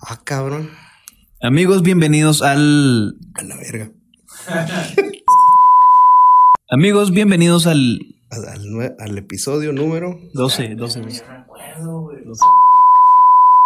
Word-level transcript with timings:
Ah, 0.00 0.20
cabrón. 0.24 0.70
Amigos, 1.42 1.82
bienvenidos 1.82 2.42
al. 2.42 3.16
A 3.34 3.42
la 3.42 3.56
verga. 3.56 3.90
Amigos, 6.70 7.10
bienvenidos 7.10 7.66
al. 7.66 8.00
Al, 8.30 8.48
al 8.48 8.64
nue- 8.66 8.94
al 8.98 9.16
episodio 9.18 9.72
número. 9.72 10.18
12, 10.34 10.74
12. 10.76 11.00
12. 11.00 11.22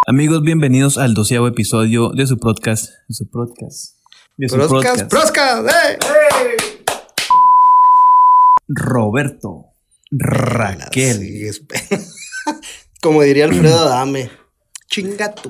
Amigos, 0.07 0.43
bienvenidos 0.43 0.99
al 0.99 1.15
doceavo 1.15 1.47
episodio 1.49 2.11
de 2.11 2.27
su 2.27 2.39
podcast. 2.39 2.91
De 3.09 3.15
su 3.15 3.31
podcast. 3.31 3.97
De 4.37 4.49
su 4.49 4.57
podcast. 4.59 5.09
proscas, 5.09 5.65
¡eh! 5.67 5.99
Roberto. 8.69 9.67
Raquel. 10.11 11.51
Como 13.03 13.23
diría 13.23 13.45
Alfredo 13.47 13.79
Adame. 13.81 14.31
Chinga 14.93 15.35
tu. 15.35 15.49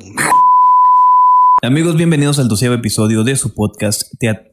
Amigos, 1.63 1.97
bienvenidos 1.97 2.39
al 2.39 2.47
doceavo 2.47 2.77
episodio 2.77 3.25
de 3.25 3.35
su 3.35 3.53
podcast. 3.55 4.03
Teat- 4.21 4.53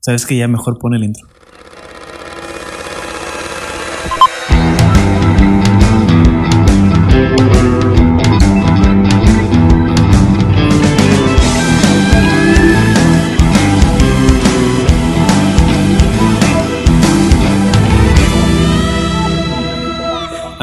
¿Sabes 0.00 0.24
que 0.24 0.38
ya 0.38 0.48
mejor 0.48 0.78
pone 0.78 0.96
el 0.96 1.04
intro? 1.04 1.28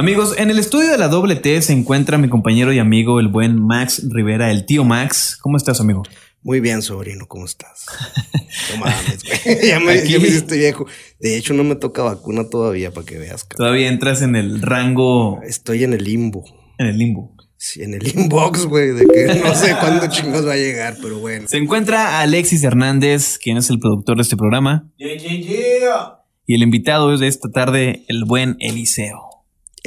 Amigos, 0.07 0.35
en 0.37 0.49
el 0.49 0.57
estudio 0.57 0.89
de 0.89 0.97
la 0.97 1.09
doble 1.09 1.35
T 1.35 1.61
se 1.61 1.73
encuentra 1.73 2.17
mi 2.17 2.29
compañero 2.29 2.71
y 2.71 2.79
amigo, 2.79 3.19
el 3.19 3.27
buen 3.27 3.61
Max 3.61 4.03
Rivera, 4.09 4.51
el 4.51 4.65
tío 4.65 4.85
Max. 4.85 5.37
¿Cómo 5.41 5.57
estás, 5.57 5.81
amigo? 5.81 6.03
Muy 6.43 6.61
bien, 6.61 6.81
sobrino, 6.81 7.25
¿cómo 7.27 7.43
estás? 7.45 7.85
No 8.71 8.77
mames, 8.77 9.19
güey. 9.25 9.67
Ya 9.67 9.81
me, 9.81 9.91
Aquí- 9.99 10.13
ya 10.13 10.19
me 10.19 10.29
hiciste 10.29 10.55
viejo. 10.55 10.85
De 11.19 11.35
hecho, 11.35 11.53
no 11.53 11.65
me 11.65 11.75
toca 11.75 12.03
vacuna 12.03 12.47
todavía 12.49 12.91
para 12.91 13.05
que 13.05 13.17
veas, 13.17 13.43
cabrón. 13.43 13.57
Todavía 13.67 13.89
entras 13.89 14.21
en 14.21 14.37
el 14.37 14.61
rango, 14.61 15.41
Estoy 15.43 15.83
en 15.83 15.91
el 15.91 16.05
limbo. 16.05 16.45
en 16.77 16.87
el 16.87 16.97
limbo. 16.97 17.35
Sí, 17.57 17.83
en 17.83 17.93
el 17.93 18.07
inbox, 18.07 18.65
güey, 18.65 18.91
de 18.93 19.05
que 19.05 19.41
no 19.43 19.53
sé 19.55 19.75
cuándo 19.77 20.07
chingos 20.09 20.47
va 20.47 20.53
a 20.53 20.57
llegar, 20.57 20.95
pero 21.01 21.19
bueno. 21.19 21.49
Se 21.49 21.57
encuentra 21.57 22.21
Alexis 22.21 22.63
Hernández, 22.63 23.37
quien 23.39 23.57
es 23.57 23.69
el 23.69 23.79
productor 23.79 24.15
de 24.15 24.21
este 24.21 24.37
programa. 24.37 24.89
Y 24.97 26.55
el 26.55 26.61
invitado 26.63 27.13
es 27.13 27.19
de 27.19 27.27
esta 27.27 27.49
tarde, 27.49 28.05
el 28.07 28.23
buen 28.23 28.55
Eliseo. 28.61 29.26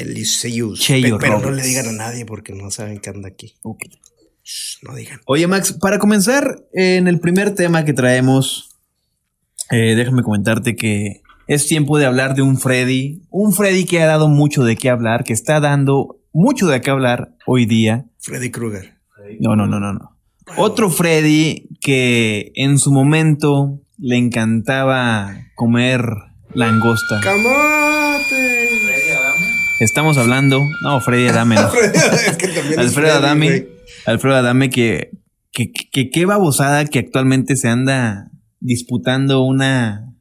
Eliseus. 0.01 0.81
Cheyo 0.81 1.19
Pe- 1.19 1.27
Pero 1.27 1.41
no 1.41 1.51
le 1.51 1.62
digan 1.62 1.87
a 1.89 1.93
nadie 1.93 2.25
porque 2.27 2.53
no 2.53 2.70
saben 2.70 2.98
que 3.01 3.11
anda 3.11 3.29
aquí. 3.29 3.55
Shh, 4.42 4.79
no 4.83 4.95
digan. 4.95 5.20
Oye, 5.27 5.47
Max, 5.47 5.73
para 5.81 5.98
comenzar, 5.98 6.65
en 6.73 7.07
el 7.09 7.20
primer 7.20 7.55
tema 7.55 7.84
que 7.84 7.92
traemos, 7.92 8.77
eh, 9.70 9.95
déjame 9.95 10.23
comentarte 10.23 10.75
que 10.77 11.23
es 11.47 11.67
tiempo 11.67 11.98
de 11.98 12.07
hablar 12.07 12.34
de 12.34 12.42
un 12.42 12.59
Freddy. 12.59 13.23
Un 13.31 13.53
Freddy 13.53 13.84
que 13.84 14.01
ha 14.03 14.07
dado 14.07 14.29
mucho 14.29 14.65
de 14.65 14.77
qué 14.77 14.89
hablar, 14.91 15.25
que 15.25 15.33
está 15.33 15.61
dando 15.61 16.20
mucho 16.33 16.67
de 16.69 16.81
qué 16.81 16.91
hablar 16.91 17.35
hoy 17.47 17.67
día. 17.67 18.07
Freddy 18.20 18.51
Krueger. 18.51 18.95
No, 19.41 19.55
no, 19.57 19.67
no, 19.67 19.79
no, 19.81 19.92
no. 19.92 20.17
Otro 20.57 20.91
Freddy 20.91 21.69
que 21.81 22.51
en 22.57 22.79
su 22.79 22.91
momento 22.92 23.81
le 23.98 24.17
encantaba 24.17 25.37
comer 25.55 26.03
langosta. 26.55 27.20
¡Camote! 27.20 27.80
Estamos 29.81 30.19
hablando, 30.19 30.61
no, 30.83 31.00
Freddy 31.00 31.28
Adame, 31.28 31.55
no. 31.56 31.73
es 31.75 32.36
que 32.36 32.48
también 32.48 32.73
es 32.73 32.78
Alfredo 32.78 32.92
Freddy, 32.92 33.11
Adame. 33.25 33.69
Alfredo 34.06 34.36
Adame 34.36 34.70
que, 34.70 35.11
que, 35.53 35.73
que, 35.73 35.89
que 35.91 36.11
qué 36.11 36.27
babosada 36.27 36.84
que 36.84 36.98
actualmente 36.98 37.56
se 37.56 37.69
anda 37.69 38.31
disputando 38.61 39.42
una, 39.42 40.12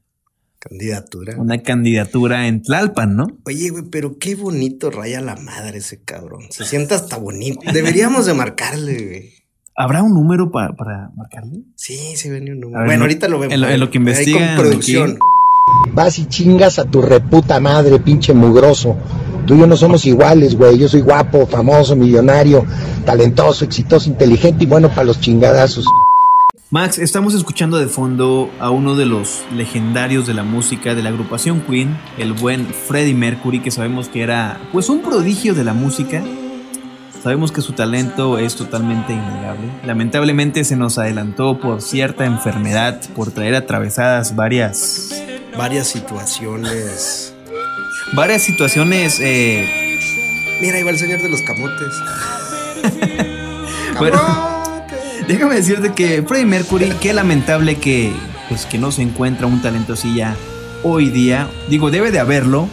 Candidatura. 0.59 1.36
una 1.37 1.61
candidatura 1.61 2.47
en 2.47 2.61
Tlalpan, 2.61 3.15
¿no? 3.17 3.27
Oye, 3.45 3.70
güey, 3.70 3.83
pero 3.92 4.17
qué 4.17 4.36
bonito 4.36 4.92
raya 4.92 5.20
la 5.21 5.36
madre 5.36 5.80
ese 5.80 6.02
cabrón. 6.03 6.43
Se 6.52 6.64
siente 6.65 6.95
hasta 6.95 7.17
bonito. 7.17 7.59
Deberíamos 7.73 8.26
de 8.26 8.33
marcarle, 8.33 9.05
güey. 9.05 9.30
¿Habrá 9.76 10.03
un 10.03 10.14
número 10.14 10.52
pa- 10.52 10.73
para 10.77 11.09
marcarle? 11.15 11.64
Sí, 11.76 12.15
se 12.15 12.30
venía 12.30 12.53
un 12.53 12.59
número. 12.61 12.80
ver, 12.80 12.87
Bueno, 12.87 12.99
no- 12.99 13.03
ahorita 13.05 13.27
lo 13.30 13.39
vemos. 13.39 13.53
en 13.53 13.61
lo- 13.61 13.70
en 13.70 13.80
lo 13.80 13.89
que 13.91 13.97
Ahí 13.97 14.02
investigan 14.03 14.55
con 14.55 14.65
producción. 14.65 15.09
aquí. 15.11 15.20
Vas 15.93 16.17
y 16.20 16.26
chingas 16.27 16.80
a 16.80 16.86
tu 16.86 17.02
reputa 17.02 17.59
madre, 17.59 17.99
pinche 17.99 18.33
mugroso. 18.33 18.97
Tú 19.49 19.55
y 19.55 19.60
yo 19.61 19.65
no 19.65 19.76
somos 19.76 20.05
iguales, 20.05 20.55
güey. 20.55 20.77
Yo 20.77 20.87
soy 20.87 21.02
guapo, 21.02 21.48
famoso, 21.48 21.95
millonario, 21.95 22.67
talentoso, 23.04 23.65
exitoso, 23.65 24.08
inteligente 24.08 24.65
y 24.65 24.67
bueno 24.67 24.89
para 24.89 25.05
los 25.05 25.20
chingadazos. 25.20 25.86
Max, 26.70 26.99
estamos 26.99 27.33
escuchando 27.33 27.80
de 27.80 27.88
fondo 27.88 28.52
a 28.59 28.70
uno 28.70 28.95
de 28.95 29.08
los 29.08 29.42
legendarios 29.55 30.27
de 30.27 30.36
la 30.36 30.43
música 30.43 30.93
de 30.93 31.02
la 31.02 31.09
agrupación 31.09 31.61
Queen, 31.61 31.98
el 32.20 32.33
buen 32.33 32.67
Freddie 32.67 33.15
Mercury, 33.15 33.59
que 33.59 33.71
sabemos 33.71 34.08
que 34.08 34.21
era 34.21 34.61
pues 34.71 34.88
un 34.88 35.02
prodigio 35.02 35.55
de 35.55 35.64
la 35.64 35.73
música. 35.73 36.23
Sabemos 37.23 37.52
que 37.52 37.61
su 37.61 37.73
talento 37.73 38.38
es 38.38 38.55
totalmente 38.55 39.14
innegable. 39.14 39.67
Lamentablemente 39.83 40.64
se 40.64 40.76
nos 40.76 40.99
adelantó 40.99 41.59
por 41.59 41.82
cierta 41.82 42.26
enfermedad, 42.26 43.02
por 43.15 43.32
traer 43.32 43.55
atravesadas 43.55 44.36
varias, 44.36 45.09
Varias 45.58 45.88
situaciones. 45.88 47.33
Varias 48.14 48.43
situaciones. 48.43 49.20
eh, 49.21 49.97
Mira, 50.61 50.77
ahí 50.77 50.83
va 50.83 50.92
el 50.92 50.97
señor 50.97 51.21
de 51.21 51.30
los 51.30 51.42
camotes. 51.42 51.93
Bueno. 53.97 54.20
Déjame 55.27 55.55
decirte 55.55 55.93
que 55.93 56.23
Freddie 56.23 56.45
Mercury, 56.45 56.92
qué 57.02 57.14
lamentable 57.14 57.75
que, 57.77 58.11
pues, 58.47 58.65
que 58.65 58.77
no 58.77 58.92
se 58.92 59.02
encuentra 59.02 59.45
un 59.45 59.61
talento 59.61 59.93
así 59.93 60.15
ya 60.15 60.36
hoy 60.83 61.09
día. 61.09 61.49
Digo, 61.70 61.92
debe 61.92 62.11
de 62.11 62.20
haberlo, 62.20 62.67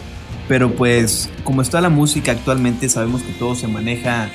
pero 0.47 0.73
pues 0.73 1.29
como 1.43 1.61
está 1.61 1.81
la 1.81 1.89
música 1.89 2.31
actualmente, 2.31 2.87
sabemos 2.89 3.21
que 3.23 3.33
todo 3.33 3.55
se 3.55 3.67
maneja 3.67 4.29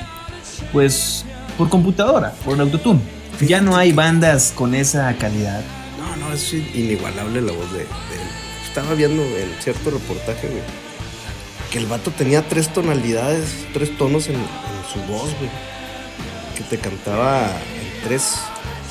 pues 0.72 1.24
por 1.58 1.69
computadora, 1.70 2.32
por 2.44 2.60
autotune. 2.60 3.00
Ya 3.40 3.60
no 3.60 3.76
hay 3.76 3.92
bandas 3.92 4.52
con 4.54 4.74
esa 4.74 5.12
calidad. 5.14 5.62
No, 5.98 6.28
no, 6.28 6.32
es 6.34 6.52
inigualable 6.52 7.40
la 7.40 7.52
voz 7.52 7.72
de, 7.72 7.78
de 7.78 7.84
él. 7.84 7.88
Estaba 8.69 8.94
viendo 8.94 9.22
en 9.22 9.50
cierto 9.60 9.90
reportaje, 9.90 10.46
güey, 10.48 10.62
que 11.72 11.78
el 11.78 11.86
vato 11.86 12.10
tenía 12.10 12.46
tres 12.46 12.68
tonalidades, 12.68 13.66
tres 13.72 13.96
tonos 13.96 14.28
en, 14.28 14.34
en 14.36 14.40
su 14.92 15.00
voz, 15.10 15.30
güey. 15.38 15.50
Que 16.56 16.62
te 16.64 16.78
cantaba 16.78 17.46
en 17.46 18.04
tres, 18.04 18.40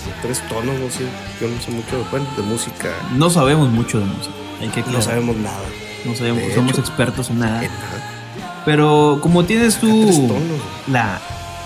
en 0.07 0.21
tres 0.23 0.41
tonos, 0.49 0.79
no 0.79 0.89
sé. 0.89 1.03
Yo 1.39 1.47
no 1.47 1.61
sé 1.61 1.71
mucho, 1.71 2.03
bueno, 2.09 2.25
de 2.35 2.43
música. 2.43 2.89
No 3.15 3.29
sabemos 3.29 3.69
mucho 3.69 3.99
de 3.99 4.05
música. 4.05 4.33
Hay 4.61 4.69
que 4.69 4.81
No 4.91 5.01
sabemos 5.01 5.35
nada. 5.37 5.59
No 6.05 6.15
sabemos, 6.15 6.41
De 6.43 6.55
somos 6.55 6.71
hecho. 6.71 6.81
expertos 6.81 7.29
en 7.29 7.39
nada. 7.39 7.63
En 7.63 7.71
nada. 7.71 8.61
Pero 8.65 9.19
como 9.21 9.43
tienes 9.45 9.77
tú 9.77 9.87
tonos. 10.27 10.41
la, 10.87 11.19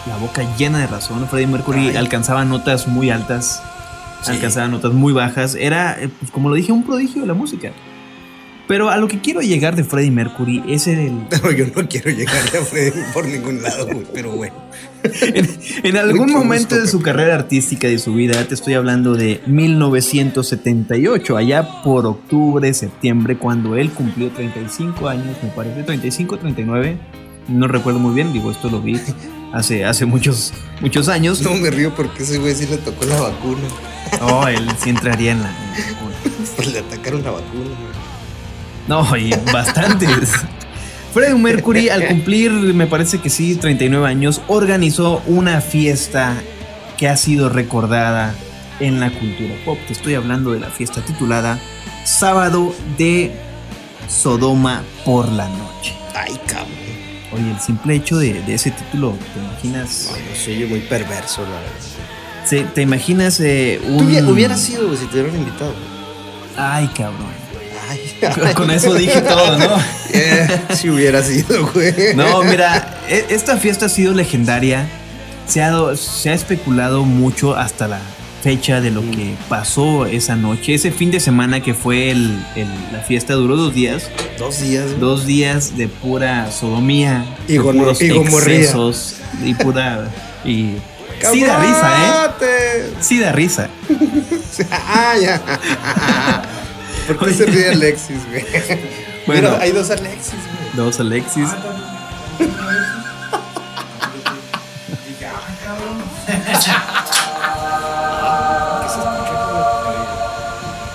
la 0.08 0.18
boca 0.18 0.44
llena 0.58 0.80
de 0.80 0.88
razón, 0.88 1.26
Freddie 1.30 1.48
Mercury 1.48 1.90
Ay. 1.90 1.96
alcanzaba 1.98 2.44
notas 2.46 2.88
muy 2.88 3.10
altas, 3.10 3.62
Sí. 4.22 4.32
alcanzaba 4.32 4.68
notas 4.68 4.92
muy 4.92 5.14
bajas. 5.14 5.56
Era, 5.56 5.98
eh, 6.02 6.10
pues, 6.20 6.32
como 6.32 6.50
lo 6.50 6.56
dije, 6.56 6.72
un 6.72 6.84
prodigio 6.84 7.22
de 7.22 7.28
la 7.28 7.34
música. 7.34 7.72
Pero 8.68 8.90
a 8.90 8.98
lo 8.98 9.08
que 9.08 9.20
quiero 9.20 9.42
llegar 9.42 9.76
de 9.76 9.84
Freddie 9.84 10.12
Mercury 10.12 10.64
es 10.68 10.88
el... 10.88 11.26
Pero 11.30 11.52
yo 11.52 11.66
no 11.76 11.88
quiero 11.88 12.10
llegarle 12.10 12.60
a 12.60 12.62
Freddy 12.64 13.02
por 13.14 13.28
ningún 13.28 13.62
lado, 13.62 13.86
güey, 13.86 14.06
pero 14.14 14.32
bueno. 14.32 14.56
En, 15.22 15.48
en 15.84 15.98
algún 15.98 16.22
Mucho 16.22 16.40
momento 16.40 16.70
gusto, 16.70 16.82
de 16.82 16.88
su 16.88 17.00
carrera 17.00 17.36
artística 17.36 17.88
y 17.88 17.92
de 17.92 18.00
su 18.00 18.16
vida, 18.16 18.44
te 18.48 18.56
estoy 18.56 18.74
hablando 18.74 19.14
de 19.14 19.40
1978, 19.46 21.38
allá 21.38 21.84
por 21.84 22.08
octubre, 22.08 22.74
septiembre, 22.74 23.38
cuando 23.38 23.76
él 23.76 23.92
cumplió 23.92 24.32
35 24.32 25.08
años, 25.08 25.38
me 25.44 25.50
parece, 25.50 25.84
35, 25.84 26.40
39, 26.40 26.98
no 27.50 27.68
recuerdo 27.68 28.00
muy 28.00 28.16
bien, 28.16 28.34
digo, 28.34 28.50
esto 28.50 28.68
lo 28.72 28.82
vi 28.82 29.00
hace, 29.54 29.86
hace 29.86 30.06
muchos, 30.06 30.54
muchos 30.82 31.08
años. 31.08 31.42
No 31.42 31.54
me 31.54 31.70
río 31.70 31.94
porque 31.96 32.24
ese 32.24 32.40
güey 32.40 32.56
sí 32.56 32.66
le 32.68 32.78
tocó 32.78 33.06
la 33.06 33.22
vacuna. 33.22 33.68
No, 34.20 34.48
él 34.48 34.68
sí 34.82 34.90
entraría 34.90 35.32
en 35.34 35.42
la... 35.42 35.52
Le 36.72 36.80
atacaron 36.80 37.24
la 37.24 37.32
vacuna, 37.32 37.66
güey. 37.66 38.05
No, 38.88 39.16
y 39.18 39.32
bastantes. 39.52 40.32
Freddie 41.14 41.36
Mercury, 41.36 41.90
al 41.90 42.08
cumplir, 42.08 42.52
me 42.52 42.88
parece 42.88 43.20
que 43.20 43.30
sí, 43.30 43.56
39 43.56 44.06
años, 44.08 44.42
organizó 44.48 45.22
una 45.28 45.62
fiesta 45.62 46.36
que 46.98 47.08
ha 47.08 47.16
sido 47.16 47.48
recordada 47.50 48.34
en 48.82 49.00
la 49.00 49.10
cultura 49.12 49.56
pop. 49.64 49.78
Te 49.88 49.94
estoy 49.94 50.16
hablando 50.16 50.52
de 50.52 50.60
la 50.60 50.70
fiesta 50.70 51.02
titulada 51.02 51.58
Sábado 52.04 52.76
de 52.98 53.32
Sodoma 54.10 54.84
por 55.06 55.32
la 55.32 55.48
noche. 55.48 55.94
Ay, 56.14 56.38
cabrón. 56.46 56.70
Oye, 57.34 57.50
el 57.52 57.60
simple 57.60 57.96
hecho 57.96 58.18
de, 58.18 58.34
de 58.44 58.54
ese 58.54 58.72
título, 58.72 59.16
¿te 59.34 59.40
imaginas? 59.40 60.10
No, 60.12 60.18
no 60.18 60.36
sé, 60.36 60.58
yo 60.60 60.68
muy 60.68 60.80
perverso, 60.82 61.42
la 61.44 61.50
verdad. 61.50 62.46
Se- 62.46 62.64
¿Te 62.64 62.82
imaginas 62.82 63.40
eh, 63.40 63.80
Tú 63.84 63.94
un... 64.00 64.28
hubiera- 64.30 64.56
sido, 64.58 64.96
si 64.96 65.06
te 65.06 65.22
hubieran 65.22 65.36
invitado. 65.40 65.74
Ay, 66.58 66.88
cabrón. 66.96 67.34
Ay, 67.90 68.54
Con 68.56 68.72
eso 68.72 68.94
dije 68.94 69.22
todo, 69.22 69.58
¿no? 69.58 69.78
Eh, 70.18 70.48
si 70.76 70.90
hubiera 70.90 71.22
sido, 71.22 71.68
güey. 71.74 71.94
No, 72.16 72.42
mira, 72.44 73.00
e- 73.10 73.26
esta 73.30 73.58
fiesta 73.58 73.88
ha 73.88 73.90
sido 73.90 74.14
legendaria 74.14 74.88
se 75.46 75.62
ha, 75.62 75.74
se 75.96 76.30
ha 76.30 76.34
especulado 76.34 77.04
mucho 77.04 77.54
hasta 77.56 77.88
la 77.88 78.00
fecha 78.42 78.80
de 78.80 78.92
lo 78.92 79.02
Mm. 79.02 79.12
que 79.12 79.36
pasó 79.50 80.06
esa 80.06 80.36
noche, 80.36 80.74
ese 80.76 80.92
fin 80.92 81.12
de 81.12 81.20
semana 81.20 81.60
que 81.62 81.74
fue 81.74 82.12
el, 82.12 82.40
el- 82.56 82.68
la 82.94 83.00
fiesta 83.00 83.34
duró 83.34 83.58
dos 83.58 83.74
días, 83.74 84.10
Dos 84.40 84.62
días. 84.62 84.86
güey. 84.88 85.00
dos 85.00 85.26
días 85.26 85.78
de 85.78 85.88
pura 85.90 86.50
sodomía, 86.52 87.26
Y 87.48 87.58
gono- 87.58 87.80
puros 87.80 88.02
y 88.02 88.12
excesos 88.12 89.16
y 89.44 89.54
pura 89.56 90.08
y 90.46 90.76
sí 91.32 91.42
da 91.44 91.60
risa, 91.60 92.32
¿eh? 92.42 92.94
Sí 93.02 93.20
da 93.20 93.32
risa. 93.34 93.68
Ah, 94.72 95.16
ya. 95.22 95.42
¿Por 97.08 97.20
qué 97.20 97.34
se 97.34 97.46
ríe 97.46 97.70
Alexis, 97.70 98.18
güey? 98.30 98.46
Bueno. 99.26 99.50
Mira, 99.50 99.62
hay 99.64 99.72
dos 99.72 99.90
Alexis, 99.90 100.36
güey. 100.36 100.86
Dos 100.86 101.00
Alexis. 101.00 101.50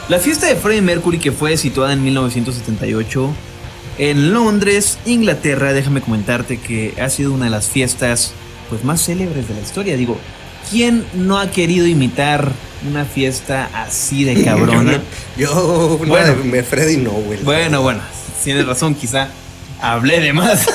La 0.08 0.18
fiesta 0.20 0.46
de 0.46 0.54
Freddie 0.54 0.82
Mercury 0.82 1.18
que 1.18 1.32
fue 1.32 1.56
situada 1.56 1.92
en 1.92 2.04
1978 2.04 3.34
en 3.98 4.32
Londres, 4.32 4.98
Inglaterra, 5.04 5.74
déjame 5.74 6.00
comentarte 6.00 6.56
que 6.56 6.94
ha 6.98 7.10
sido 7.10 7.34
una 7.34 7.44
de 7.44 7.50
las 7.50 7.68
fiestas 7.68 8.32
pues 8.70 8.82
más 8.82 9.04
célebres 9.04 9.46
de 9.46 9.52
la 9.52 9.60
historia. 9.60 9.94
Digo, 9.94 10.18
¿quién 10.70 11.04
no 11.14 11.38
ha 11.38 11.50
querido 11.50 11.86
imitar 11.86 12.52
una 12.88 13.04
fiesta 13.04 13.68
así 13.74 14.24
de 14.24 14.42
cabrona? 14.44 15.02
Yo, 15.36 15.98
una 16.00 16.08
Bueno. 16.08 16.34
de 16.34 16.44
me 16.44 16.62
Freddy 16.62 16.96
no, 16.98 17.10
güey. 17.12 17.42
Bueno, 17.42 17.82
bueno, 17.82 18.00
tienes 18.44 18.66
razón, 18.66 18.94
quizá 18.94 19.28
hablé 19.80 20.20
de 20.20 20.32
más. 20.32 20.66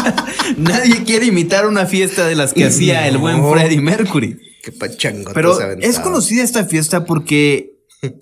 Nadie 0.56 1.04
quiere 1.04 1.26
imitar 1.26 1.66
una 1.66 1.86
fiesta 1.86 2.26
de 2.26 2.34
las 2.34 2.52
que 2.52 2.64
hacía 2.64 3.06
el 3.08 3.18
buen. 3.18 3.42
Freddie 3.50 3.80
Mercury. 3.80 4.38
Qué 4.62 4.72
pachangote 4.72 5.32
Pero 5.34 5.58
es 5.80 5.98
conocida 6.00 6.42
esta 6.42 6.64
fiesta 6.64 7.04
porque 7.04 7.76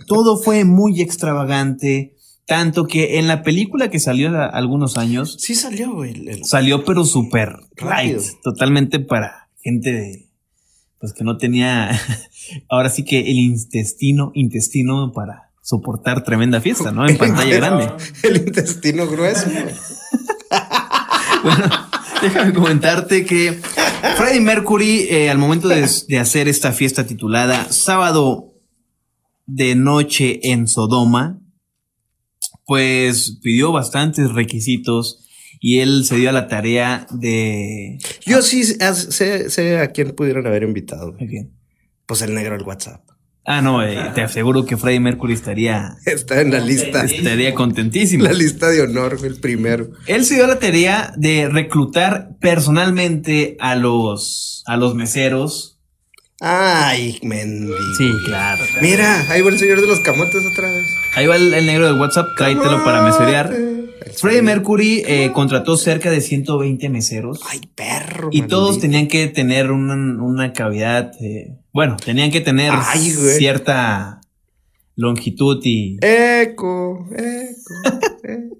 todo 0.06 0.36
fue 0.42 0.64
muy 0.64 1.00
extravagante, 1.00 2.14
tanto 2.46 2.86
que 2.86 3.18
en 3.18 3.28
la 3.28 3.42
película 3.42 3.88
que 3.88 3.98
salió 3.98 4.28
a- 4.36 4.46
algunos 4.46 4.98
años 4.98 5.36
Sí 5.40 5.54
salió, 5.54 5.92
güey. 5.94 6.12
el- 6.28 6.44
salió 6.44 6.84
pero 6.84 7.04
súper 7.04 7.56
light, 7.82 8.20
totalmente 8.42 9.00
para 9.00 9.48
gente 9.62 9.92
de 9.92 10.28
pues 11.04 11.12
que 11.12 11.22
no 11.22 11.36
tenía 11.36 11.90
ahora 12.70 12.88
sí 12.88 13.04
que 13.04 13.20
el 13.20 13.36
intestino 13.36 14.32
intestino 14.32 15.12
para 15.12 15.50
soportar 15.60 16.24
tremenda 16.24 16.62
fiesta, 16.62 16.92
¿no? 16.92 17.06
En 17.06 17.18
pantalla 17.18 17.56
grande. 17.56 17.92
El 18.22 18.38
intestino 18.38 19.06
grueso. 19.06 19.50
Bueno, 21.42 21.66
déjame 22.22 22.54
comentarte 22.54 23.26
que 23.26 23.60
Freddie 24.16 24.40
Mercury, 24.40 25.06
eh, 25.10 25.28
al 25.28 25.36
momento 25.36 25.68
de, 25.68 25.86
de 26.08 26.18
hacer 26.18 26.48
esta 26.48 26.72
fiesta 26.72 27.06
titulada 27.06 27.70
Sábado 27.70 28.54
de 29.44 29.74
Noche 29.74 30.40
en 30.50 30.66
Sodoma, 30.66 31.38
pues 32.64 33.40
pidió 33.42 33.72
bastantes 33.72 34.32
requisitos 34.32 35.23
y 35.60 35.80
él 35.80 36.04
se 36.04 36.16
dio 36.16 36.30
a 36.30 36.32
la 36.32 36.48
tarea 36.48 37.06
de... 37.10 37.98
Yo 38.26 38.42
sí 38.42 38.64
sé, 38.64 39.50
sé 39.50 39.78
a 39.78 39.88
quién 39.88 40.12
pudieron 40.12 40.46
haber 40.46 40.62
invitado. 40.62 41.12
güey. 41.12 41.18
Muy 41.20 41.28
bien. 41.28 41.52
Pues 42.06 42.22
el 42.22 42.34
negro 42.34 42.56
del 42.56 42.66
WhatsApp. 42.66 43.02
Ah, 43.46 43.60
no, 43.60 43.82
eh, 43.82 43.98
te 44.14 44.22
aseguro 44.22 44.64
que 44.64 44.78
Freddie 44.78 45.00
Mercury 45.00 45.34
estaría, 45.34 45.96
Está 46.06 46.40
en 46.40 46.50
la 46.50 46.60
lista. 46.60 47.04
estaría 47.04 47.54
contentísimo. 47.54 48.24
La 48.24 48.32
lista 48.32 48.68
de 48.70 48.80
honor, 48.80 49.18
el 49.22 49.38
primero. 49.38 49.90
Él 50.06 50.24
se 50.24 50.36
dio 50.36 50.46
la 50.46 50.58
tarea 50.58 51.12
de 51.16 51.48
reclutar 51.50 52.30
personalmente 52.40 53.56
a 53.60 53.74
los, 53.76 54.62
a 54.66 54.78
los 54.78 54.94
meseros. 54.94 55.78
Ay, 56.40 57.18
Mendy. 57.22 57.72
Sí, 57.98 58.10
claro. 58.24 58.64
claro. 58.64 58.80
Mira, 58.82 59.26
ahí 59.30 59.42
va 59.42 59.50
el 59.50 59.58
señor 59.58 59.80
de 59.82 59.86
los 59.88 60.00
camotes 60.00 60.44
otra 60.46 60.70
vez. 60.70 60.86
Ahí 61.14 61.26
va 61.26 61.36
el, 61.36 61.52
el 61.52 61.66
negro 61.66 61.86
del 61.86 61.98
WhatsApp, 62.00 62.28
tráetelo 62.38 62.82
para 62.82 63.02
meserear. 63.02 63.54
Freddie 64.16 64.42
Mercury 64.42 65.02
eh, 65.06 65.30
contrató 65.32 65.76
cerca 65.76 66.10
de 66.10 66.20
120 66.20 66.88
meseros 66.88 67.40
Ay, 67.48 67.60
perro. 67.74 68.28
y 68.32 68.42
todos 68.42 68.78
tenían 68.80 69.08
que 69.08 69.26
tener 69.28 69.70
una, 69.70 69.94
una 70.22 70.52
cavidad, 70.52 71.12
eh, 71.20 71.56
bueno, 71.72 71.96
tenían 72.02 72.30
que 72.30 72.40
tener 72.40 72.72
Ay, 72.74 73.10
cierta 73.10 74.20
longitud 74.96 75.60
y 75.64 75.96
Eco, 76.02 77.06
eco, 77.16 77.18
eco. 78.22 78.56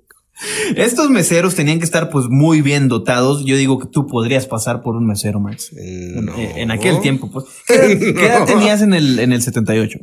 estos 0.77 1.11
meseros 1.11 1.55
tenían 1.55 1.79
que 1.79 1.85
estar 1.85 2.11
pues 2.11 2.27
muy 2.29 2.61
bien 2.61 2.89
dotados. 2.89 3.45
Yo 3.45 3.57
digo 3.57 3.79
que 3.79 3.87
tú 3.87 4.07
podrías 4.07 4.47
pasar 4.47 4.83
por 4.83 4.97
un 4.97 5.07
mesero, 5.07 5.39
Max. 5.41 5.71
En, 5.77 6.25
No. 6.27 6.33
en 6.37 6.71
aquel 6.73 7.01
tiempo, 7.01 7.31
pues. 7.31 7.45
¿Qué 7.69 7.75
edad, 7.75 7.99
qué 7.99 8.27
edad 8.27 8.45
tenías 8.47 8.83
en 8.83 8.95
el, 8.95 9.19
en 9.21 9.33
el 9.33 9.43
78? 9.43 10.01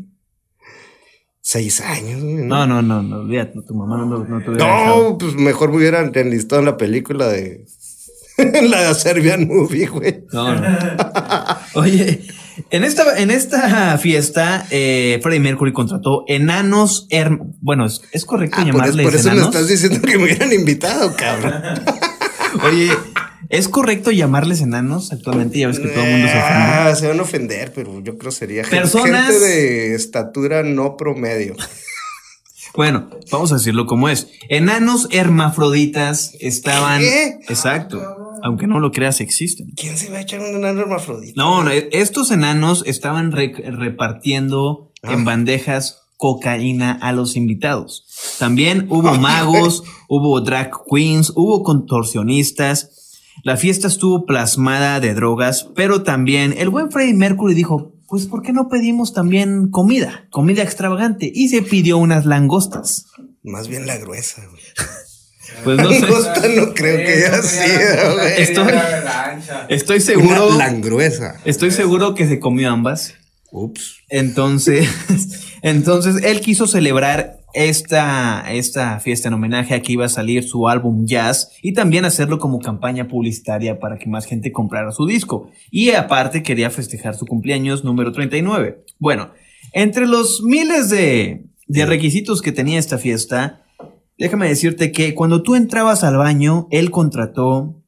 Seis 1.51 1.81
años. 1.81 2.21
No, 2.24 2.65
no, 2.65 2.81
no, 2.81 3.03
no, 3.03 3.18
olvídate, 3.18 3.59
tu 3.68 3.74
mamá 3.74 3.98
no, 3.98 4.06
no, 4.06 4.19
no 4.24 4.42
te 4.42 4.51
hubiera 4.51 4.65
dejado. 4.65 5.09
No, 5.09 5.18
pues 5.18 5.36
mejor 5.36 5.71
me 5.71 5.77
hubieran 5.77 6.12
enlistado 6.15 6.59
en 6.62 6.65
la 6.68 6.77
película 6.77 7.27
de. 7.27 7.65
la 8.69 8.83
de 8.88 8.95
Serbian 8.95 9.48
Movie, 9.50 9.88
güey. 9.88 10.24
No, 10.31 10.56
no. 10.56 10.77
Oye, 11.74 12.21
en 12.69 12.86
esta, 12.86 13.19
en 13.19 13.31
esta 13.31 13.98
fiesta, 13.98 14.65
eh, 14.71 15.19
Freddie 15.21 15.42
Mercury 15.42 15.74
contrató 15.74 16.24
enanos. 16.27 17.07
herm- 17.09 17.53
bueno, 17.59 17.86
es, 17.86 18.01
es 18.13 18.24
correcto 18.24 18.56
Ah, 18.59 18.63
por, 18.63 18.71
llamarles 18.71 19.06
por 19.06 19.13
eso 19.15 19.27
me 19.27 19.33
enanos. 19.33 19.53
estás 19.53 19.68
diciendo 19.68 20.00
que 20.07 20.18
me 20.18 20.24
hubieran 20.24 20.53
invitado, 20.53 21.13
cabrón. 21.18 21.53
Oye, 22.63 22.89
¿es 23.49 23.67
correcto 23.67 24.11
llamarles 24.11 24.61
enanos 24.61 25.11
actualmente? 25.11 25.59
Ya 25.59 25.67
ves 25.67 25.79
que 25.79 25.88
todo 25.89 26.03
el 26.03 26.11
mundo 26.11 26.27
se 26.27 26.38
ofende. 26.39 26.63
Ah, 26.63 26.95
se 26.95 27.07
van 27.07 27.19
a 27.19 27.23
ofender, 27.23 27.71
pero 27.73 28.01
yo 28.01 28.17
creo 28.17 28.31
sería 28.31 28.63
Personas- 28.63 29.27
gente 29.27 29.39
de 29.45 29.95
estatura 29.95 30.63
no 30.63 30.97
promedio. 30.97 31.55
Bueno, 32.73 33.09
vamos 33.31 33.51
a 33.51 33.55
decirlo 33.55 33.85
como 33.85 34.07
es. 34.07 34.29
Enanos 34.47 35.09
hermafroditas 35.11 36.35
estaban. 36.39 37.01
¿Qué? 37.01 37.38
Exacto. 37.49 38.01
Aunque 38.43 38.65
no 38.65 38.79
lo 38.79 38.91
creas, 38.91 39.19
existen. 39.19 39.71
¿Quién 39.75 39.97
se 39.97 40.09
va 40.09 40.19
a 40.19 40.21
echar 40.21 40.39
un 40.39 40.55
enano 40.55 40.79
hermafrodita? 40.81 41.33
No, 41.35 41.63
no, 41.65 41.69
estos 41.71 42.31
enanos 42.31 42.83
estaban 42.88 43.33
re- 43.33 43.53
repartiendo 43.71 44.93
Ah. 45.03 45.11
en 45.13 45.25
bandejas 45.25 45.97
cocaína 46.15 46.91
a 47.01 47.11
los 47.11 47.35
invitados. 47.35 48.05
También 48.39 48.85
hubo 48.89 49.13
magos, 49.17 49.83
hubo 50.07 50.39
drag 50.39 50.71
queens, 50.89 51.33
hubo 51.35 51.63
contorsionistas. 51.63 53.00
La 53.43 53.57
fiesta 53.57 53.87
estuvo 53.87 54.25
plasmada 54.25 54.99
de 54.99 55.13
drogas, 55.13 55.67
pero 55.75 56.03
también 56.03 56.53
el 56.57 56.69
buen 56.69 56.91
Freddie 56.91 57.13
Mercury 57.13 57.53
dijo, 57.53 57.93
pues 58.07 58.25
¿por 58.25 58.41
qué 58.43 58.51
no 58.53 58.69
pedimos 58.69 59.13
también 59.13 59.69
comida? 59.69 60.27
Comida 60.29 60.63
extravagante. 60.63 61.31
Y 61.33 61.50
se 61.50 61.61
pidió 61.61 61.97
unas 61.97 62.25
langostas. 62.25 63.05
Más 63.43 63.67
bien 63.67 63.88
la 63.88 63.97
gruesa, 63.97 64.43
güey. 64.50 64.61
Pues 65.65 65.77
no 65.77 65.89
sé. 65.89 66.00
Langosta 66.00 66.47
no 66.55 66.73
creo 66.73 66.97
que 66.97 67.13
haya 67.13 67.41
sido, 67.41 68.13
güey. 68.13 68.41
Estoy, 68.41 68.67
estoy 69.67 69.97
Una 69.97 70.05
seguro. 70.05 70.57
langruesa. 70.57 71.35
Estoy 71.43 71.71
seguro 71.71 72.15
que 72.15 72.25
se 72.27 72.39
comió 72.39 72.71
ambas. 72.71 73.15
Ups. 73.51 73.97
Entonces, 74.07 74.88
entonces 75.61 76.23
él 76.23 76.39
quiso 76.39 76.67
celebrar 76.67 77.40
esta, 77.53 78.51
esta 78.51 79.00
fiesta 79.00 79.27
en 79.27 79.34
homenaje 79.34 79.74
a 79.74 79.81
que 79.81 79.93
iba 79.93 80.05
a 80.05 80.10
salir 80.10 80.43
su 80.43 80.67
álbum 80.67 81.05
Jazz 81.05 81.51
y 81.62 81.74
también 81.74 82.05
hacerlo 82.05 82.39
como 82.39 82.60
campaña 82.60 83.08
publicitaria 83.08 83.79
para 83.79 83.98
que 83.98 84.10
más 84.10 84.25
gente 84.25 84.51
comprara 84.51 84.91
su 84.91 85.05
disco. 85.05 85.50
Y 85.70 85.91
aparte 85.91 86.43
quería 86.43 86.70
festejar 86.70 87.15
su 87.15 87.25
cumpleaños 87.25 87.84
número 87.84 88.12
39. 88.12 88.84
Bueno, 89.00 89.31
entre 89.74 90.08
los 90.08 90.41
miles 90.43 90.89
de, 90.89 91.46
de 91.67 91.86
requisitos 91.86 92.41
que 92.41 92.51
tenía 92.51 92.79
esta 92.79 92.98
fiesta, 92.98 93.63
déjame 94.17 94.48
decirte 94.48 94.91
que 94.91 95.13
cuando 95.13 95.43
tú 95.43 95.55
entrabas 95.55 96.03
al 96.03 96.17
baño, 96.17 96.67
él 96.72 96.91
contrató 96.91 97.81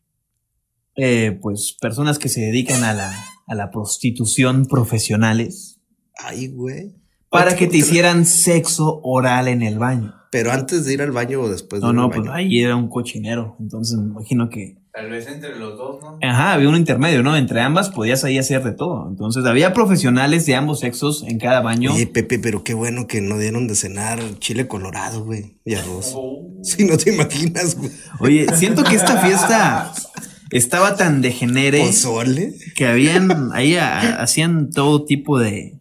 eh, 0.95 1.37
pues 1.41 1.75
personas 1.79 2.19
que 2.19 2.29
se 2.29 2.41
dedican 2.41 2.83
a 2.83 2.93
la, 2.93 3.13
a 3.47 3.55
la 3.55 3.71
prostitución 3.71 4.65
profesionales 4.65 5.73
Ay, 6.17 6.47
güey. 6.47 6.93
Para 7.33 7.55
que 7.55 7.67
te 7.67 7.77
hicieran 7.77 8.25
sexo 8.25 9.01
oral 9.03 9.47
en 9.49 9.61
el 9.61 9.79
baño. 9.79 10.13
Pero 10.31 10.51
antes 10.51 10.85
de 10.85 10.93
ir 10.93 11.01
al 11.01 11.11
baño 11.11 11.41
o 11.41 11.49
después 11.49 11.81
de 11.81 11.87
No, 11.87 11.91
ir 11.91 11.95
no, 11.95 12.03
al 12.03 12.09
pues 12.09 12.19
baño. 12.21 12.33
ahí 12.33 12.61
era 12.61 12.75
un 12.75 12.87
cochinero. 12.89 13.55
Entonces 13.59 13.97
me 13.99 14.05
imagino 14.05 14.49
que. 14.49 14.77
Tal 14.93 15.09
vez 15.09 15.27
entre 15.27 15.57
los 15.57 15.75
dos, 15.77 15.99
¿no? 16.01 16.19
Ajá, 16.21 16.53
había 16.53 16.69
un 16.69 16.75
intermedio, 16.75 17.23
¿no? 17.23 17.35
Entre 17.35 17.59
ambas 17.61 17.89
podías 17.89 18.23
ahí 18.23 18.37
hacer 18.37 18.63
de 18.63 18.73
todo. 18.73 19.07
Entonces 19.09 19.43
había 19.45 19.73
profesionales 19.73 20.45
de 20.45 20.53
ambos 20.55 20.79
sexos 20.81 21.23
en 21.27 21.39
cada 21.39 21.61
baño. 21.61 21.93
Oye, 21.93 22.05
Pepe, 22.07 22.37
pero 22.39 22.63
qué 22.63 22.75
bueno 22.75 23.07
que 23.07 23.19
no 23.21 23.37
dieron 23.39 23.67
de 23.67 23.73
cenar 23.75 24.19
chile 24.39 24.67
colorado, 24.67 25.23
güey. 25.25 25.57
Y 25.65 25.73
arroz. 25.75 26.15
Si 26.63 26.85
no 26.85 26.95
te 26.97 27.13
imaginas, 27.13 27.75
güey. 27.75 27.91
Oye, 28.19 28.45
siento 28.55 28.83
que 28.83 28.95
esta 28.95 29.17
fiesta 29.17 29.91
estaba 30.51 30.95
tan 30.95 31.21
degenere 31.21 31.79
Pozole. 31.85 32.53
que 32.75 32.85
habían 32.85 33.51
ahí 33.53 33.75
a- 33.75 34.21
hacían 34.21 34.69
todo 34.69 35.05
tipo 35.05 35.39
de, 35.39 35.79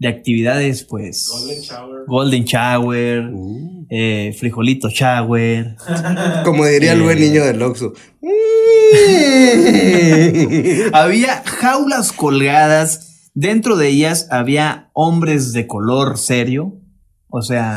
de 0.00 0.08
actividades, 0.08 0.82
pues. 0.82 1.28
Golden 1.30 1.60
Shower. 1.60 2.00
Golden 2.08 2.44
shower, 2.44 3.30
Uh. 3.32 3.86
eh, 3.88 4.34
frijolito 4.36 4.88
shower. 4.88 5.76
Como 6.44 6.66
diría 6.66 6.94
el 6.94 7.02
buen 7.02 7.18
Eh. 7.18 7.28
niño 7.28 7.44
del 7.44 7.62
Oxxo. 7.62 7.92
Había 10.92 11.42
jaulas 11.44 12.12
colgadas. 12.12 13.30
Dentro 13.34 13.76
de 13.76 13.88
ellas 13.88 14.26
había 14.30 14.90
hombres 14.92 15.52
de 15.52 15.66
color 15.66 16.18
serio. 16.18 16.80
O 17.28 17.42
sea, 17.42 17.74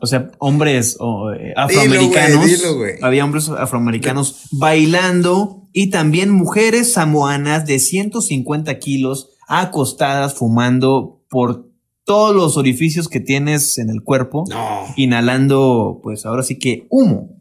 o 0.00 0.06
sea, 0.06 0.32
hombres 0.38 0.96
eh, 1.38 1.52
afroamericanos. 1.56 2.46
dilo, 2.46 2.76
había 3.02 3.24
hombres 3.24 3.48
afroamericanos 3.48 4.48
bailando 4.50 5.68
y 5.72 5.90
también 5.90 6.30
mujeres 6.30 6.92
samoanas 6.92 7.66
de 7.66 7.78
150 7.78 8.78
kilos 8.80 9.31
acostadas 9.48 10.34
fumando 10.34 11.20
por 11.28 11.68
todos 12.04 12.34
los 12.34 12.56
orificios 12.56 13.08
que 13.08 13.20
tienes 13.20 13.78
en 13.78 13.88
el 13.90 14.02
cuerpo, 14.02 14.44
No. 14.50 14.86
inhalando, 14.96 16.00
pues 16.02 16.26
ahora 16.26 16.42
sí 16.42 16.58
que 16.58 16.86
humo. 16.90 17.36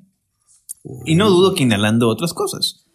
Y 1.06 1.16
no 1.16 1.30
dudo 1.30 1.54
que 1.56 1.64
inhalando 1.64 2.08
otras 2.08 2.34
cosas. 2.34 2.86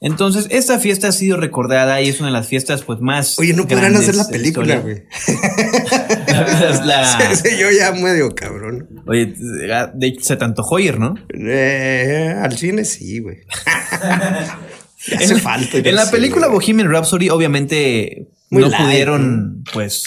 Entonces, 0.00 0.46
esta 0.50 0.78
fiesta 0.78 1.08
ha 1.08 1.12
sido 1.12 1.36
recordada 1.36 2.00
y 2.00 2.08
es 2.08 2.20
una 2.20 2.28
de 2.28 2.32
las 2.32 2.46
fiestas 2.46 2.82
pues 2.82 3.00
más. 3.00 3.36
Oye, 3.40 3.52
no 3.52 3.66
podrán 3.66 3.96
hacer 3.96 4.14
la 4.14 4.28
película, 4.28 4.78
güey. 4.78 5.02
La- 6.28 6.84
la- 6.84 7.34
Sí, 7.34 7.48
sí, 7.50 7.56
yo 7.58 7.66
ya 7.70 7.90
medio 7.92 8.32
cabrón. 8.34 9.02
Oye, 9.08 9.34
de 9.36 10.06
hecho, 10.06 10.20
se 10.24 10.36
te 10.36 10.44
antojó 10.44 10.78
ir, 10.78 11.00
¿no? 11.00 11.14
Eh, 11.34 12.32
al 12.40 12.56
cine 12.56 12.84
sí, 12.84 13.18
güey. 13.18 13.38
Hace 15.16 15.34
en, 15.34 15.40
falta. 15.40 15.78
en 15.78 15.94
la 15.94 16.04
sé, 16.04 16.12
película. 16.12 16.48
Bohemian 16.48 16.88
Rhapsody, 16.90 17.30
obviamente, 17.30 18.28
Muy 18.50 18.62
no 18.62 18.70
pudieron, 18.70 19.64
pues. 19.72 20.04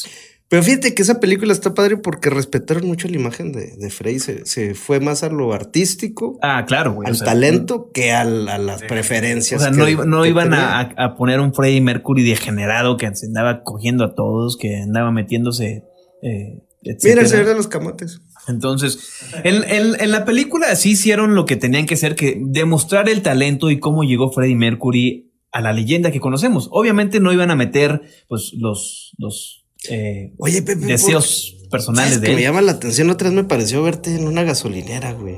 Pero 0.47 0.63
fíjate 0.63 0.93
que 0.93 1.01
esa 1.01 1.21
película 1.21 1.53
está 1.53 1.73
padre 1.73 1.95
porque 1.95 2.29
respetaron 2.29 2.85
mucho 2.85 3.07
la 3.07 3.15
imagen 3.15 3.53
de, 3.53 3.73
de 3.77 3.89
Frey. 3.89 4.19
Se, 4.19 4.45
se 4.45 4.73
fue 4.75 4.99
más 4.99 5.23
a 5.23 5.29
lo 5.29 5.53
artístico, 5.53 6.37
Ah, 6.41 6.65
claro, 6.67 6.91
güey. 6.93 7.07
al 7.07 7.13
o 7.13 7.15
sea, 7.15 7.25
talento, 7.27 7.89
que 7.93 8.11
al- 8.11 8.49
a 8.49 8.57
las 8.57 8.83
O 8.83 8.87
preferencias. 8.87 9.61
sea, 9.61 9.71
que- 9.71 9.77
no, 9.77 9.87
iba- 9.87 10.05
no 10.05 10.25
iban 10.25 10.53
a, 10.53 10.81
a 10.81 11.15
poner 11.15 11.39
un 11.39 11.53
Freddie 11.53 11.79
Mercury 11.79 12.23
degenerado 12.23 12.97
que 12.97 13.05
andaba 13.07 13.63
cogiendo 13.63 14.03
a 14.03 14.13
todos, 14.13 14.57
que 14.57 14.75
andaba 14.75 15.11
metiéndose. 15.13 15.83
Eh, 16.21 16.59
Mira 17.03 17.21
el 17.21 17.27
señor 17.27 17.45
de 17.45 17.55
los 17.55 17.67
camates. 17.67 18.19
Entonces, 18.49 18.99
en, 19.45 19.63
en- 19.63 20.01
en 20.01 20.11
la 20.11 20.25
película 20.25 20.75
sí 20.75 20.91
hicieron 20.91 21.33
lo 21.35 21.45
que 21.45 21.55
tenían 21.55 21.85
que 21.85 21.93
hacer, 21.93 22.15
que 22.15 22.41
demostrar 22.43 23.07
el 23.07 23.21
talento 23.21 23.69
y 23.69 23.79
cómo 23.79 24.03
llegó 24.03 24.31
Freddie 24.33 24.55
Mercury 24.55 25.30
a 25.51 25.61
la 25.61 25.73
leyenda 25.73 26.11
que 26.11 26.19
conocemos. 26.19 26.69
Obviamente 26.71 27.19
no 27.19 27.31
iban 27.33 27.51
a 27.51 27.55
meter 27.55 28.01
pues 28.27 28.53
los, 28.57 29.13
los 29.17 29.65
eh, 29.89 30.33
Oye, 30.37 30.61
Pepe. 30.61 30.85
deseos 30.85 31.57
¿por- 31.63 31.69
personales 31.71 32.13
¿sabes 32.13 32.21
de 32.21 32.25
que 32.27 32.31
él. 32.33 32.37
me 32.37 32.43
llama 32.43 32.61
la 32.61 32.73
atención? 32.73 33.09
Otra 33.09 33.29
vez 33.29 33.35
me 33.35 33.43
pareció 33.43 33.81
verte 33.83 34.15
en 34.15 34.27
una 34.27 34.43
gasolinera, 34.43 35.13
güey. 35.13 35.37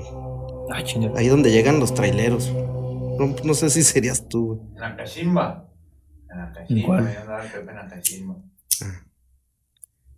Ah, 0.71 0.83
chingada. 0.83 1.19
Ahí 1.19 1.27
donde 1.27 1.51
llegan 1.51 1.79
los 1.79 1.93
traileros. 1.93 2.51
No, 2.53 3.35
no 3.43 3.53
sé 3.53 3.69
si 3.69 3.83
serías 3.83 4.27
tú, 4.27 4.55
güey. 4.55 4.59
En 4.75 4.81
la 4.81 4.95
cachimba. 4.97 5.69
En 6.31 6.37
la 6.39 6.47
¿En 6.47 6.53
cachimba. 6.53 6.85
cuál? 6.85 6.99
En 7.69 7.75
la 7.75 7.87
cachimba. 7.87 8.35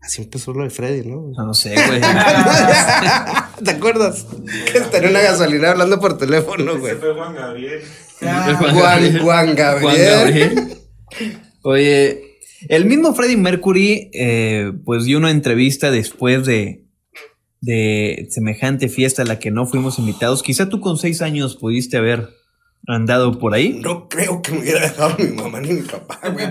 Así 0.05 0.21
empezó 0.21 0.53
lo 0.53 0.63
de 0.63 0.69
Freddy, 0.69 1.09
¿no? 1.09 1.31
No, 1.35 1.47
no 1.47 1.53
sé, 1.55 1.73
güey. 1.87 1.99
¿Te 3.63 3.71
acuerdas? 3.71 4.27
Que 4.71 4.77
está 4.77 4.99
en 4.99 5.09
una 5.09 5.21
gasolinera 5.21 5.71
hablando 5.71 5.99
por 5.99 6.17
teléfono, 6.19 6.77
güey. 6.77 6.91
Ese 6.91 7.01
fue 7.01 7.13
Juan 7.15 7.33
Gabriel. 7.33 7.81
Juan, 8.19 8.55
Juan 8.55 8.75
Gabriel. 8.75 9.21
Juan 9.21 9.55
Gabriel. 9.55 10.77
Oye, 11.63 12.37
el 12.69 12.85
mismo 12.85 13.15
Freddie 13.15 13.37
Mercury, 13.37 14.11
eh, 14.13 14.73
pues 14.85 15.05
dio 15.05 15.17
una 15.17 15.31
entrevista 15.31 15.89
después 15.89 16.45
de, 16.45 16.85
de 17.61 18.27
semejante 18.29 18.89
fiesta 18.89 19.23
a 19.23 19.25
la 19.25 19.39
que 19.39 19.49
no 19.49 19.65
fuimos 19.65 19.97
invitados. 19.97 20.43
Quizá 20.43 20.69
tú 20.69 20.81
con 20.81 20.99
seis 20.99 21.23
años 21.23 21.55
pudiste 21.55 21.97
haber 21.97 22.29
andado 22.87 23.37
por 23.39 23.53
ahí. 23.53 23.79
No 23.81 24.07
creo 24.07 24.41
que 24.41 24.51
me 24.51 24.59
hubiera 24.59 24.81
dejado 24.81 25.15
mi 25.17 25.27
mamá 25.27 25.59
ni 25.61 25.73
mi 25.73 25.81
papá, 25.81 26.19
güey. 26.29 26.47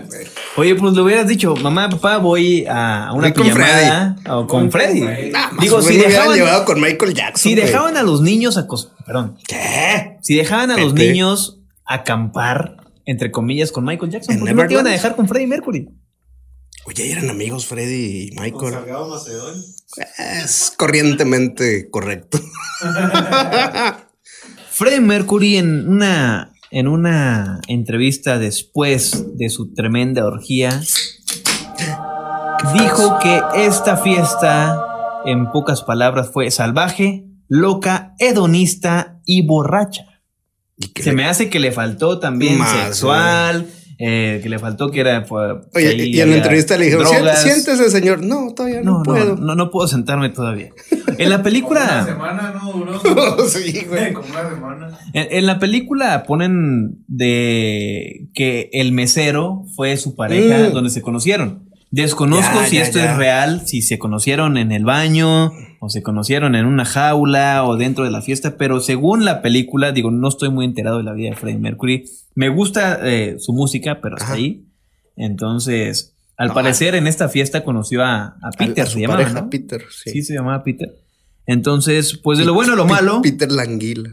Oye, 0.57 0.75
pues 0.75 0.95
le 0.95 1.03
hubieras 1.03 1.29
dicho, 1.29 1.55
mamá, 1.57 1.89
papá, 1.89 2.19
voy 2.19 2.65
a 2.69 3.11
una 3.13 3.29
Voy 3.29 3.33
con 3.33 3.45
pijamada 3.45 4.17
o 4.29 4.47
con 4.47 4.71
Freddy. 4.71 5.03
Freddy. 5.03 5.31
Nada 5.31 5.53
más, 5.53 5.61
Digo, 5.61 5.81
si 5.83 5.89
me 5.89 5.95
hubieran 5.95 6.11
dejaban, 6.13 6.37
llevado 6.37 6.65
con 6.65 6.81
Michael 6.81 7.15
Jackson. 7.15 7.43
si 7.43 7.55
dejaban 7.55 7.97
a 7.97 8.03
los 8.03 8.21
niños 8.21 8.57
a 8.57 8.67
perdón, 9.07 9.37
¿Qué? 9.47 10.19
si 10.23 10.37
dejaban 10.37 10.71
a 10.71 10.77
los 10.77 10.95
niños 10.95 11.61
acampar, 11.85 12.77
entre 13.05 13.31
comillas, 13.31 13.71
con 13.73 13.85
Michael 13.85 14.11
Jackson, 14.11 14.35
¿En 14.37 14.41
¿por 14.41 14.49
qué 14.49 14.55
no 14.55 14.67
te 14.67 14.73
iban 14.75 14.87
a 14.87 14.91
dejar 14.91 15.17
con 15.17 15.29
Freddie 15.29 15.47
Mercury? 15.47 15.89
Oye, 16.87 17.13
eran 17.13 17.31
amigos 17.31 17.67
Freddy 17.67 18.29
y 18.29 18.31
Michael. 18.39 18.75
Macedón. 19.09 19.55
Es 20.19 20.73
corrientemente 20.77 21.89
correcto. 21.91 22.39
Freddie 24.75 25.01
Mercury 25.01 25.57
en 25.57 25.89
una, 25.89 26.53
en 26.71 26.89
una 26.89 27.61
entrevista 27.69 28.39
después 28.39 29.37
de 29.37 29.49
su 29.49 29.73
tremenda 29.73 30.27
orgía 30.27 30.81
dijo 32.73 33.19
que 33.23 33.41
esta 33.57 33.97
fiesta, 33.97 34.81
en 35.27 35.51
pocas 35.53 35.83
palabras, 35.83 36.31
fue 36.33 36.51
salvaje, 36.51 37.25
loca, 37.49 38.15
hedonista 38.19 39.21
y 39.25 39.47
borracha. 39.47 40.07
Y 40.77 40.89
que 40.89 41.03
Se 41.05 41.11
le- 41.11 41.17
me 41.17 41.27
hace 41.27 41.51
que 41.51 41.61
le 41.61 41.71
faltó 41.71 42.19
también 42.19 42.59
Más, 42.59 42.71
sexual, 42.73 43.69
eh, 43.99 44.41
que 44.43 44.49
le 44.49 44.59
faltó 44.59 44.91
que 44.91 45.01
era... 45.01 45.25
fue- 45.25 45.61
Oye, 45.75 45.89
ahí 45.89 46.03
y 46.17 46.21
en 46.21 46.31
la 46.31 46.37
entrevista 46.37 46.77
le 46.77 46.87
dijeron, 46.87 47.07
siéntese, 47.37 47.91
señor. 47.91 48.23
No, 48.25 48.53
todavía 48.55 48.83
no, 48.83 49.03
puedo. 49.03 49.37
no, 49.37 49.55
no 49.55 49.71
puedo 49.71 49.87
sentarme 49.89 50.29
todavía. 50.31 50.71
En 50.91 50.99
la 50.99 51.15
Como 51.17 51.27
Una 51.35 51.43
película... 51.43 52.05
semana 52.05 52.55
no 52.63 52.73
duró. 52.73 52.99
sí, 53.49 53.85
güey. 53.89 54.13
Como 54.15 54.29
una 54.29 54.51
semana. 54.51 54.99
En, 55.13 55.27
en 55.31 55.47
la 55.47 55.59
película 55.59 56.25
ponen 56.25 56.99
de 57.09 58.29
que 58.35 58.69
el 58.73 58.93
mesero 58.93 59.65
fue 59.77 59.97
su 59.97 60.15
pareja 60.17 60.71
Mm. 60.71 60.73
donde 60.73 60.91
se 60.91 61.03
conocieron. 61.03 61.69
Desconozco 61.95 62.61
Ya, 62.61 62.67
si 62.67 62.77
ya, 62.77 62.83
esto 62.83 62.99
ya. 62.99 63.13
es 63.13 63.17
real, 63.17 63.63
si 63.69 63.81
se 63.81 64.01
conocieron 64.01 64.57
en 64.57 64.73
el 64.73 64.85
baño 64.85 65.53
o 65.79 65.89
se 65.91 66.03
conocieron 66.03 66.57
en 66.57 66.67
una 66.67 66.85
jaula 66.85 67.63
o 67.65 67.77
dentro 67.77 68.03
de 68.05 68.11
la 68.11 68.21
fiesta, 68.21 68.57
pero 68.57 68.81
según 68.81 69.25
la 69.25 69.43
película, 69.43 69.93
digo, 69.93 70.11
no 70.11 70.27
estoy 70.29 70.49
muy 70.51 70.65
enterado 70.65 70.99
de 70.99 71.05
la 71.05 71.13
vida 71.13 71.31
de 71.31 71.37
Freddie 71.37 71.61
Mercury. 71.61 72.05
Me 72.35 72.49
gusta 72.49 72.99
eh, 73.05 73.37
su 73.39 73.53
música, 73.53 74.01
pero 74.03 74.17
hasta 74.17 74.25
Ajá. 74.27 74.35
ahí. 74.35 74.65
Entonces, 75.17 76.17
al 76.37 76.49
No, 76.49 76.55
parecer 76.55 76.97
en 76.97 77.07
esta 77.07 77.29
fiesta 77.29 77.63
conoció 77.63 78.03
a, 78.03 78.39
a 78.43 78.51
Peter, 78.59 78.87
a 78.87 78.91
se 78.91 79.01
llamaba, 79.01 79.29
¿no? 79.29 79.49
Peter, 79.49 79.85
sí. 79.91 80.11
Sí, 80.11 80.23
se 80.23 80.35
llamaba 80.35 80.65
Peter. 80.65 80.97
Entonces, 81.47 82.19
pues 82.25 82.41
de 82.41 82.45
lo 82.45 82.55
bueno 82.55 82.73
a 82.73 82.77
lo 82.77 82.87
malo. 82.87 83.23
Peter 83.23 83.53
Languila. 83.53 84.11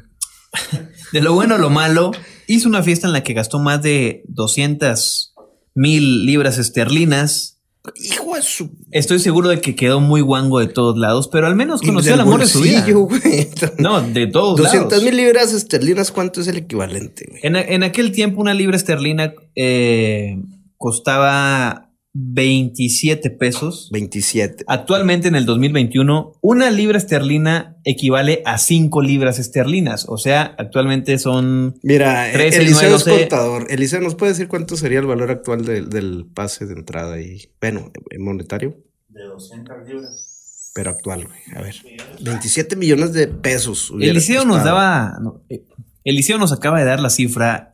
De 1.14 1.22
lo 1.22 1.34
bueno 1.34 1.56
a 1.56 1.58
lo 1.58 1.70
malo, 1.72 2.12
hizo 2.48 2.70
una 2.70 2.84
fiesta 2.84 3.08
en 3.08 3.14
la 3.14 3.24
que 3.24 3.34
gastó 3.34 3.58
más 3.60 3.82
de 3.82 4.24
200 4.28 5.34
mil 5.74 6.26
libras 6.28 6.58
esterlinas. 6.60 7.58
Hijo 7.96 8.36
de 8.36 8.44
su. 8.44 8.70
Estoy 8.92 9.20
seguro 9.20 9.50
de 9.50 9.60
que 9.60 9.76
quedó 9.76 10.00
muy 10.00 10.22
guango 10.22 10.60
de 10.60 10.68
todos 10.68 10.98
lados, 10.98 11.28
pero 11.28 11.48
al 11.48 11.56
menos 11.56 11.82
conoció 11.82 12.14
el 12.14 12.20
amor 12.22 12.40
de 12.42 12.48
su 12.48 12.62
vida. 12.62 12.86
güey. 12.92 13.50
No, 13.80 14.02
de 14.02 14.28
todos 14.28 14.58
200 14.58 14.92
lados. 14.92 15.04
mil 15.04 15.18
libras 15.18 15.52
esterlinas, 15.52 16.12
¿cuánto 16.12 16.42
es 16.42 16.48
el 16.48 16.58
equivalente, 16.58 17.26
güey? 17.28 17.42
En, 17.44 17.56
en 17.56 17.84
aquel 17.84 18.12
tiempo 18.12 18.40
una 18.40 18.54
libra 18.54 18.78
esterlina 18.78 19.34
eh, 19.56 20.38
costaba 20.78 21.91
27 22.14 23.30
pesos. 23.32 23.90
27. 23.92 24.64
Actualmente 24.68 25.28
en 25.28 25.36
el 25.36 25.46
2021, 25.46 26.34
una 26.42 26.70
libra 26.70 26.98
esterlina 26.98 27.78
equivale 27.86 28.42
a 28.46 28.58
5 28.58 29.02
libras 29.02 29.40
esterlinas. 29.40 30.06
O 30.10 30.18
sea, 30.18 30.56
actualmente 30.58 31.18
son 31.20 31.76
Mira, 31.84 32.30
eh, 32.30 32.34
13, 32.34 32.58
Eliseo 32.62 32.82
9, 32.90 32.96
es 32.96 33.06
12. 33.06 33.20
contador. 33.22 33.68
Eliseo, 33.70 34.02
¿nos 34.02 34.16
puede 34.16 34.34
decir 34.34 34.48
cuánto 34.48 34.76
sería 34.78 35.00
el 35.00 35.06
valor 35.08 35.32
actual 35.32 35.66
del- 35.66 35.90
del 35.90 36.26
pase 36.34 36.66
de 36.66 36.74
entrada 36.74 37.20
y, 37.22 37.50
bueno, 37.62 37.92
en 38.10 38.24
monetario? 38.24 38.78
De 39.10 39.24
200 39.24 39.76
libras. 39.88 40.72
Pero 40.74 40.90
actual, 40.92 41.26
güey. 41.26 41.40
A 41.56 41.62
ver. 41.62 41.76
27 42.22 42.76
millones 42.78 43.12
de 43.14 43.28
pesos. 43.28 43.92
Eliseo 44.00 44.46
nos 44.46 44.58
costado. 44.58 44.76
daba. 44.78 45.18
no, 45.22 45.42
eh, 45.50 45.66
Eliseo 46.04 46.38
nos 46.38 46.52
acaba 46.54 46.80
de 46.80 46.86
dar 46.86 47.00
la 47.00 47.10
cifra 47.10 47.71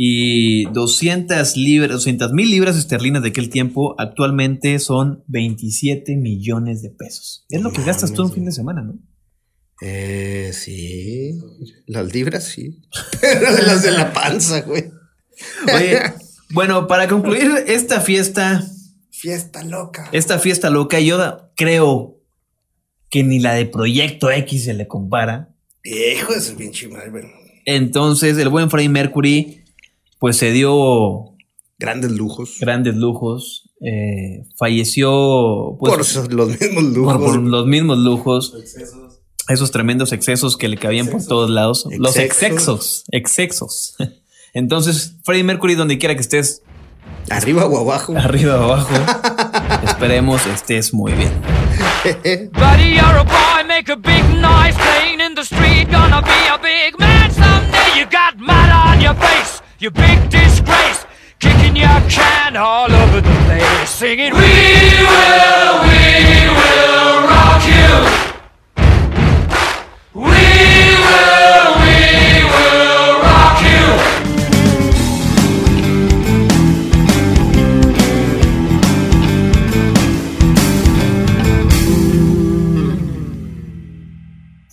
y 0.00 0.66
200 0.66 1.56
libras, 1.56 1.90
200 1.90 2.32
mil 2.32 2.48
libras 2.52 2.76
esterlinas 2.76 3.20
de 3.20 3.30
aquel 3.30 3.50
tiempo 3.50 3.96
actualmente 3.98 4.78
son 4.78 5.24
27 5.26 6.14
millones 6.16 6.82
de 6.82 6.90
pesos. 6.90 7.44
Es 7.50 7.60
lo 7.62 7.72
que 7.72 7.82
gastas 7.82 8.12
tú 8.12 8.22
un 8.22 8.32
fin 8.32 8.44
de 8.44 8.52
semana, 8.52 8.82
¿no? 8.82 8.94
Eh, 9.80 10.52
sí. 10.54 11.36
Las 11.88 12.14
libras, 12.14 12.44
sí. 12.44 12.80
Pero 13.20 13.52
de 13.56 13.62
las 13.62 13.82
de 13.82 13.90
la 13.90 14.12
panza, 14.12 14.60
güey. 14.60 14.84
Oye, 15.74 15.98
bueno, 16.50 16.86
para 16.86 17.08
concluir 17.08 17.50
esta 17.66 18.00
fiesta, 18.00 18.64
Fiesta 19.10 19.64
loca. 19.64 20.10
esta 20.12 20.38
fiesta 20.38 20.70
loca, 20.70 21.00
yo 21.00 21.50
creo 21.56 22.20
que 23.10 23.24
ni 23.24 23.40
la 23.40 23.54
de 23.54 23.66
Proyecto 23.66 24.30
X 24.30 24.62
se 24.66 24.74
le 24.74 24.86
compara. 24.86 25.56
Hijo 25.82 26.34
de 26.34 26.40
su 26.40 26.54
pinche 26.54 26.86
madre. 26.86 27.32
Entonces, 27.64 28.38
el 28.38 28.48
buen 28.48 28.70
Freddie 28.70 28.90
Mercury, 28.90 29.64
pues 30.18 30.36
se 30.36 30.52
dio 30.52 31.34
Grandes 31.78 32.10
lujos. 32.12 32.56
grandes 32.60 32.96
lujos. 32.96 33.70
eh, 33.80 34.44
falleció 34.56 35.76
pues, 35.78 36.14
por 36.14 36.32
los 36.32 36.48
mismos 36.60 36.82
lujos. 36.84 37.16
por 37.18 37.36
los 37.40 37.66
mismos 37.66 37.98
lujos, 37.98 38.54
Excesos. 38.58 39.20
esos 39.48 39.70
tremendos 39.70 40.12
excesos 40.12 40.56
que 40.56 40.66
le 40.68 40.76
cabían 40.76 41.06
por 41.06 41.24
todos 41.24 41.48
lados. 41.50 41.86
Los 41.98 42.16
Excesos. 42.16 43.04
excesos, 43.04 43.04
excesos. 43.12 43.96
Entonces, 44.54 45.14
Freddie 45.24 45.44
Mercury, 45.44 45.74
donde 45.76 45.98
quiera 45.98 46.14
que 46.14 46.20
estés, 46.22 46.62
Arriba 47.30 47.66
o 47.66 47.78
abajo. 47.78 48.16
arriba 48.16 48.58
o 48.58 48.64
abajo, 48.72 48.88
esperemos 49.84 50.44
estés 50.46 50.92
muy 50.94 51.12
bien. 51.12 51.30
Buddy, 52.52 52.94
you're 52.94 53.18
a 53.18 53.22
boy, 53.24 53.64
make 53.68 53.90
a 53.92 53.96
big 53.96 54.24
noise 54.40 54.74
playing 54.76 55.20
in 55.20 55.34
the 55.34 55.42
street. 55.44 55.88
Gonna 55.90 56.22
be 56.22 56.48
a 56.50 56.58
big 56.58 56.98
man 56.98 57.30
someday. 57.30 57.98
You 58.00 58.06
got 58.06 58.36
mud 58.38 58.70
on 58.70 59.00
your 59.00 59.14
face, 59.14 59.60
you 59.80 59.90
big 59.90 60.28
disgrace. 60.28 61.04
Kicking 61.38 61.76
your 61.76 62.00
can 62.08 62.56
all 62.56 62.90
over 62.90 63.20
the 63.20 63.34
place, 63.46 63.90
singing, 63.90 64.32
We 64.32 64.40
will, 64.40 65.74
we 65.86 66.48
will 66.58 67.22
rock 67.28 67.62
you. 67.64 68.27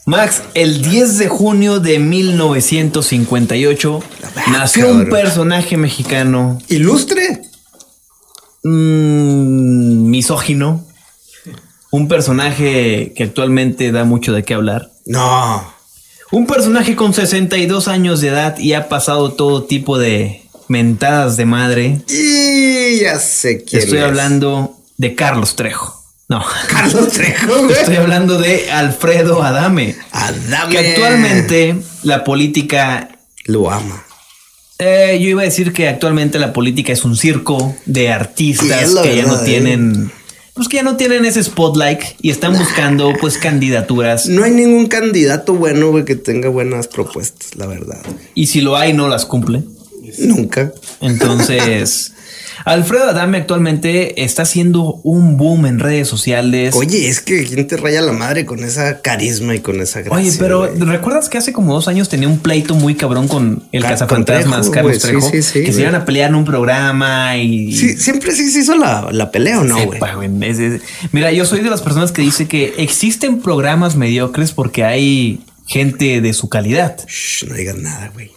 Max, 0.05 0.43
el 0.53 0.81
10 0.83 1.17
de 1.17 1.27
junio 1.27 1.79
de 1.79 1.97
1958 1.99 4.03
nació 4.51 4.91
un 4.91 5.09
personaje 5.09 5.77
mexicano 5.77 6.59
Ilustre. 6.67 7.41
mm, 8.63 10.09
misógino, 10.09 10.85
un 11.91 12.07
personaje 12.07 13.13
que 13.15 13.23
actualmente 13.23 13.91
da 13.91 14.03
mucho 14.03 14.31
de 14.33 14.43
qué 14.43 14.53
hablar. 14.53 14.91
No. 15.07 15.73
Un 16.31 16.45
personaje 16.45 16.95
con 16.95 17.13
62 17.13 17.87
años 17.87 18.21
de 18.21 18.27
edad 18.29 18.57
y 18.59 18.73
ha 18.73 18.89
pasado 18.89 19.33
todo 19.33 19.63
tipo 19.63 19.97
de 19.97 20.41
mentadas 20.67 21.37
de 21.37 21.45
madre. 21.45 22.01
Y 22.09 22.99
ya 22.99 23.17
sé 23.19 23.63
quién 23.63 23.81
Estoy 23.83 23.99
es. 23.99 24.03
hablando 24.03 24.75
de 24.97 25.15
Carlos 25.15 25.55
Trejo. 25.55 26.03
No, 26.27 26.43
Carlos 26.69 27.09
Trejo, 27.09 27.63
güey. 27.63 27.71
estoy 27.71 27.95
hablando 27.97 28.37
de 28.39 28.71
Alfredo 28.71 29.43
Adame. 29.43 29.95
Adame. 30.11 30.71
Que 30.71 30.79
actualmente 30.79 31.75
la 32.03 32.23
política 32.23 33.19
Lo 33.45 33.69
ama. 33.71 34.03
Eh, 34.79 35.19
yo 35.21 35.29
iba 35.29 35.41
a 35.41 35.45
decir 35.45 35.71
que 35.71 35.87
actualmente 35.87 36.37
la 36.37 36.51
política 36.51 36.91
es 36.91 37.05
un 37.05 37.15
circo 37.15 37.75
de 37.85 38.09
artistas 38.09 38.93
que 39.01 39.15
ya 39.15 39.23
no 39.23 39.35
¿eh? 39.39 39.45
tienen, 39.45 40.11
pues 40.53 40.67
que 40.67 40.77
ya 40.77 40.83
no 40.83 40.97
tienen 40.97 41.23
ese 41.23 41.41
spotlight 41.41 42.01
y 42.21 42.29
están 42.29 42.57
buscando 42.57 43.13
pues 43.21 43.37
candidaturas 43.37 44.27
No 44.27 44.43
hay 44.43 44.51
ningún 44.51 44.87
candidato 44.87 45.53
bueno, 45.53 45.91
güey, 45.91 46.03
que 46.03 46.15
tenga 46.15 46.49
buenas 46.49 46.87
propuestas, 46.87 47.55
la 47.55 47.67
verdad. 47.67 48.01
y 48.33 48.47
si 48.47 48.59
lo 48.59 48.75
hay 48.75 48.91
no 48.91 49.07
las 49.07 49.25
cumple. 49.25 49.63
Nunca. 50.19 50.73
Entonces, 51.01 52.13
Alfredo 52.63 53.09
Adame 53.09 53.39
actualmente 53.39 54.23
está 54.23 54.43
haciendo 54.43 55.01
un 55.03 55.37
boom 55.37 55.65
en 55.65 55.79
redes 55.79 56.07
sociales. 56.07 56.73
Oye, 56.75 57.09
es 57.09 57.19
que 57.19 57.43
quién 57.45 57.67
te 57.67 57.77
raya 57.77 58.01
la 58.01 58.13
madre 58.13 58.45
con 58.45 58.63
esa 58.63 59.01
carisma 59.01 59.55
y 59.55 59.59
con 59.59 59.81
esa 59.81 60.01
gracia. 60.01 60.17
Oye, 60.17 60.35
pero 60.39 60.59
güey? 60.71 60.79
¿recuerdas 60.79 61.27
que 61.29 61.37
hace 61.37 61.51
como 61.53 61.73
dos 61.73 61.87
años 61.87 62.07
tenía 62.09 62.27
un 62.29 62.39
pleito 62.39 62.75
muy 62.75 62.95
cabrón 62.95 63.27
con 63.27 63.63
el 63.71 63.81
Ca- 63.81 63.89
cazafantasmas 63.89 64.61
Trejo, 64.61 64.71
Carlos 64.71 64.91
güey, 64.91 64.99
sí, 65.01 65.07
Trejo? 65.07 65.29
sí, 65.31 65.41
sí, 65.43 65.63
que 65.63 65.73
se 65.73 65.81
iban 65.81 65.95
a 65.95 66.05
pelear 66.05 66.29
en 66.29 66.35
un 66.35 66.45
programa 66.45 67.37
y... 67.37 67.73
Sí, 67.75 67.97
siempre 67.97 68.31
sí 68.31 68.49
se 68.51 68.59
hizo 68.59 68.75
la, 68.77 69.09
la 69.11 69.31
pelea 69.31 69.59
o 69.59 69.63
no, 69.63 69.75
güey. 69.75 69.99
Sepa, 69.99 70.15
güey. 70.15 70.29
Es- 70.41 70.59
es- 70.59 70.81
Mira, 71.11 71.31
yo 71.31 71.45
soy 71.45 71.61
de 71.61 71.69
las 71.69 71.81
personas 71.81 72.11
que 72.11 72.21
dice 72.21 72.47
que 72.47 72.73
existen 72.77 73.41
programas 73.41 73.95
mediocres 73.95 74.51
porque 74.51 74.83
hay 74.83 75.41
gente 75.67 76.21
de 76.21 76.33
su 76.33 76.47
calidad, 76.47 76.97
Shh, 77.07 77.45
no 77.47 77.55
digas 77.55 77.75
nada, 77.77 78.11
güey. 78.13 78.31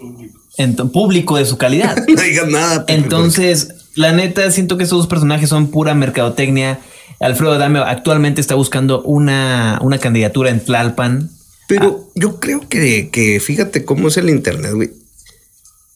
Ent- 0.56 0.90
público 0.90 1.37
de 1.37 1.44
su 1.44 1.56
calidad. 1.58 1.96
No 2.08 2.22
digas 2.22 2.48
nada. 2.48 2.84
Entonces, 2.88 3.68
la 3.95 4.12
neta, 4.12 4.50
siento 4.50 4.76
que 4.76 4.85
estos 4.85 4.99
dos 4.99 5.07
personajes 5.07 5.49
son 5.49 5.71
pura 5.71 5.95
mercadotecnia. 5.95 6.80
Alfredo 7.21 7.52
Adame 7.52 7.80
actualmente 7.80 8.41
está 8.41 8.54
buscando 8.54 9.02
una, 9.02 9.78
una 9.82 9.99
candidatura 9.99 10.50
en 10.50 10.65
Tlalpan. 10.65 11.30
Pero 11.69 12.10
yo 12.15 12.41
creo 12.41 12.69
que, 12.69 13.10
que 13.10 13.41
fíjate 13.41 13.84
cómo 13.84 14.08
es 14.08 14.17
el 14.17 14.30
internet, 14.30 14.73
güey. 14.75 14.91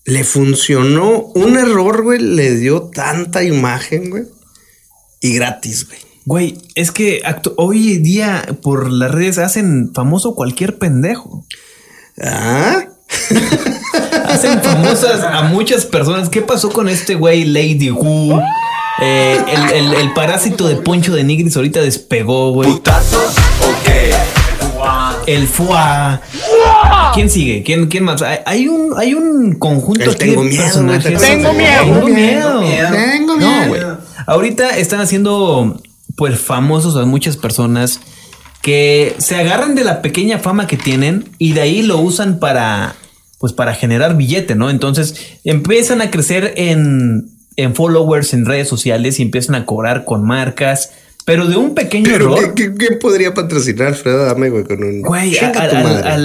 Le 0.05 0.25
funcionó 0.25 1.31
un 1.35 1.57
error, 1.57 2.03
güey. 2.03 2.19
Le 2.19 2.57
dio 2.57 2.83
tanta 2.83 3.45
imagen, 3.45 4.11
güey. 4.11 4.25
Y 5.21 5.35
gratis, 5.35 5.87
güey. 5.87 6.01
Güey, 6.25 6.59
es 6.77 6.93
que 6.93 7.23
hoy 7.57 7.99
día 7.99 8.59
por 8.63 8.91
las 8.91 9.11
redes 9.11 9.39
hacen 9.39 9.93
famoso 9.93 10.35
cualquier 10.35 10.79
pendejo. 10.79 11.45
Ah, 12.21 12.85
Hacen 14.33 14.63
famosas 14.63 15.23
a 15.23 15.43
muchas 15.43 15.85
personas. 15.87 16.29
¿Qué 16.29 16.43
pasó 16.43 16.71
con 16.71 16.89
este 16.89 17.15
güey 17.15 17.45
Lady 17.45 17.91
Wu? 17.91 18.41
Eh, 19.01 19.39
el, 19.49 19.71
el- 19.87 19.95
el 19.95 20.13
parásito 20.13 20.67
de 20.69 20.77
Poncho 20.77 21.15
de 21.15 21.25
Nigris 21.25 21.57
ahorita 21.57 21.81
despegó, 21.81 22.53
güey. 22.53 22.71
El 25.27 25.47
Fua. 25.47 26.21
¿Quién 27.15 27.31
sigue? 27.31 27.63
¿Quién, 27.63 27.87
quién 27.87 28.05
más? 28.05 28.23
Hay, 28.45 28.67
un, 28.69 28.93
hay 28.99 29.15
un 29.15 29.55
conjunto 29.55 30.03
El 30.11 30.17
tengo 30.17 30.43
de 30.43 30.49
miedo, 30.51 30.63
personajes. 30.63 31.21
Tengo 31.21 31.53
miedo. 31.53 31.83
Tengo 31.85 32.07
miedo. 32.09 32.61
Tengo 32.61 33.37
No, 33.37 33.37
miedo. 33.37 33.69
güey. 33.69 33.81
Ahorita 34.27 34.71
están 34.71 35.01
haciendo 35.01 35.81
pues 36.17 36.39
famosos 36.41 36.97
a 36.97 37.05
muchas 37.05 37.37
personas 37.37 38.01
que 38.63 39.15
se 39.19 39.37
agarran 39.37 39.75
de 39.75 39.85
la 39.85 40.03
pequeña 40.03 40.39
fama 40.39 40.67
que 40.67 40.77
tienen 40.77 41.31
y 41.39 41.53
de 41.53 41.61
ahí 41.63 41.83
lo 41.83 41.99
usan 41.99 42.39
para 42.39 42.95
pues 43.43 43.53
para 43.53 43.75
generar 43.75 44.17
billete, 44.17 44.55
¿no? 44.55 44.71
Entonces 44.71 45.17
empiezan 45.43 46.01
a 46.01 46.13
crecer 46.13 46.55
en, 46.57 47.27
en 47.57 47.75
followers 47.75 48.35
en 48.35 48.47
redes 48.47 48.69
sociales 48.69 49.19
y 49.19 49.23
empiezan 49.23 49.57
a 49.57 49.67
cobrar 49.67 50.05
con 50.05 50.25
marcas, 50.25 50.93
pero 51.25 51.47
de 51.49 51.57
un 51.57 51.75
pequeño 51.75 52.05
pero 52.05 52.37
error. 52.37 52.55
¿qué, 52.55 52.73
qué, 52.73 52.75
qué 52.79 52.95
podría 52.97 53.35
patrocinar 53.35 53.89
Alfredo 53.89 54.25
Dame, 54.27 54.49
güey, 54.49 54.63
con 54.63 54.85
un. 54.85 55.03
Güey, 55.03 55.37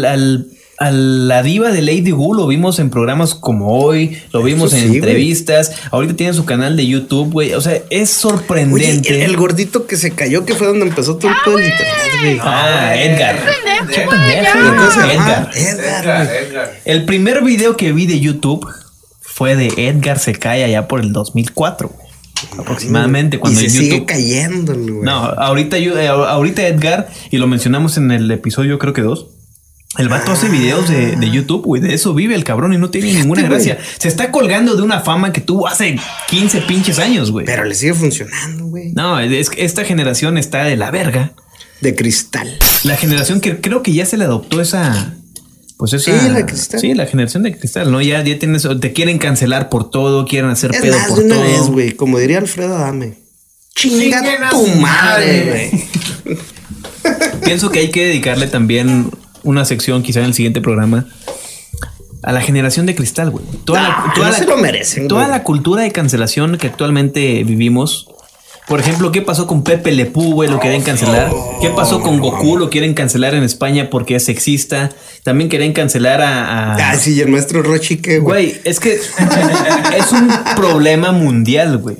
al- 0.05 0.47
a 0.79 0.91
la 0.91 1.41
diva 1.41 1.71
de 1.71 1.81
Lady 1.81 2.11
Wu 2.11 2.35
lo 2.35 2.45
vimos 2.47 2.77
en 2.77 2.89
programas 2.91 3.33
como 3.33 3.79
hoy, 3.81 4.17
lo 4.31 4.43
vimos 4.43 4.73
Eso 4.73 4.83
en 4.85 4.91
sí, 4.91 4.97
entrevistas, 4.97 5.71
ahorita 5.91 6.15
tiene 6.15 6.33
su 6.33 6.45
canal 6.45 6.77
de 6.77 6.85
YouTube, 6.85 7.31
güey, 7.33 7.53
o 7.53 7.61
sea, 7.61 7.73
es 7.73 7.83
Oye, 7.89 8.05
sorprendente. 8.05 9.15
el, 9.15 9.31
el 9.31 9.37
gordito 9.37 9.87
que 9.87 9.97
se 9.97 10.11
cayó, 10.11 10.45
que 10.45 10.53
fue 10.53 10.67
donde 10.67 10.85
empezó 10.85 11.17
todo 11.17 11.31
el 11.57 11.63
del 11.63 11.71
internet, 11.71 12.21
güey. 12.21 12.39
ah, 12.43 12.93
Edgar. 12.95 13.39
Edgar. 13.89 15.49
Edgar. 15.55 16.73
El 16.85 17.05
primer 17.05 17.43
video 17.43 17.75
que 17.77 17.91
vi 17.91 18.05
de 18.05 18.19
YouTube 18.19 18.67
fue 19.21 19.55
de 19.55 19.67
Edgar 19.89 20.19
se 20.19 20.33
cae 20.33 20.63
allá 20.63 20.87
por 20.87 20.99
el 20.99 21.11
2004, 21.13 21.89
güey, 21.89 22.07
aproximadamente 22.59 23.39
cuando 23.39 23.59
y 23.59 23.63
se 23.63 23.69
sigue 23.79 24.05
cayendo, 24.05 24.73
güey. 24.75 25.01
No, 25.01 25.15
ahorita 25.25 25.77
yo, 25.79 25.97
eh, 25.97 26.07
ahorita 26.07 26.67
Edgar, 26.67 27.07
y 27.31 27.37
lo 27.37 27.47
mencionamos 27.47 27.97
en 27.97 28.11
el 28.11 28.29
episodio, 28.31 28.77
creo 28.79 28.93
que 28.93 29.01
dos. 29.01 29.27
El 29.97 30.09
vato 30.09 30.31
hace 30.31 30.47
videos 30.49 30.87
de, 30.89 31.15
de 31.15 31.29
YouTube, 31.31 31.63
güey. 31.65 31.81
De 31.81 31.93
eso 31.93 32.13
vive 32.13 32.35
el 32.35 32.43
cabrón 32.43 32.73
y 32.73 32.77
no 32.77 32.89
tiene 32.89 33.13
ninguna 33.13 33.41
güey. 33.41 33.51
gracia. 33.51 33.77
Se 33.97 34.07
está 34.07 34.31
colgando 34.31 34.75
de 34.75 34.83
una 34.83 34.99
fama 35.01 35.33
que 35.33 35.41
tuvo 35.41 35.67
hace 35.67 35.99
15 36.29 36.61
pinches 36.61 36.99
años, 36.99 37.31
güey. 37.31 37.45
Pero 37.45 37.63
le 37.63 37.73
sigue 37.73 37.93
funcionando, 37.93 38.65
güey. 38.65 38.91
No, 38.93 39.19
es 39.19 39.49
que 39.49 39.65
esta 39.65 39.83
generación 39.85 40.37
está 40.37 40.63
de 40.65 40.75
la 40.77 40.91
verga. 40.91 41.33
De 41.81 41.95
cristal. 41.95 42.57
La 42.83 42.95
generación 42.95 43.41
que 43.41 43.59
creo 43.59 43.81
que 43.83 43.93
ya 43.93 44.05
se 44.05 44.17
le 44.17 44.25
adoptó 44.25 44.61
esa. 44.61 45.13
Pues 45.77 45.93
esa. 45.93 46.11
Sí, 46.19 46.27
la 46.27 46.33
de 46.33 46.45
cristal. 46.45 46.79
Sí, 46.79 46.93
la 46.93 47.05
generación 47.05 47.43
de 47.43 47.57
cristal, 47.57 47.91
¿no? 47.91 48.01
Ya, 48.01 48.23
ya 48.23 48.39
tienes. 48.39 48.67
Te 48.79 48.93
quieren 48.93 49.17
cancelar 49.19 49.69
por 49.69 49.89
todo, 49.89 50.25
quieren 50.25 50.49
hacer 50.49 50.73
Es 50.73 50.81
pedo 50.81 50.97
más 50.97 51.07
por 51.07 51.19
de 51.19 51.25
una 51.25 51.35
todo. 51.35 51.43
vez, 51.43 51.61
güey. 51.67 51.91
Como 51.93 52.17
diría 52.19 52.39
Alfredo 52.39 52.75
Adame. 52.77 53.13
Chinga 53.75 54.49
tu 54.49 54.65
madre, 54.67 55.71
güey. 56.23 56.37
Pienso 57.43 57.69
que 57.69 57.79
hay 57.79 57.91
que 57.91 58.05
dedicarle 58.05 58.47
también 58.47 59.09
una 59.47 59.65
sección, 59.65 60.03
quizá 60.03 60.19
en 60.19 60.25
el 60.27 60.33
siguiente 60.33 60.61
programa, 60.61 61.05
a 62.23 62.31
la 62.31 62.41
generación 62.41 62.85
de 62.85 62.95
cristal, 62.95 63.29
güey. 63.31 63.45
Toda, 63.65 63.85
Ah, 63.85 64.03
la, 64.07 64.13
toda 64.13 64.25
no 64.27 64.31
la- 64.33 64.37
se 64.39 64.45
lo 64.45 64.57
merecen, 64.57 65.07
Toda 65.07 65.25
güey. 65.25 65.37
la 65.37 65.43
cultura 65.43 65.83
de 65.83 65.91
cancelación 65.91 66.57
que 66.57 66.67
actualmente 66.67 67.43
vivimos. 67.43 68.07
Por 68.67 68.81
ejemplo, 68.81 69.13
¿qué 69.13 69.21
pasó 69.21 69.47
con 69.47 69.63
Pepe 69.63 69.93
Le 69.93 70.07
Pew, 70.07 70.33
güey? 70.33 70.49
Lo 70.49 70.59
quieren 70.59 70.81
cancelar. 70.81 71.31
¿Qué 71.61 71.69
pasó 71.69 72.01
con 72.01 72.19
Goku? 72.19 72.57
Lo 72.57 72.69
quieren 72.69 72.93
cancelar 72.93 73.33
en 73.33 73.43
España 73.43 73.89
porque 73.89 74.15
es 74.17 74.25
sexista. 74.25 74.89
También 75.23 75.49
quieren 75.49 75.71
cancelar 75.71 76.21
a... 76.21 76.73
a- 76.73 76.91
Ah, 76.91 76.95
sí, 76.97 77.13
y 77.13 77.21
el 77.21 77.29
maestro 77.29 77.63
Rochi, 77.63 77.97
¿qué, 77.97 78.19
güey? 78.19 78.47
Güey, 78.49 78.61
es 78.65 78.81
que 78.81 78.91
es 79.97 80.11
un 80.11 80.29
problema 80.57 81.13
mundial, 81.13 81.77
güey. 81.77 81.95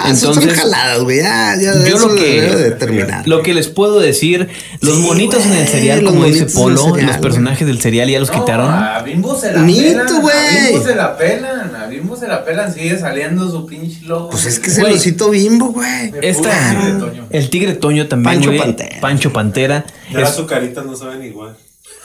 Ah, 0.00 0.10
entonces, 0.10 0.54
jaladas, 0.54 1.00
güey. 1.00 1.18
Ya, 1.18 1.54
ya, 1.60 1.74
yo 1.74 1.96
eso 1.96 2.08
lo 2.08 2.14
que- 2.14 2.40
debe 2.42 2.56
de 2.56 2.70
terminar. 2.72 3.26
Lo 3.28 3.42
que 3.42 3.54
les 3.54 3.68
puedo 3.68 3.98
decir, 4.00 4.48
los 4.80 4.96
Sí, 4.96 5.02
monitos 5.02 5.44
en 5.46 5.52
el 5.52 6.04
los 6.04 6.12
como 6.12 6.24
dice 6.24 6.46
Polo, 6.46 6.82
cereal, 6.84 7.06
los 7.06 7.16
personajes 7.18 7.66
del 7.66 7.80
cereal 7.80 8.08
ya 8.08 8.20
los 8.20 8.30
quitaron. 8.30 8.72
A 8.72 9.00
Bimbo 9.02 9.38
se 9.38 9.52
la 9.52 9.60
Nito, 9.62 9.82
pelan. 9.82 10.06
A 10.08 10.68
Bimbo 10.70 10.84
se 10.84 10.94
la 10.94 11.16
pelan. 11.16 11.76
A 11.76 11.86
Bimbo 11.86 12.16
se 12.16 12.28
la 12.28 12.44
pelan. 12.44 12.72
Sigue 12.72 12.98
saliendo 12.98 13.50
su 13.50 13.66
pinche 13.66 14.00
logo. 14.06 14.30
Pues 14.30 14.46
es 14.46 14.58
que 14.60 14.70
es 14.70 14.78
Güey. 14.78 14.92
el 14.92 14.98
osito 14.98 15.30
bimbo, 15.30 15.66
güey. 15.72 16.12
Esta, 16.22 16.50
Tigre 16.70 16.92
Toño. 16.98 17.26
el 17.30 17.50
tigre 17.50 17.72
Toño 17.74 18.06
también, 18.08 18.40
Pancho. 18.42 18.56
Pantera. 18.58 19.00
Pancho 19.00 19.32
Pantera. 19.32 19.84
Ya 20.04 20.08
Es- 20.10 20.14
las 20.20 20.30
azucaritas 20.30 20.84
no 20.86 20.96
saben 20.96 21.24
igual. 21.24 21.56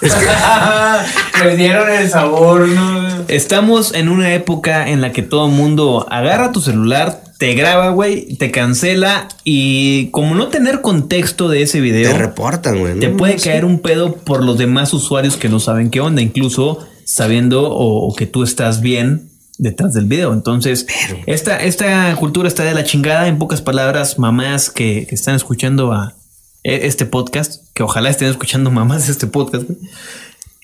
Perdieron 1.40 1.90
el 1.90 2.10
sabor, 2.10 2.68
¿no? 2.68 3.24
Estamos 3.28 3.94
en 3.94 4.10
una 4.10 4.34
época 4.34 4.90
en 4.90 5.02
la 5.02 5.12
que 5.12 5.22
todo 5.22 5.48
el 5.48 5.54
mundo 5.54 6.06
agarra 6.10 6.52
tu 6.52 6.62
celular, 6.62 7.23
te 7.44 7.56
graba, 7.56 7.90
güey, 7.90 8.36
te 8.38 8.52
cancela 8.52 9.28
y 9.44 10.08
como 10.12 10.34
no 10.34 10.48
tener 10.48 10.80
contexto 10.80 11.50
de 11.50 11.62
ese 11.64 11.82
video, 11.82 12.10
Te 12.14 12.18
reportan, 12.18 12.80
güey. 12.80 12.98
te 13.02 13.10
¿no? 13.10 13.18
puede 13.18 13.38
Sí. 13.38 13.50
caer 13.50 13.66
un 13.66 13.80
pedo 13.80 14.16
por 14.16 14.42
los 14.46 14.58
demás 14.58 14.94
usuarios 14.94 15.36
que 15.36 15.50
no 15.50 15.60
saben 15.60 15.90
qué 15.90 16.00
onda, 16.00 16.22
incluso 16.22 16.80
sabiendo 17.04 17.70
o, 17.70 18.08
o 18.08 18.16
que 18.16 18.28
tú 18.28 18.44
estás 18.44 18.80
bien 18.80 19.30
detrás 19.58 19.94
del 19.94 20.06
video. 20.06 20.32
Entonces, 20.32 20.88
esta, 21.26 21.58
esta 21.62 22.16
cultura 22.16 22.48
está 22.48 22.64
de 22.64 22.74
la 22.74 22.86
chingada. 22.86 23.28
En 23.28 23.38
pocas 23.40 23.62
palabras, 23.62 24.18
mamás 24.20 24.70
que, 24.70 25.06
que 25.06 25.14
están 25.16 25.36
escuchando 25.36 25.92
a 25.92 26.16
e- 26.64 26.88
este 26.88 27.06
podcast, 27.06 27.62
que 27.74 27.84
ojalá 27.84 28.10
estén 28.10 28.30
escuchando 28.30 28.72
mamás 28.72 29.08
de 29.08 29.12
este 29.12 29.28
podcast. 29.28 29.66
güey. 29.68 29.80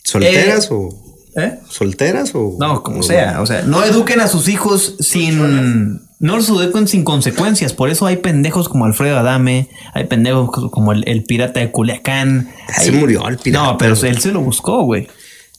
¿Solteras 0.06 0.70
o...? 0.72 0.90
¿Eh? 1.36 1.60
¿Solteras 1.70 2.32
o...? 2.36 2.56
No, 2.58 2.82
como 2.84 3.02
o- 3.02 3.04
sea. 3.04 3.42
O 3.42 3.46
sea, 3.46 3.64
no 3.64 3.84
eduquen 3.84 4.22
a 4.22 4.30
sus 4.30 4.48
hijos 4.48 4.96
sin. 5.02 6.08
No 6.20 6.36
los 6.36 6.50
eduquen 6.50 6.88
sin 6.88 7.04
consecuencias. 7.06 7.72
Por 7.74 7.90
eso 7.90 8.06
hay 8.06 8.18
pendejos 8.18 8.68
como 8.68 8.86
Alfredo 8.86 9.18
Adame, 9.18 9.70
hay 9.94 10.06
pendejos 10.06 10.50
como 10.70 10.92
el, 10.92 11.08
el 11.08 11.24
pirata 11.24 11.62
de 11.62 11.72
Culiacán. 11.72 12.50
Ya 12.68 12.74
se 12.76 12.82
Hay- 12.90 12.92
murió 12.92 13.28
el 13.30 13.38
pirata, 13.38 13.66
No, 13.72 13.78
pero 13.78 13.96
él 13.96 14.20
se 14.20 14.32
lo 14.34 14.42
buscó, 14.42 14.84
güey. 14.84 15.08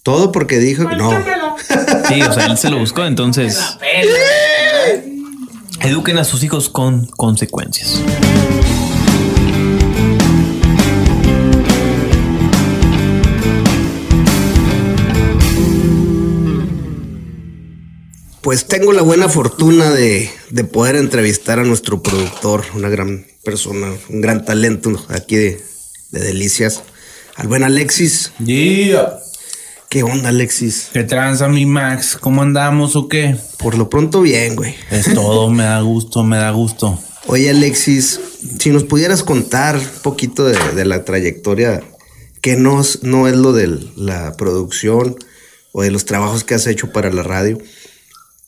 Todo 0.02 0.32
porque 0.32 0.58
dijo 0.58 0.86
que 0.88 0.96
no. 0.96 1.10
Sí, 2.08 2.20
o 2.22 2.32
sea, 2.32 2.46
él 2.46 2.56
se 2.58 2.70
lo 2.70 2.78
buscó. 2.78 3.04
Entonces, 3.04 3.58
eduquen 5.80 6.18
a 6.18 6.24
sus 6.24 6.42
hijos 6.42 6.68
con 6.68 7.06
consecuencias. 7.16 8.00
Pues 18.42 18.66
tengo 18.66 18.94
la 18.94 19.02
buena 19.02 19.28
fortuna 19.28 19.90
de, 19.90 20.30
de 20.50 20.64
poder 20.64 20.96
entrevistar 20.96 21.58
a 21.58 21.64
nuestro 21.64 22.02
productor, 22.02 22.64
una 22.74 22.88
gran 22.88 23.26
persona, 23.44 23.92
un 24.08 24.20
gran 24.22 24.46
talento 24.46 24.90
aquí 25.08 25.36
de, 25.36 25.62
de 26.10 26.20
Delicias, 26.20 26.82
al 27.36 27.48
buen 27.48 27.64
Alexis. 27.64 28.32
Yeah. 28.42 29.18
¿Qué 29.90 30.02
onda, 30.04 30.30
Alexis? 30.30 30.88
¿Qué 30.90 31.04
tranza 31.04 31.48
mi 31.48 31.66
Max? 31.66 32.16
¿Cómo 32.18 32.40
andamos 32.40 32.96
o 32.96 33.08
qué? 33.08 33.36
Por 33.58 33.76
lo 33.76 33.90
pronto, 33.90 34.22
bien, 34.22 34.56
güey. 34.56 34.74
Es 34.90 35.12
todo, 35.12 35.50
me 35.50 35.64
da 35.64 35.82
gusto, 35.82 36.22
me 36.22 36.38
da 36.38 36.50
gusto. 36.50 36.98
Oye, 37.26 37.50
Alexis, 37.50 38.20
si 38.58 38.70
nos 38.70 38.84
pudieras 38.84 39.22
contar 39.22 39.76
un 39.76 40.02
poquito 40.02 40.46
de, 40.46 40.56
de 40.74 40.84
la 40.86 41.04
trayectoria, 41.04 41.82
que 42.40 42.56
no, 42.56 42.82
no 43.02 43.28
es 43.28 43.36
lo 43.36 43.52
de 43.52 43.80
la 43.96 44.34
producción 44.38 45.16
o 45.72 45.82
de 45.82 45.90
los 45.90 46.06
trabajos 46.06 46.42
que 46.42 46.54
has 46.54 46.66
hecho 46.66 46.90
para 46.90 47.12
la 47.12 47.22
radio, 47.22 47.58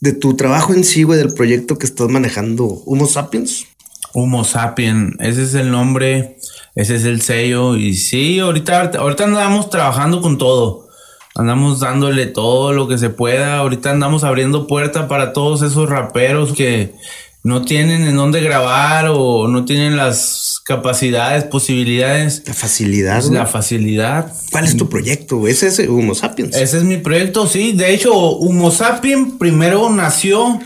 de 0.03 0.13
tu 0.13 0.35
trabajo 0.35 0.75
en 0.75 0.83
sí, 0.83 1.05
güey, 1.05 1.17
del 1.17 1.33
proyecto 1.33 1.79
que 1.79 1.87
estás 1.87 2.09
manejando, 2.09 2.65
Humo 2.65 3.07
Sapiens. 3.07 3.67
Homo 4.15 4.45
sapien, 4.45 5.17
ese 5.21 5.45
es 5.45 5.55
el 5.55 5.71
nombre, 5.71 6.37
ese 6.75 6.97
es 6.97 7.05
el 7.05 7.23
sello. 7.23 7.77
Y 7.77 7.95
sí, 7.95 8.41
ahorita, 8.41 8.91
ahorita 8.99 9.25
andamos 9.25 9.71
trabajando 9.71 10.21
con 10.21 10.37
todo. 10.37 10.89
Andamos 11.35 11.81
dándole 11.81 12.27
todo 12.27 12.75
lo 12.75 12.89
que 12.89 12.99
se 12.99 13.09
pueda. 13.09 13.57
Ahorita 13.57 13.91
andamos 13.91 14.23
abriendo 14.23 14.67
puerta 14.67 15.09
para 15.09 15.33
todos 15.33 15.63
esos 15.63 15.89
raperos 15.89 16.53
que 16.53 16.93
no 17.43 17.63
tienen 17.63 18.03
en 18.03 18.17
dónde 18.17 18.43
grabar 18.43 19.07
o 19.09 19.49
no 19.49 19.65
tienen 19.65 19.97
las 19.97 20.52
capacidades, 20.65 21.45
posibilidades, 21.45 22.43
La 22.47 22.55
facilidad. 22.55 23.23
la 23.25 23.47
facilidad. 23.47 24.33
¿Cuál 24.51 24.65
es 24.65 24.77
tu 24.77 24.89
proyecto? 24.89 25.47
Ese 25.49 25.69
es 25.69 25.79
Humo 25.81 26.15
Sapiens. 26.15 26.55
Ese 26.57 26.79
es 26.79 26.85
mi 26.85 26.99
proyecto, 26.99 27.47
sí. 27.47 27.73
De 27.73 27.93
hecho, 27.93 28.13
Homo 28.15 28.71
Sapien 28.71 29.39
primero 29.39 29.91
nació 29.91 30.61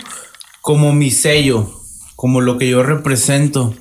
como 0.61 0.93
mi 0.93 1.11
sello, 1.11 1.71
como 2.15 2.41
lo 2.41 2.59
que 2.59 2.69
yo 2.69 2.83
represento. 2.83 3.75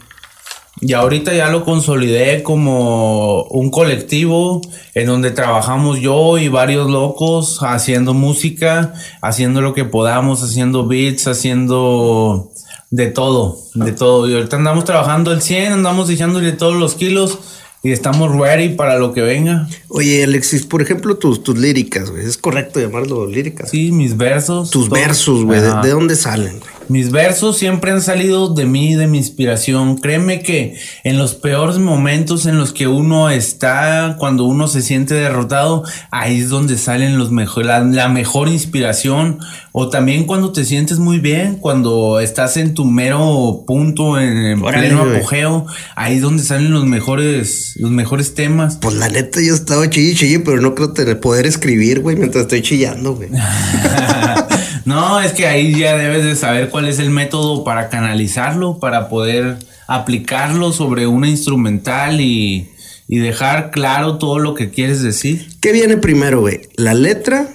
Y 0.81 0.91
ahorita 0.91 1.33
ya 1.33 1.49
lo 1.49 1.63
consolidé 1.63 2.43
como 2.43 3.43
un 3.43 3.71
colectivo 3.71 4.61
en 4.93 5.07
donde 5.07 5.31
trabajamos 5.31 6.01
yo 6.01 6.37
y 6.37 6.49
varios 6.49 6.89
locos 6.91 7.59
haciendo 7.61 8.13
música, 8.13 8.93
haciendo 9.21 9.61
lo 9.61 9.73
que 9.73 9.85
podamos, 9.85 10.43
haciendo 10.43 10.85
beats, 10.85 11.27
haciendo 11.27 12.51
de 12.89 13.07
todo, 13.07 13.59
de 13.73 13.91
todo. 13.91 14.29
Y 14.29 14.33
ahorita 14.33 14.57
andamos 14.57 14.85
trabajando 14.85 15.31
el 15.31 15.41
100, 15.41 15.73
andamos 15.73 16.09
echándole 16.09 16.51
todos 16.51 16.75
los 16.75 16.95
kilos 16.95 17.39
y 17.83 17.91
estamos 17.91 18.35
ready 18.35 18.69
para 18.69 18.97
lo 18.97 19.13
que 19.13 19.21
venga. 19.21 19.67
Oye, 19.89 20.23
Alexis, 20.23 20.65
por 20.65 20.81
ejemplo, 20.81 21.17
tus, 21.17 21.43
tus 21.43 21.57
líricas, 21.57 22.09
güey. 22.09 22.25
¿Es 22.25 22.37
correcto 22.37 22.79
llamarlo 22.79 23.27
líricas? 23.27 23.69
Sí, 23.69 23.91
mis 23.91 24.17
versos. 24.17 24.71
Tus 24.71 24.89
todo. 24.89 24.99
versos, 24.99 25.43
güey. 25.43 25.61
¿De, 25.61 25.73
de 25.83 25.89
dónde 25.89 26.15
salen, 26.15 26.59
güey? 26.59 26.74
Mis 26.87 27.11
versos 27.11 27.57
siempre 27.57 27.91
han 27.91 28.01
salido 28.01 28.53
de 28.53 28.65
mí, 28.65 28.95
de 28.95 29.07
mi 29.07 29.17
inspiración. 29.17 29.97
Créeme 29.97 30.41
que 30.41 30.77
en 31.03 31.17
los 31.17 31.33
peores 31.33 31.77
momentos 31.77 32.45
en 32.45 32.57
los 32.57 32.73
que 32.73 32.87
uno 32.87 33.29
está, 33.29 34.15
cuando 34.19 34.43
uno 34.43 34.67
se 34.67 34.81
siente 34.81 35.15
derrotado, 35.15 35.83
ahí 36.11 36.41
es 36.41 36.49
donde 36.49 36.77
salen 36.77 37.17
los 37.17 37.31
mejor, 37.31 37.65
la, 37.65 37.79
la 37.81 38.07
mejor 38.09 38.47
inspiración. 38.49 39.39
O 39.71 39.89
también 39.89 40.25
cuando 40.25 40.51
te 40.51 40.63
sientes 40.63 40.99
muy 40.99 41.19
bien, 41.19 41.55
cuando 41.55 42.19
estás 42.19 42.55
en 42.57 42.73
tu 42.73 42.85
mero 42.85 43.63
punto, 43.67 44.19
en, 44.19 44.37
en 44.37 44.63
Órale, 44.63 44.87
pleno 44.87 45.01
apogeo, 45.01 45.65
ahí 45.95 46.15
es 46.15 46.21
donde 46.21 46.43
salen 46.43 46.71
los 46.71 46.85
mejores, 46.85 47.73
los 47.77 47.91
mejores 47.91 48.35
temas. 48.35 48.77
Pues 48.79 48.95
la 48.95 49.09
neta, 49.09 49.41
yo 49.41 49.53
estaba 49.53 49.89
chille, 49.89 50.15
chille, 50.15 50.39
pero 50.39 50.61
no 50.61 50.75
creo 50.75 50.93
tener 50.93 51.19
poder 51.19 51.45
escribir, 51.45 52.01
güey, 52.01 52.15
mientras 52.15 52.43
estoy 52.43 52.61
chillando, 52.61 53.15
güey. 53.15 53.29
no, 54.85 55.19
es 55.19 55.33
que 55.33 55.47
ahí 55.47 55.77
ya 55.77 55.97
debes 55.97 56.23
de 56.23 56.35
saber 56.35 56.69
cuál 56.69 56.87
es 56.87 56.99
el 56.99 57.09
método 57.09 57.63
para 57.63 57.89
canalizarlo, 57.89 58.79
para 58.79 59.09
poder 59.09 59.57
aplicarlo 59.87 60.71
sobre 60.71 61.07
una 61.07 61.27
instrumental 61.27 62.21
y, 62.21 62.69
y 63.07 63.17
dejar 63.17 63.71
claro 63.71 64.17
todo 64.17 64.39
lo 64.39 64.53
que 64.53 64.69
quieres 64.69 65.01
decir. 65.01 65.47
¿Qué 65.59 65.71
viene 65.71 65.97
primero, 65.97 66.41
güey? 66.41 66.61
¿La 66.75 66.93
letra 66.93 67.47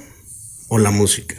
o 0.69 0.79
la 0.79 0.91
música? 0.91 1.37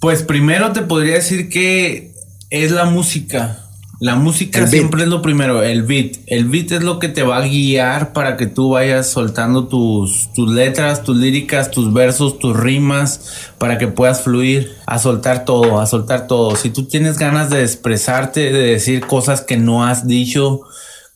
Pues 0.00 0.22
primero 0.22 0.72
te 0.72 0.82
podría 0.82 1.14
decir 1.14 1.48
que 1.48 2.12
es 2.50 2.70
la 2.70 2.84
música. 2.84 3.63
La 4.00 4.16
música 4.16 4.60
siempre 4.66 5.02
es 5.04 5.08
lo 5.08 5.22
primero, 5.22 5.62
el 5.62 5.82
beat. 5.84 6.16
El 6.26 6.46
beat 6.46 6.72
es 6.72 6.82
lo 6.82 6.98
que 6.98 7.08
te 7.08 7.22
va 7.22 7.38
a 7.38 7.46
guiar 7.46 8.12
para 8.12 8.36
que 8.36 8.46
tú 8.46 8.70
vayas 8.70 9.08
soltando 9.08 9.68
tus, 9.68 10.32
tus 10.34 10.50
letras, 10.52 11.02
tus 11.04 11.16
líricas, 11.16 11.70
tus 11.70 11.92
versos, 11.92 12.38
tus 12.38 12.56
rimas, 12.56 13.50
para 13.58 13.78
que 13.78 13.86
puedas 13.88 14.22
fluir, 14.22 14.72
a 14.86 14.98
soltar 14.98 15.44
todo, 15.44 15.80
a 15.80 15.86
soltar 15.86 16.26
todo. 16.26 16.56
Si 16.56 16.70
tú 16.70 16.86
tienes 16.86 17.18
ganas 17.18 17.50
de 17.50 17.62
expresarte, 17.62 18.52
de 18.52 18.62
decir 18.66 19.06
cosas 19.06 19.40
que 19.42 19.56
no 19.56 19.84
has 19.86 20.06
dicho, 20.06 20.60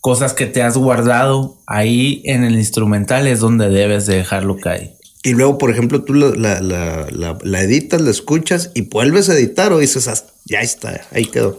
cosas 0.00 0.32
que 0.32 0.46
te 0.46 0.62
has 0.62 0.76
guardado, 0.76 1.56
ahí 1.66 2.22
en 2.24 2.44
el 2.44 2.54
instrumental 2.54 3.26
es 3.26 3.40
donde 3.40 3.68
debes 3.68 4.06
de 4.06 4.16
dejarlo 4.16 4.56
caer. 4.56 4.94
Y 5.24 5.32
luego, 5.32 5.58
por 5.58 5.70
ejemplo, 5.70 6.04
tú 6.04 6.14
la, 6.14 6.28
la, 6.36 6.60
la, 6.60 7.06
la- 7.10 7.38
la 7.42 7.60
editas, 7.62 8.00
la 8.00 8.10
escuchas 8.10 8.70
y 8.74 8.82
vuelves 8.82 9.28
a 9.28 9.34
editar 9.34 9.72
o 9.72 9.78
dices, 9.78 10.06
"Ah, 10.06 10.14
ya 10.44 10.60
está, 10.60 11.00
ahí 11.12 11.24
quedó. 11.26 11.58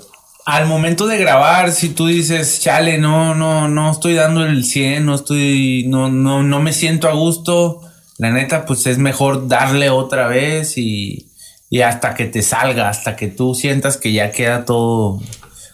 Al 0.49 0.65
momento 0.65 1.05
de 1.05 1.19
grabar, 1.19 1.71
si 1.71 1.89
tú 1.89 2.07
dices, 2.07 2.59
chale, 2.59 2.97
no, 2.97 3.35
no, 3.35 3.67
no 3.67 3.91
estoy 3.91 4.15
dando 4.15 4.43
el 4.43 4.65
100, 4.65 5.05
no 5.05 5.13
estoy, 5.13 5.85
no, 5.87 6.09
no, 6.09 6.41
no 6.41 6.59
me 6.59 6.73
siento 6.73 7.07
a 7.07 7.13
gusto, 7.13 7.81
la 8.17 8.31
neta, 8.31 8.65
pues 8.65 8.87
es 8.87 8.97
mejor 8.97 9.47
darle 9.47 9.91
otra 9.91 10.27
vez 10.27 10.77
y, 10.77 11.27
y 11.69 11.81
hasta 11.81 12.15
que 12.15 12.25
te 12.25 12.41
salga, 12.41 12.89
hasta 12.89 13.15
que 13.15 13.27
tú 13.27 13.53
sientas 13.53 13.97
que 13.97 14.11
ya 14.11 14.31
queda 14.31 14.65
todo 14.65 15.21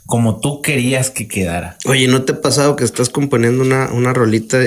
como 0.06 0.40
tú 0.40 0.62
querías 0.62 1.10
que 1.10 1.28
quedara. 1.28 1.78
Oye, 1.86 2.08
¿no 2.08 2.24
te 2.24 2.34
ha 2.34 2.42
pasado 2.42 2.76
que 2.76 2.84
estás 2.84 3.10
componiendo 3.10 3.64
una, 3.64 3.90
una 3.94 4.14
rolita 4.14 4.60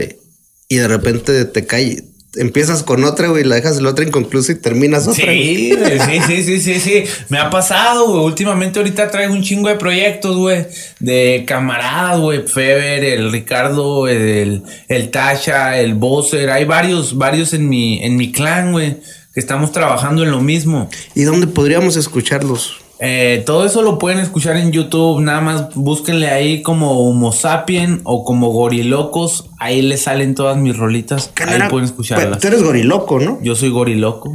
y 0.68 0.76
de 0.76 0.88
repente 0.88 1.44
te 1.44 1.66
cae, 1.66 2.02
empiezas 2.34 2.82
con 2.82 3.04
otra, 3.04 3.28
güey, 3.28 3.44
la 3.44 3.56
dejas 3.56 3.80
la 3.80 3.90
otra 3.90 4.04
inconclusa 4.04 4.52
y 4.52 4.56
terminas 4.56 5.06
otra? 5.06 5.32
Sí, 5.32 5.74
güey, 5.76 5.98
sí, 5.98 6.20
sí, 6.26 6.42
sí, 6.42 6.60
sí, 6.60 6.80
sí. 6.80 7.04
Me 7.28 7.38
ha 7.38 7.50
pasado, 7.50 8.08
güey. 8.08 8.24
Últimamente 8.24 8.78
ahorita 8.78 9.10
traigo 9.10 9.32
un 9.32 9.42
chingo 9.42 9.68
de 9.68 9.76
proyectos, 9.76 10.36
güey. 10.36 10.66
De 11.00 11.44
camaradas, 11.46 12.20
güey. 12.20 12.46
Feber, 12.46 13.04
el 13.04 13.32
Ricardo, 13.32 14.08
el, 14.08 14.62
el 14.88 15.10
Tasha, 15.10 15.78
el 15.78 15.94
Bowser. 15.94 16.50
Hay 16.50 16.64
varios, 16.64 17.16
varios 17.16 17.54
en 17.54 17.68
mi, 17.68 18.02
en 18.04 18.16
mi 18.16 18.30
clan, 18.32 18.72
güey. 18.72 18.96
Que 19.38 19.40
estamos 19.40 19.70
trabajando 19.70 20.24
en 20.24 20.33
lo 20.33 20.40
mismo. 20.40 20.90
¿Y 21.14 21.22
dónde 21.22 21.46
podríamos 21.46 21.94
escucharlos? 21.94 22.79
Eh, 22.98 23.44
todo 23.46 23.64
eso 23.66 23.83
lo 23.83 23.96
pueden 23.96 24.18
escuchar 24.18 24.57
en 24.57 24.72
YouTube. 24.72 25.20
Nada 25.20 25.40
más 25.40 25.77
búsquenle 25.77 26.27
ahí 26.29 26.61
como 26.61 27.09
Homo 27.09 27.31
Sapien 27.31 28.01
o 28.03 28.24
como 28.24 28.48
Gorilocos. 28.48 29.48
Ahí 29.61 29.81
les 29.81 30.03
salen 30.03 30.35
todas 30.35 30.57
mis 30.57 30.77
rolitas. 30.77 31.31
Ahí 31.46 31.70
pueden 31.70 31.85
escucharlas. 31.85 32.40
Tú 32.40 32.48
eres 32.48 32.64
goriloco, 32.64 33.20
¿no? 33.20 33.38
Yo 33.40 33.55
soy 33.55 33.68
goriloco. 33.68 34.33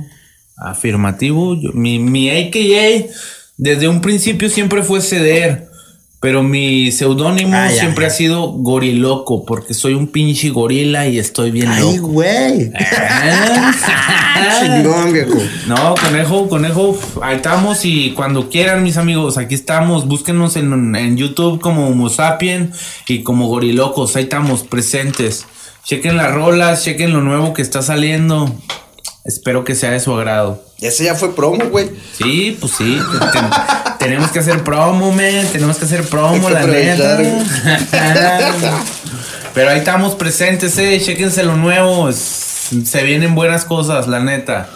Afirmativo. 0.55 1.55
Yo- 1.59 1.71
mi, 1.73 1.99
mi 1.99 2.29
AKA 2.29 3.09
desde 3.57 3.89
un 3.89 3.99
principio 3.99 4.49
siempre 4.49 4.83
fue 4.83 5.01
ceder. 5.01 5.67
Pero 6.23 6.41
mi 6.41 6.89
seudónimo 6.93 7.51
Ah, 7.53 7.69
siempre 7.69 8.05
ya. 8.05 8.07
ha 8.07 8.09
sido 8.15 8.47
Goriloco, 8.53 9.43
porque 9.43 9.73
soy 9.73 9.93
un 9.93 10.07
pinche 10.07 10.49
gorila 10.51 11.05
y 11.05 11.19
estoy 11.19 11.51
bien 11.51 11.67
Ay, 11.67 11.81
loco. 11.97 12.07
güey. 12.07 12.71
Chingón, 14.61 15.11
viejo. 15.11 15.33
No, 15.67 15.95
conejo, 15.95 16.47
conejo, 16.47 16.97
ahí 17.21 17.35
estamos 17.35 17.83
y 17.83 18.11
cuando 18.11 18.49
quieran, 18.49 18.83
mis 18.83 18.95
amigos, 18.95 19.37
aquí 19.37 19.53
estamos. 19.53 20.07
Búsquenos 20.07 20.55
en, 20.55 20.95
en 20.95 21.17
YouTube 21.17 21.59
como 21.59 21.89
Homo 21.89 22.07
Sapien 22.09 22.71
y 23.07 23.21
como 23.23 23.47
Gorilocos, 23.47 24.15
ahí 24.15 24.23
estamos 24.23 24.63
presentes. 24.63 25.45
Chequen 25.83 26.15
las 26.15 26.33
rolas, 26.33 26.85
chequen 26.85 27.11
lo 27.11 27.19
nuevo 27.19 27.53
que 27.53 27.61
está 27.61 27.81
saliendo. 27.81 28.49
Espero 29.25 29.65
que 29.65 29.75
sea 29.75 29.91
de 29.91 29.99
su 29.99 30.13
agrado. 30.13 30.63
Ese 30.79 31.03
ya 31.03 31.15
fue 31.15 31.35
promo, 31.35 31.65
güey. 31.69 31.89
Sí, 32.17 32.57
pues 32.61 32.71
sí. 32.77 32.97
Te- 34.03 34.07
te- 34.07 34.09
tenemos 34.09 34.31
que 34.31 34.39
hacer 34.39 34.63
promo, 34.63 35.11
man. 35.11 35.47
Tenemos 35.51 35.77
que 35.77 35.85
hacer 35.85 36.03
promo, 36.03 36.49
la 36.49 36.65
neta. 36.65 37.19
Pero 39.53 39.69
ahí 39.69 39.79
estamos 39.79 40.15
presentes, 40.15 40.77
eh. 40.77 40.99
Chéquense 41.03 41.43
lo 41.43 41.55
nuevo. 41.55 42.11
Se 42.11 43.03
vienen 43.03 43.35
buenas 43.35 43.65
cosas, 43.65 44.07
la 44.07 44.19
neta. 44.19 44.69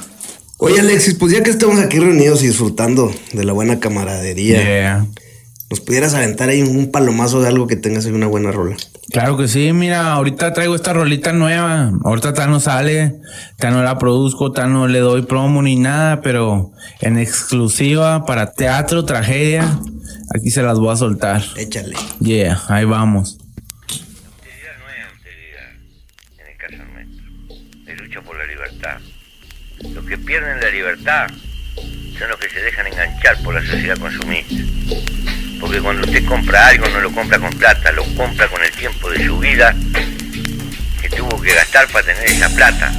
Oye, 0.58 0.80
Alexis, 0.80 1.16
pues 1.16 1.34
ya 1.34 1.44
que 1.44 1.50
estamos 1.52 1.80
aquí 1.80 2.00
reunidos 2.00 2.44
y 2.44 2.48
disfrutando 2.48 3.14
de 3.32 3.44
la 3.44 3.54
buena 3.54 3.80
camaradería, 3.80 4.64
Yeah. 4.64 5.06
¿Nos 5.70 5.82
pudieras 5.82 6.14
aventar 6.14 6.50
ahí 6.50 6.62
un 6.62 6.92
palomazo 6.92 7.42
de 7.42 7.50
algo 7.50 7.68
que 7.68 7.76
tengas 7.76 8.06
ahí 8.06 8.12
una 8.12 8.28
buena 8.28 8.52
rola? 8.52 8.76
Claro 9.12 9.38
que 9.38 9.48
sí, 9.48 9.72
mira, 9.72 10.12
ahorita 10.14 10.54
traigo 10.54 10.76
esta 10.76 10.94
rolita 10.94 11.32
nueva. 11.32 11.92
Ahorita 12.04 12.34
tal 12.34 12.52
no 12.52 12.60
sale, 12.60 13.16
tal 13.58 13.74
no 13.74 13.84
la 13.84 13.98
produzco, 13.98 14.52
tal 14.52 14.74
no 14.74 14.88
le 14.88 15.00
doy 15.00 15.22
promo 15.22 15.62
ni 15.62 15.78
nada, 15.78 16.22
pero 16.22 16.72
en 17.02 17.18
exclusiva 17.18 18.26
para 18.26 18.52
teatro, 18.52 19.06
tragedia, 19.06 19.80
aquí 20.36 20.52
se 20.52 20.62
las 20.62 20.78
voy 20.78 20.92
a 20.92 20.98
soltar. 20.98 21.42
Échale. 21.56 21.96
Yeah, 22.20 22.62
ahí 22.68 22.84
vamos. 22.84 23.38
No 23.38 23.96
es 23.96 25.06
austeridad, 25.10 25.72
en 26.38 26.48
el 26.48 26.58
caso 26.58 26.84
nuestro. 26.94 27.92
Es 27.92 28.02
lucha 28.02 28.22
por 28.22 28.38
la 28.38 28.46
libertad. 28.46 28.98
Los 29.94 30.06
que 30.06 30.18
pierden 30.18 30.60
la 30.60 30.70
libertad 30.70 31.28
son 32.18 32.30
los 32.30 32.40
que 32.40 32.50
se 32.50 32.62
dejan 32.62 32.88
enganchar 32.88 33.42
por 33.44 33.54
la 33.54 33.62
sociedad 33.62 33.98
consumista. 33.98 34.56
Porque 35.60 35.80
cuando 35.82 36.06
usted 36.06 36.24
compra 36.26 36.68
algo 36.68 36.88
no 36.90 37.00
lo 37.02 37.12
compra 37.12 37.40
con 37.40 37.50
plata, 37.52 37.92
lo 37.92 38.04
compra 38.16 38.48
con 38.48 38.64
el 38.64 38.72
tiempo 38.72 39.10
de 39.10 39.26
su 39.26 39.40
vida 39.40 39.76
que 41.02 41.10
tuvo 41.10 41.42
que 41.42 41.54
gastar 41.54 41.88
para 41.88 42.06
tener 42.06 42.26
esa 42.26 42.50
plata. 42.50 42.92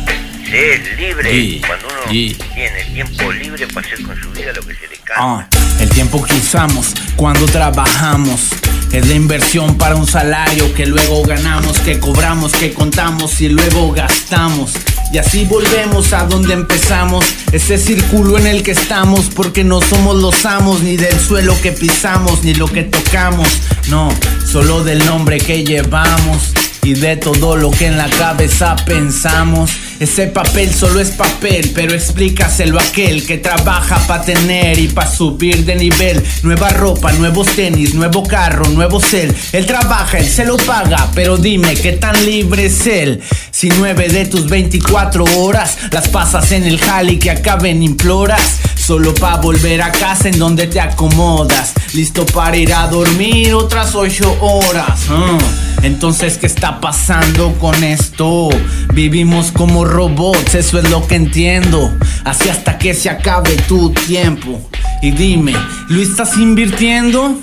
Se 0.48 0.74
es 0.74 0.96
libre 0.98 1.30
Sí, 1.30 1.60
cuando 1.66 1.86
uno 1.88 2.10
sí. 2.10 2.36
tiene 2.54 2.84
tiempo 2.84 3.30
libre 3.32 3.66
para 3.68 3.86
hacer 3.86 4.02
con 4.02 4.18
su 4.20 4.30
vida 4.30 4.52
lo 4.54 4.62
que 4.62 4.74
se 4.74 4.88
le 4.88 4.96
canta. 4.96 5.14
Ah, 5.18 5.46
el 5.80 5.88
tiempo 5.90 6.24
que 6.24 6.34
usamos 6.34 6.94
cuando 7.16 7.44
trabajamos 7.46 8.48
es 8.92 9.06
la 9.06 9.14
inversión 9.14 9.76
para 9.76 9.94
un 9.94 10.06
salario 10.06 10.72
que 10.74 10.86
luego 10.86 11.22
ganamos, 11.24 11.78
que 11.80 11.98
cobramos, 12.00 12.52
que 12.52 12.72
contamos 12.72 13.40
y 13.42 13.50
luego 13.50 13.92
gastamos. 13.92 14.72
Y 15.12 15.18
así 15.18 15.44
volvemos 15.44 16.12
a 16.12 16.24
donde 16.24 16.52
empezamos, 16.52 17.24
ese 17.52 17.78
círculo 17.78 18.38
en 18.38 18.46
el 18.46 18.62
que 18.62 18.72
estamos, 18.72 19.30
porque 19.34 19.64
no 19.64 19.80
somos 19.80 20.16
los 20.16 20.44
amos 20.44 20.82
ni 20.82 20.96
del 20.96 21.18
suelo 21.18 21.58
que 21.62 21.72
pisamos, 21.72 22.44
ni 22.44 22.54
lo 22.54 22.66
que 22.66 22.82
tocamos, 22.82 23.48
no, 23.88 24.10
solo 24.46 24.84
del 24.84 25.04
nombre 25.06 25.38
que 25.38 25.64
llevamos 25.64 26.52
y 26.88 26.94
de 26.94 27.18
todo 27.18 27.54
lo 27.54 27.70
que 27.70 27.86
en 27.86 27.98
la 27.98 28.08
cabeza 28.08 28.74
pensamos. 28.86 29.70
Ese 30.00 30.28
papel 30.28 30.72
solo 30.72 31.00
es 31.00 31.10
papel, 31.10 31.70
pero 31.74 31.92
explícaselo 31.92 32.78
a 32.78 32.82
aquel 32.82 33.26
que 33.26 33.36
trabaja 33.36 33.98
para 34.06 34.24
tener 34.24 34.78
y 34.78 34.88
para 34.88 35.10
subir 35.10 35.66
de 35.66 35.74
nivel. 35.74 36.24
Nueva 36.42 36.70
ropa, 36.70 37.12
nuevos 37.12 37.48
tenis, 37.48 37.92
nuevo 37.92 38.22
carro, 38.22 38.66
nuevo 38.70 39.00
cel. 39.00 39.36
Él 39.52 39.66
trabaja, 39.66 40.16
él 40.16 40.26
se 40.26 40.46
lo 40.46 40.56
paga, 40.56 41.10
pero 41.14 41.36
dime 41.36 41.74
qué 41.74 41.92
tan 41.92 42.24
libre 42.24 42.66
es 42.66 42.86
él. 42.86 43.20
Si 43.50 43.68
nueve 43.68 44.08
de 44.08 44.24
tus 44.24 44.48
24 44.48 45.24
horas 45.36 45.76
las 45.90 46.08
pasas 46.08 46.52
en 46.52 46.64
el 46.64 46.78
jali 46.80 47.18
que 47.18 47.30
acaben 47.30 47.82
imploras. 47.82 48.60
Solo 48.76 49.12
pa' 49.12 49.36
volver 49.36 49.82
a 49.82 49.92
casa 49.92 50.30
en 50.30 50.38
donde 50.38 50.66
te 50.68 50.80
acomodas. 50.80 51.74
Listo 51.92 52.24
para 52.24 52.56
ir 52.56 52.72
a 52.72 52.86
dormir 52.86 53.52
otras 53.52 53.94
8 53.94 54.38
horas. 54.40 55.00
Ah, 55.10 55.36
Entonces, 55.82 56.38
¿qué 56.38 56.46
está 56.46 56.80
pasando 56.80 57.54
con 57.54 57.82
esto? 57.84 58.48
Vivimos 58.94 59.52
como 59.52 59.84
robots, 59.84 60.54
eso 60.54 60.78
es 60.78 60.90
lo 60.90 61.06
que 61.06 61.14
entiendo. 61.14 61.96
Así 62.24 62.48
hasta 62.48 62.78
que 62.78 62.94
se 62.94 63.10
acabe 63.10 63.56
tu 63.68 63.90
tiempo. 63.92 64.60
Y 65.02 65.12
dime, 65.12 65.54
¿lo 65.88 66.02
estás 66.02 66.36
invirtiendo? 66.36 67.38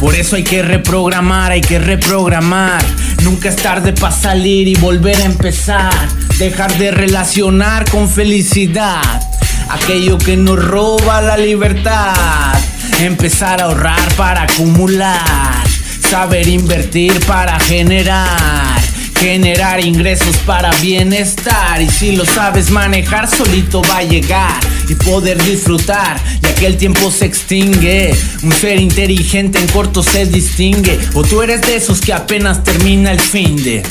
Por 0.00 0.14
eso 0.14 0.36
hay 0.36 0.44
que 0.44 0.62
reprogramar, 0.62 1.52
hay 1.52 1.60
que 1.60 1.78
reprogramar. 1.78 2.82
Nunca 3.22 3.50
es 3.50 3.56
tarde 3.56 3.92
para 3.92 4.14
salir 4.14 4.66
y 4.66 4.74
volver 4.76 5.16
a 5.16 5.24
empezar. 5.24 5.92
Dejar 6.38 6.76
de 6.78 6.90
relacionar 6.90 7.88
con 7.90 8.08
felicidad 8.08 9.02
aquello 9.70 10.18
que 10.18 10.36
nos 10.36 10.62
roba 10.62 11.22
la 11.22 11.36
libertad. 11.36 12.54
Empezar 13.00 13.60
a 13.60 13.64
ahorrar 13.64 14.14
para 14.16 14.42
acumular, 14.42 15.64
saber 16.10 16.48
invertir 16.48 17.12
para 17.26 17.60
generar. 17.60 18.80
Generar 19.20 19.78
ingresos 19.84 20.36
para 20.38 20.72
bienestar. 20.80 21.80
Y 21.80 21.88
si 21.88 22.16
lo 22.16 22.24
sabes 22.24 22.70
manejar 22.70 23.30
solito 23.30 23.80
va 23.88 23.98
a 23.98 24.02
llegar 24.02 24.58
y 24.88 24.94
poder 24.96 25.40
disfrutar 25.44 26.20
ya 26.42 26.52
que 26.56 26.66
el 26.66 26.76
tiempo 26.76 27.12
se 27.12 27.26
extingue. 27.26 28.12
Un 28.42 28.52
ser 28.52 28.80
inteligente 28.80 29.60
en 29.60 29.68
corto 29.68 30.02
se 30.02 30.26
distingue. 30.26 30.98
O 31.14 31.22
tú 31.22 31.42
eres 31.42 31.62
de 31.62 31.76
esos 31.76 32.00
que 32.00 32.12
apenas 32.12 32.64
termina 32.64 33.12
el 33.12 33.20
fin 33.20 33.54
de 33.62 33.84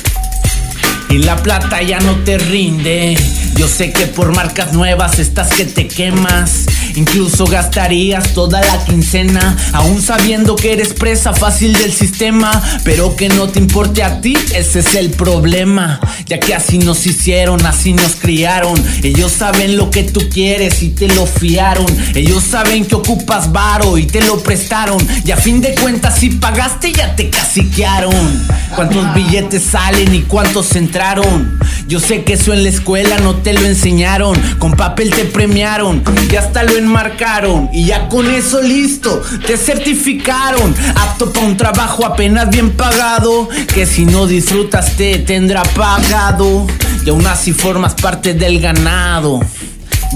y 1.10 1.18
la 1.18 1.38
plata 1.38 1.82
ya 1.82 2.00
no 2.00 2.16
te 2.24 2.38
rinde. 2.38 3.18
Yo 3.56 3.68
sé 3.68 3.92
que 3.92 4.06
por 4.08 4.34
marcas 4.34 4.74
nuevas 4.74 5.20
estás 5.20 5.50
que 5.50 5.66
te 5.66 5.88
quemas. 5.88 6.66
Incluso 6.96 7.46
gastarías 7.46 8.34
toda 8.34 8.62
la 8.62 8.86
quincena, 8.86 9.56
aún 9.74 10.02
sabiendo 10.02 10.56
que 10.56 10.74
eres 10.74 10.94
presa 10.94 11.34
fácil 11.34 11.74
del 11.74 11.92
sistema. 11.92 12.52
Pero 12.84 13.16
que 13.16 13.28
no 13.30 13.50
te 13.50 13.60
importe 13.60 14.04
a 14.04 14.22
ti, 14.22 14.38
ese 14.56 14.80
es 14.80 14.96
el 14.96 15.10
problema. 15.10 16.00
Ya 16.26 16.40
que 16.40 16.54
así 16.54 16.78
nos 16.78 17.06
hicieron, 17.06 17.66
así 17.66 17.94
nos 17.94 18.16
criaron. 18.16 18.82
Ellos 19.04 19.32
saben 19.32 19.78
lo 19.78 19.90
que 19.90 20.04
tú 20.04 20.22
quieres 20.30 20.82
y 20.82 20.90
te 20.90 21.08
lo 21.08 21.26
fiaron. 21.26 21.88
Ellos 22.16 22.44
saben 22.44 22.86
que 22.86 22.96
ocupas 22.96 23.52
varo 23.52 23.98
y 23.98 24.06
te 24.06 24.22
lo 24.22 24.42
prestaron. 24.42 25.06
Y 25.26 25.32
a 25.32 25.38
fin 25.38 25.60
de 25.60 25.76
cuentas, 25.76 26.20
si 26.20 26.30
pagaste, 26.30 26.92
ya 26.94 27.16
te 27.16 27.30
caciquearon. 27.30 28.48
¿Cuántos 28.76 29.14
billetes 29.14 29.64
salen 29.64 30.14
y 30.14 30.22
cuántos 30.22 30.76
entraron? 31.00 31.58
Yo 31.88 32.00
sé 32.00 32.24
que 32.24 32.34
eso 32.34 32.52
en 32.52 32.64
la 32.64 32.70
escuela 32.70 33.18
no 33.20 33.36
te 33.36 33.54
lo 33.54 33.62
enseñaron. 33.62 34.36
Con 34.60 34.74
papel 34.74 35.12
te 35.12 35.24
premiaron 35.24 36.04
y 36.30 36.36
hasta 36.36 36.64
lo 36.64 36.78
enmarcaron. 36.78 37.70
Y 37.72 37.86
ya 37.86 38.10
con 38.10 38.30
eso 38.30 38.62
listo, 38.62 39.22
te 39.48 39.56
certificaron. 39.58 40.76
Apto 40.98 41.32
para 41.32 41.46
un 41.46 41.56
trabajo 41.56 42.06
apenas 42.06 42.50
bien 42.50 42.72
pagado. 42.72 43.48
Que 43.74 43.86
si 43.86 44.06
no 44.06 44.28
disfrutas 44.28 44.98
te 44.98 45.20
tendrá 45.20 45.64
pagado. 45.64 46.68
Y 47.06 47.10
aún 47.10 47.26
así 47.28 47.54
formas 47.54 47.96
parte 47.96 48.34
del 48.34 48.60
ganado. 48.60 49.40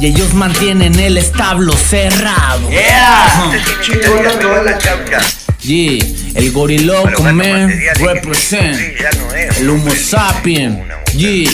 Y 0.01 0.07
ellos 0.07 0.33
mantienen 0.33 0.99
el 0.99 1.17
establo 1.17 1.71
cerrado. 1.73 2.69
¡Yeah! 2.69 3.53
Yeah, 5.63 6.05
el 6.35 6.51
gatos 6.51 7.33
man, 7.33 7.71
represent. 7.95 8.77
sí, 8.77 8.93
ya 8.99 9.11
no 9.17 9.33
es 9.33 9.57
El 9.59 9.69
Homo 9.69 9.91
sapien. 9.95 10.83
Yeah, 11.15 11.49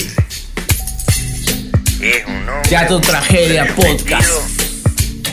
Es 2.02 2.26
un 2.26 2.50
hombre 2.50 2.70
Teatro 2.70 3.00
Tragedia 3.02 3.68
Podcast. 3.76 4.30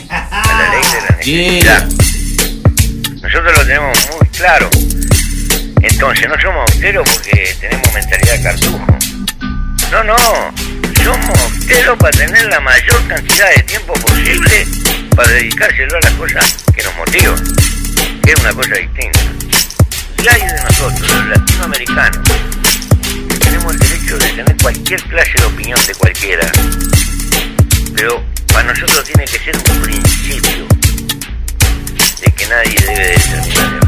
A 0.09 0.57
la 0.59 0.69
ley 0.69 0.83
de 0.91 1.01
la 1.01 1.21
Yeah. 1.23 1.87
Nosotros 3.23 3.57
lo 3.57 3.65
tenemos 3.65 3.97
muy 4.15 4.27
claro. 4.29 4.69
Entonces, 5.81 6.27
no 6.29 6.35
somos 6.39 6.69
austeros 6.71 7.09
porque 7.09 7.55
tenemos 7.59 7.93
mentalidad 7.93 8.33
de 8.33 8.43
cartujo. 8.43 8.97
No, 9.91 10.03
no. 10.03 10.15
Somos 11.03 11.29
austeros 11.39 11.97
para 11.97 12.11
tener 12.15 12.45
la 12.45 12.59
mayor 12.59 13.07
cantidad 13.07 13.49
de 13.55 13.63
tiempo 13.63 13.93
posible 13.93 14.67
para 15.15 15.29
dedicárselo 15.31 15.97
a 15.97 16.01
las 16.01 16.13
cosas 16.13 16.57
que 16.75 16.83
nos 16.83 16.95
motivan, 16.95 17.43
que 18.27 18.33
es 18.33 18.39
una 18.41 18.51
cosa 18.51 18.75
distinta. 18.75 19.19
Hay 20.29 20.41
de 20.41 20.61
nosotros, 20.61 20.99
los 20.99 21.27
latinoamericanos, 21.27 22.29
que 23.29 23.37
tenemos 23.37 23.73
el 23.73 23.79
derecho 23.79 24.17
de 24.17 24.27
tener 24.27 24.57
cualquier 24.61 25.01
clase 25.03 25.31
de 25.37 25.45
opinión 25.45 25.79
de 25.87 25.95
cualquiera, 25.95 26.51
pero 27.95 28.21
para 28.51 28.73
nosotros 28.73 29.05
tiene 29.05 29.23
que 29.23 29.39
ser 29.39 29.55
un 29.55 29.81
principio 29.81 30.67
de 32.19 32.31
que 32.33 32.47
nadie 32.47 32.75
debe 32.81 33.07
determinar 33.11 33.86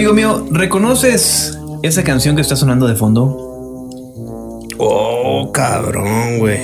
Amigo 0.00 0.14
mío, 0.14 0.46
¿reconoces 0.50 1.58
esa 1.82 2.02
canción 2.02 2.34
que 2.34 2.40
está 2.40 2.56
sonando 2.56 2.86
de 2.88 2.94
fondo? 2.94 3.26
Oh, 4.78 5.50
cabrón, 5.52 6.38
güey. 6.38 6.58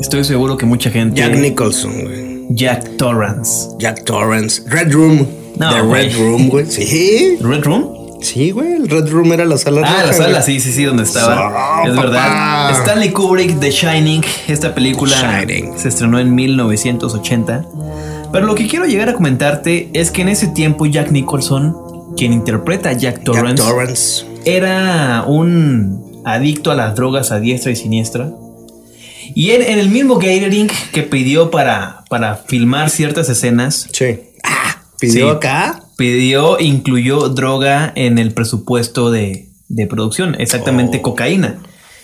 Estoy 0.00 0.24
seguro 0.24 0.56
que 0.56 0.64
mucha 0.64 0.88
gente. 0.90 1.20
Jack 1.20 1.36
Nicholson, 1.36 1.92
güey. 2.04 2.46
Jack 2.48 2.96
Torrance. 2.96 3.68
Jack 3.78 4.02
Torrance. 4.04 4.62
Red 4.66 4.94
Room. 4.94 5.26
No, 5.58 5.70
The. 5.74 5.82
Red 5.82 6.16
Room, 6.18 6.48
güey. 6.48 6.64
Sí. 6.64 7.36
¿Red 7.42 7.64
Room? 7.64 8.18
Sí, 8.22 8.50
güey. 8.52 8.72
El 8.76 8.88
Red 8.88 9.10
Room 9.10 9.30
era 9.34 9.44
la 9.44 9.58
sala 9.58 9.82
Ah, 9.84 9.90
roja, 9.90 10.06
la 10.06 10.12
sala, 10.14 10.30
güey. 10.40 10.42
sí, 10.44 10.60
sí, 10.60 10.72
sí, 10.72 10.84
donde 10.84 11.02
estaba. 11.02 11.82
Oh, 11.82 11.86
es 11.86 11.94
verdad. 11.94 12.70
Stanley 12.80 13.10
Kubrick, 13.10 13.60
The 13.60 13.70
Shining. 13.70 14.22
Esta 14.48 14.74
película 14.74 15.14
Shining. 15.20 15.76
se 15.76 15.88
estrenó 15.88 16.18
en 16.18 16.34
1980. 16.34 17.66
Pero 18.32 18.46
lo 18.46 18.54
que 18.54 18.66
quiero 18.68 18.86
llegar 18.86 19.10
a 19.10 19.12
comentarte 19.12 19.90
es 19.92 20.10
que 20.10 20.22
en 20.22 20.30
ese 20.30 20.46
tiempo 20.48 20.86
Jack 20.86 21.10
Nicholson, 21.10 21.76
quien 22.18 22.32
interpreta 22.32 22.90
a 22.90 22.92
Jack 22.92 23.16
Jack 23.16 23.24
Torrance, 23.24 23.62
Torrance. 23.62 24.24
era 24.44 25.24
un 25.26 26.20
adicto 26.24 26.70
a 26.70 26.74
las 26.74 26.94
drogas 26.94 27.30
a 27.32 27.40
diestra 27.40 27.70
y 27.72 27.76
siniestra. 27.76 28.30
Y 29.34 29.50
en, 29.50 29.62
en 29.62 29.78
el 29.78 29.88
mismo 29.90 30.16
gathering 30.16 30.68
que 30.92 31.02
pidió 31.02 31.50
para, 31.50 32.04
para 32.08 32.36
filmar 32.36 32.90
ciertas 32.90 33.28
escenas, 33.28 33.88
Sí. 33.92 34.20
Ah, 34.42 34.82
pidió 34.98 35.30
Sí. 35.30 35.36
acá. 35.36 35.82
pidió, 35.96 36.58
incluyó 36.60 37.28
droga 37.28 37.92
en 37.94 38.18
el 38.18 38.32
presupuesto 38.32 39.10
de, 39.10 39.48
de 39.68 39.86
producción, 39.86 40.34
exactamente 40.40 40.98
Oh. 40.98 41.02
cocaína. 41.02 41.58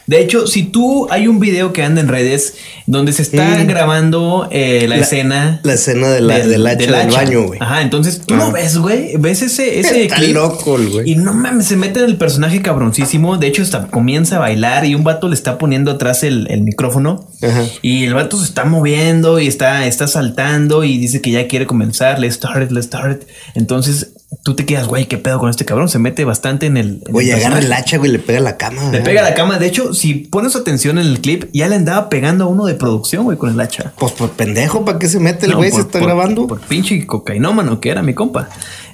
De 0.07 0.21
hecho, 0.21 0.47
si 0.47 0.65
tú 0.65 1.07
hay 1.11 1.27
un 1.29 1.41
video 1.41 1.73
que 1.73 1.83
anda 1.83 2.01
en 2.01 2.09
redes 2.09 2.55
donde 2.87 3.13
se 3.13 3.23
está 3.23 3.45
Mm. 3.59 3.67
grabando 3.67 4.49
eh, 4.51 4.87
la, 4.89 4.97
La- 4.97 5.03
escena 5.03 5.61
La 5.63 5.75
escena 5.75 6.09
de 6.11 6.21
la, 6.21 6.39
del, 6.41 6.67
hacha 6.67 6.77
del, 6.77 6.95
hacha. 6.95 7.17
baño, 7.17 7.43
güey. 7.45 7.59
Ajá, 7.63 7.81
entonces 7.83 8.21
tú 8.27 8.35
Ah. 8.35 8.39
lo 8.39 8.53
ves, 8.53 8.77
güey. 8.79 9.17
Ves 9.17 9.43
ese, 9.43 9.81
ese 9.81 10.03
Está 10.05 10.17
clip 10.17 10.35
loco, 10.35 10.77
güey. 10.93 11.11
y 11.11 11.17
no 11.17 11.33
mames, 11.33 11.67
se 11.67 11.77
mete 11.77 12.01
en 12.01 12.07
el 12.07 12.17
personaje 12.17 12.61
cabroncísimo. 12.61 13.39
De 13.39 13.47
hecho, 13.47 13.63
hasta 13.63 13.87
comienza 13.89 14.37
a 14.37 14.41
bailar 14.41 14.85
y 14.85 14.95
un 14.95 15.05
vato 15.05 15.29
le 15.29 15.35
está 15.35 15.57
poniendo 15.59 15.91
atrás 15.93 16.23
el, 16.23 16.49
el 16.51 16.61
micrófono. 16.63 17.29
Ajá. 17.43 17.65
Y 17.83 18.05
el 18.05 18.15
vato 18.15 18.37
se 18.39 18.45
está 18.45 18.65
moviendo 18.65 19.41
y 19.41 19.47
está, 19.47 19.87
está 19.87 20.07
saltando 20.07 20.85
y 20.85 20.99
dice 20.99 21.21
que 21.23 21.31
ya 21.31 21.49
quiere 21.49 21.67
comenzar. 21.67 22.19
Let's 22.19 22.35
start 22.35 22.63
it, 22.65 22.71
let's 22.73 22.87
start 22.87 23.23
it. 23.23 23.29
Entonces 23.55 24.14
tú 24.43 24.55
te 24.55 24.67
quedas, 24.67 24.87
güey, 24.87 25.07
qué 25.07 25.19
pedo 25.19 25.39
con 25.39 25.51
este 25.51 25.65
cabrón. 25.65 25.89
Se 25.89 25.99
mete 25.99 26.25
bastante 26.25 26.67
en 26.67 26.77
el. 26.77 26.87
en 26.87 27.03
el 27.09 27.15
Oye, 27.17 27.33
agarra 27.33 27.57
personaje. 27.57 27.67
el 27.67 27.73
hacha, 27.73 27.99
güey, 27.99 28.11
le 28.11 28.19
pega 28.19 28.41
la 28.41 28.57
cama. 28.57 28.91
Le 28.91 29.01
pega 29.01 29.23
la 29.23 29.35
cama. 29.35 29.59
De 29.59 29.67
hecho, 29.67 29.95
si 29.95 30.15
pones 30.15 30.57
atención 30.57 30.99
en 30.99 31.07
el 31.07 31.21
clip, 31.21 31.45
ya 31.53 31.69
le 31.69 31.77
andaba 31.77 32.09
pegando 32.09 32.45
a 32.45 32.47
uno 32.49 32.65
de 32.67 32.75
producción, 32.75 33.25
güey, 33.25 33.39
con 33.39 33.51
el 33.51 33.61
hacha. 33.61 33.93
Pues 33.99 34.13
por 34.13 34.31
pendejo, 34.31 34.85
¿para 34.85 34.99
qué 34.99 35.09
se 35.09 35.21
mete 35.21 35.47
el 35.47 35.53
No, 35.53 35.59
güey? 35.59 35.71
Se 35.71 35.81
está 35.83 35.99
por- 35.99 36.09
grabando. 36.09 36.47
Por 36.47 36.61
pinche 36.61 37.07
cocainómano 37.07 37.81
que 37.81 37.91
era 37.91 38.03
mi 38.03 38.15
compa. 38.15 38.49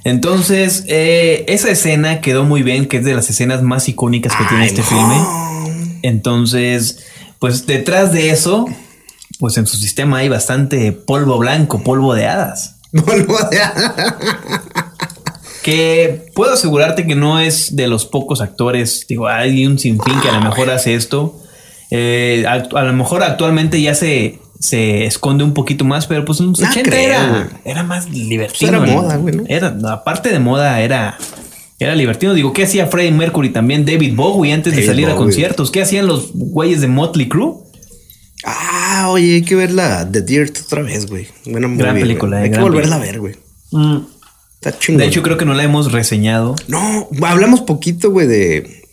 Entonces, 0.04 0.84
eh, 0.88 1.44
esa 1.48 1.70
escena 1.70 2.20
quedó 2.20 2.44
muy 2.44 2.62
bien, 2.62 2.86
que 2.86 2.98
es 2.98 3.04
de 3.04 3.14
las 3.14 3.28
escenas 3.30 3.62
más 3.62 3.88
icónicas 3.88 4.34
que 4.34 4.44
tiene 4.44 4.66
este 4.66 4.80
no. 4.80 4.86
filme. 4.86 5.98
Entonces, 6.02 6.98
pues 7.38 7.66
detrás 7.66 8.12
de 8.12 8.30
eso, 8.30 8.66
pues 9.38 9.56
en 9.58 9.66
su 9.66 9.76
sistema 9.76 10.18
hay 10.18 10.28
bastante 10.28 10.92
polvo 10.92 11.38
blanco, 11.38 11.82
polvo 11.82 12.14
de 12.14 12.26
hadas. 12.26 12.76
Vuelvo 12.92 13.36
a- 13.38 14.89
Que 15.70 16.26
puedo 16.34 16.52
asegurarte 16.54 17.06
que 17.06 17.14
no 17.14 17.38
es 17.40 17.76
de 17.76 17.86
los 17.88 18.06
pocos 18.06 18.40
actores. 18.40 19.06
Digo, 19.08 19.28
hay 19.28 19.66
un 19.66 19.78
sinfín 19.78 20.20
que 20.20 20.28
a 20.28 20.32
lo 20.32 20.40
mejor 20.40 20.70
hace 20.70 20.94
esto. 20.94 21.40
Eh, 21.90 22.44
a 22.46 22.82
lo 22.82 22.92
mejor 22.92 23.22
actualmente 23.22 23.80
ya 23.82 23.94
se, 23.94 24.38
se 24.60 25.06
esconde 25.06 25.42
un 25.44 25.54
poquito 25.54 25.84
más, 25.84 26.06
pero 26.06 26.24
pues 26.24 26.40
en 26.40 26.48
los 26.48 26.60
No 26.60 26.68
80 26.68 26.90
creo, 26.90 27.48
era, 27.64 27.82
más 27.82 28.10
divertido. 28.10 28.72
Pues 28.72 28.86
era 28.86 29.00
moda, 29.02 29.16
güey, 29.16 29.34
¿no? 29.36 29.42
Era, 29.48 29.76
aparte 29.90 30.30
de 30.30 30.38
moda, 30.38 30.80
era, 30.80 31.18
era 31.78 31.94
divertido. 31.94 32.34
Digo, 32.34 32.52
¿qué 32.52 32.64
hacía 32.64 32.86
Freddie 32.86 33.12
Mercury 33.12 33.50
también? 33.50 33.84
David 33.84 34.14
Bowie 34.14 34.52
antes 34.52 34.74
de 34.76 34.84
salir 34.86 35.08
a 35.08 35.16
conciertos. 35.16 35.70
¿Qué 35.70 35.82
hacían 35.82 36.06
los 36.06 36.30
güeyes 36.32 36.80
de 36.80 36.86
Motley 36.88 37.28
Crue? 37.28 37.54
Ah, 38.44 39.08
oye, 39.10 39.34
hay 39.34 39.42
que 39.42 39.54
ver 39.54 39.70
la 39.72 40.10
The 40.10 40.22
Dirt 40.22 40.58
otra 40.64 40.82
vez, 40.82 41.06
güey. 41.06 41.26
Buena 41.44 41.68
Gran 41.68 41.90
movie, 41.90 42.00
película, 42.02 42.38
güey. 42.38 42.42
eh, 42.42 42.52
Hay 42.52 42.56
que 42.56 42.62
volverla 42.62 42.96
a 42.96 42.98
ver, 42.98 43.20
güey. 43.20 43.34
Está 44.60 44.78
chingón. 44.78 44.98
De 45.00 45.06
hecho, 45.06 45.22
creo 45.22 45.36
que 45.38 45.44
no 45.44 45.54
la 45.54 45.62
hemos 45.64 45.90
reseñado. 45.92 46.54
No, 46.68 47.08
hablamos 47.22 47.62
poquito, 47.62 48.10
güey, 48.10 48.26
de, 48.26 48.84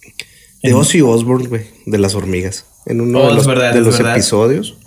de 0.64 0.74
Ozzy 0.74 1.02
Osbourne, 1.02 1.48
güey, 1.48 1.66
de 1.86 1.98
las 1.98 2.16
hormigas. 2.16 2.66
En 2.86 3.02
uno 3.02 3.20
Oh, 3.20 3.28
de 3.30 3.36
los, 3.36 3.48
verdad, 3.48 3.74
de 3.74 3.80
es 3.80 3.86
los 3.86 3.98
verdad. 3.98 4.14
episodios. 4.16 4.78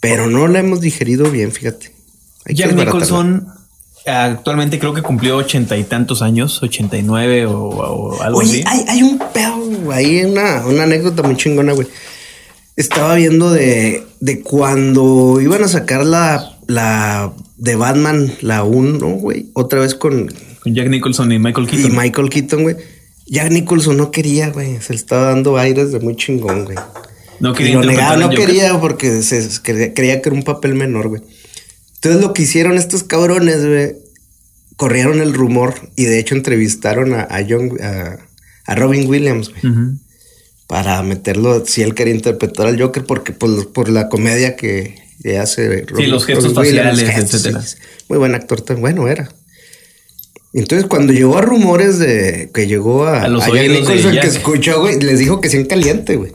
Pero 0.00 0.26
no 0.28 0.46
la 0.46 0.58
hemos 0.60 0.80
digerido 0.80 1.30
bien, 1.30 1.50
fíjate. 1.52 1.92
Hay 2.44 2.54
Jack. 2.54 2.72
Nicholson 2.74 3.48
actualmente 4.06 4.78
creo 4.78 4.94
que 4.94 5.02
cumplió 5.02 5.36
ochenta 5.36 5.76
y 5.76 5.84
tantos 5.84 6.22
años, 6.22 6.62
89 6.62 7.44
o, 7.46 7.52
o 7.58 8.22
algo 8.22 8.38
Oye, 8.38 8.62
así. 8.62 8.64
hay, 8.66 8.84
hay 8.88 9.02
un 9.02 9.18
pedo, 9.18 9.90
hay 9.92 10.24
una, 10.24 10.64
una 10.66 10.84
anécdota 10.84 11.22
muy 11.22 11.36
chingona, 11.36 11.72
güey. 11.72 11.88
Estaba 12.76 13.14
viendo 13.16 13.50
de, 13.50 14.04
de 14.20 14.40
cuando 14.42 15.40
iban 15.40 15.62
a 15.64 15.68
sacar 15.68 16.04
la, 16.06 16.57
la 16.68 17.32
de 17.56 17.74
Batman, 17.74 18.32
la 18.42 18.62
1, 18.62 19.06
güey. 19.16 19.50
Otra 19.54 19.80
vez 19.80 19.94
con 19.94 20.28
Con 20.62 20.74
Jack 20.74 20.88
Nicholson 20.88 21.32
y 21.32 21.38
Michael 21.38 21.66
y 21.66 21.70
Keaton. 21.70 21.96
Michael 21.96 22.30
Keaton, 22.30 22.62
güey. 22.62 22.76
Jack 23.26 23.50
Nicholson 23.50 23.96
no 23.96 24.10
quería, 24.10 24.50
güey. 24.50 24.80
Se 24.80 24.92
le 24.92 24.98
estaba 24.98 25.30
dando 25.30 25.56
aires 25.56 25.92
de 25.92 25.98
muy 25.98 26.14
chingón, 26.14 26.66
güey. 26.66 26.76
no 27.40 27.52
Y 27.52 27.54
quería 27.54 27.74
lo 27.74 27.82
interpretar 27.82 28.18
negaba, 28.18 28.28
no 28.28 28.30
quería 28.30 28.80
porque 28.80 29.22
se 29.22 29.48
creía, 29.62 29.94
creía 29.94 30.22
que 30.22 30.28
era 30.28 30.36
un 30.36 30.44
papel 30.44 30.74
menor, 30.74 31.08
güey. 31.08 31.22
Entonces 31.94 32.20
lo 32.20 32.32
que 32.32 32.42
hicieron 32.42 32.76
estos 32.76 33.02
cabrones, 33.02 33.66
güey, 33.66 33.96
corrieron 34.76 35.20
el 35.20 35.34
rumor 35.34 35.74
y 35.96 36.04
de 36.04 36.18
hecho 36.18 36.34
entrevistaron 36.34 37.14
a, 37.14 37.22
a 37.22 37.44
John, 37.48 37.72
a, 37.82 38.18
a 38.66 38.74
Robin 38.74 39.08
Williams, 39.08 39.50
güey, 39.50 39.74
para 40.66 41.02
meterlo 41.02 41.64
si 41.64 41.82
él 41.82 41.94
quería 41.94 42.14
interpretar 42.14 42.66
al 42.66 42.80
Joker 42.80 43.04
porque 43.04 43.32
pues, 43.32 43.64
por 43.64 43.88
la 43.88 44.08
comedia 44.08 44.54
que, 44.54 45.07
que 45.22 45.38
hace 45.38 45.84
Robin, 45.86 46.10
los 46.10 46.24
gestos 46.24 46.54
faciales, 46.54 47.10
gestos, 47.10 47.44
etcétera. 47.44 47.62
sí. 47.62 47.76
Muy 48.08 48.18
buen 48.18 48.34
actor, 48.34 48.60
tan 48.60 48.80
bueno 48.80 49.08
era. 49.08 49.28
Entonces, 50.54 50.86
cuando 50.88 51.12
llegó 51.12 51.36
a 51.38 51.42
rumores 51.42 51.98
de 51.98 52.50
que 52.54 52.66
llegó 52.66 53.04
a, 53.04 53.22
A 53.22 53.28
los 53.28 53.44
a 53.44 53.50
de 53.50 53.68
Nicholson, 53.68 54.14
Jack. 54.14 54.22
que 54.22 54.28
escuchó, 54.28 54.80
güey, 54.80 54.98
les 55.00 55.18
dijo 55.18 55.40
que 55.40 55.50
sí 55.50 55.56
en 55.58 55.66
caliente, 55.66 56.16
güey. 56.16 56.32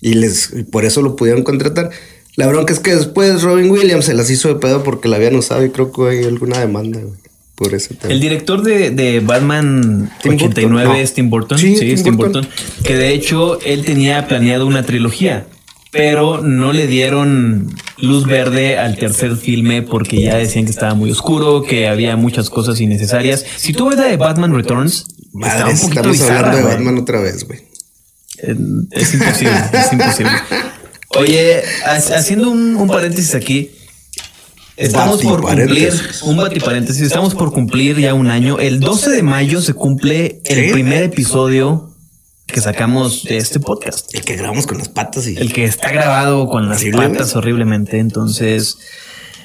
Y 0.00 0.14
les 0.14 0.50
y 0.54 0.64
por 0.64 0.84
eso 0.84 1.00
lo 1.00 1.16
pudieron 1.16 1.42
contratar. 1.42 1.90
La 2.36 2.46
bronca 2.46 2.72
es 2.72 2.80
que 2.80 2.94
después 2.94 3.42
Robin 3.42 3.70
Williams 3.70 4.06
se 4.06 4.14
las 4.14 4.30
hizo 4.30 4.48
de 4.48 4.56
pedo 4.56 4.82
porque 4.82 5.08
la 5.08 5.16
habían 5.16 5.36
usado 5.36 5.64
y 5.64 5.70
creo 5.70 5.92
que 5.92 6.08
hay 6.08 6.24
alguna 6.24 6.58
demanda, 6.58 7.00
güey, 7.00 7.14
por 7.54 7.74
ese 7.74 7.94
tema. 7.94 8.12
El 8.12 8.20
director 8.20 8.62
de, 8.62 8.90
de 8.90 9.20
Batman 9.20 10.10
Tim 10.22 10.34
89 10.34 10.68
Burton, 10.72 10.96
no. 10.96 11.02
es 11.02 11.14
Tim 11.14 11.30
Burton. 11.30 11.58
Sí, 11.58 11.74
Sí, 11.76 11.80
Tim 11.80 11.94
es 11.94 12.02
Tim 12.02 12.16
Burton. 12.16 12.42
Burton. 12.42 12.82
Que 12.84 12.96
de 12.96 13.12
hecho 13.12 13.60
él 13.60 13.84
tenía 13.84 14.26
planeado 14.28 14.66
una 14.66 14.82
trilogía, 14.84 15.46
pero 15.92 16.40
no 16.42 16.72
le 16.72 16.86
dieron 16.88 17.72
luz 17.98 18.26
verde 18.26 18.78
al 18.78 18.96
tercer 18.96 19.36
filme 19.36 19.82
porque 19.82 20.20
ya 20.22 20.36
decían 20.36 20.64
que 20.64 20.70
estaba 20.72 20.94
muy 20.94 21.10
oscuro, 21.12 21.62
que 21.62 21.86
había 21.86 22.16
muchas 22.16 22.50
cosas 22.50 22.80
innecesarias. 22.80 23.44
Si 23.56 23.72
tú 23.74 23.88
ves 23.90 23.98
la 23.98 24.06
de 24.06 24.16
Batman 24.16 24.54
Returns, 24.54 25.04
está 25.06 25.28
Madre, 25.34 25.64
un 25.74 25.78
poquito 25.80 26.00
estamos 26.00 26.12
bizarra, 26.18 26.38
hablando 26.48 26.68
de. 26.68 26.74
Batman 26.74 26.98
otra 26.98 27.20
vez, 27.20 27.44
güey. 27.46 27.60
Eh, 28.38 28.56
Es 28.90 29.14
imposible, 29.14 29.52
es 29.72 29.92
imposible. 29.92 30.32
Oye, 31.18 31.62
ha- 31.84 31.96
haciendo 32.16 32.50
un, 32.50 32.74
un 32.74 32.88
paréntesis 32.88 33.34
aquí. 33.34 33.70
Estamos 34.78 35.20
por 35.22 35.42
cumplir 35.42 35.92
un 36.22 36.36
batiparéntesis. 36.38 37.02
Estamos 37.02 37.34
por 37.34 37.52
cumplir 37.52 37.98
ya 38.00 38.14
un 38.14 38.30
año. 38.30 38.58
El 38.58 38.80
12 38.80 39.10
de 39.10 39.22
mayo 39.22 39.60
se 39.60 39.74
cumple 39.74 40.40
el 40.46 40.72
primer 40.72 41.02
episodio 41.02 41.91
que 42.52 42.60
sacamos 42.60 43.24
de 43.24 43.38
este 43.38 43.58
podcast. 43.58 44.14
El 44.14 44.24
que 44.24 44.36
grabamos 44.36 44.66
con 44.66 44.78
las 44.78 44.88
patas 44.88 45.26
y 45.26 45.36
El 45.36 45.52
que 45.52 45.64
está 45.64 45.90
grabado 45.90 46.46
con 46.48 46.68
las 46.68 46.78
Horriblemente. 46.80 47.18
patas 47.18 47.34
horriblemente. 47.36 47.98
Entonces, 47.98 48.78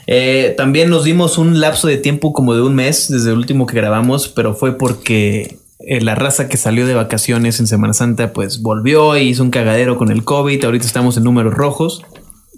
eh, 0.06 0.54
también 0.58 0.90
nos 0.90 1.04
dimos 1.06 1.38
un 1.38 1.60
lapso 1.60 1.88
de 1.88 1.98
tiempo 1.98 2.34
como 2.34 2.54
de 2.54 2.62
un 2.62 2.76
mes 2.76 3.08
desde 3.10 3.32
el 3.32 3.38
último 3.38 3.66
que 3.66 3.76
grabamos, 3.76 4.28
pero 4.30 4.54
fue 4.54 4.78
porque 4.78 5.58
eh, 5.80 6.02
la 6.02 6.16
raza 6.16 6.48
que 6.48 6.58
salió 6.58 6.86
de 6.86 6.94
vacaciones 6.94 7.60
en 7.60 7.68
Semana 7.68 7.94
Santa, 7.94 8.34
pues 8.34 8.62
volvió 8.62 9.16
e 9.16 9.24
hizo 9.24 9.42
un 9.44 9.50
cagadero 9.52 9.98
con 9.98 10.12
el 10.12 10.24
COVID. 10.24 10.64
Ahorita 10.64 10.86
estamos 10.86 11.18
en 11.18 11.24
números 11.24 11.54
rojos. 11.54 12.04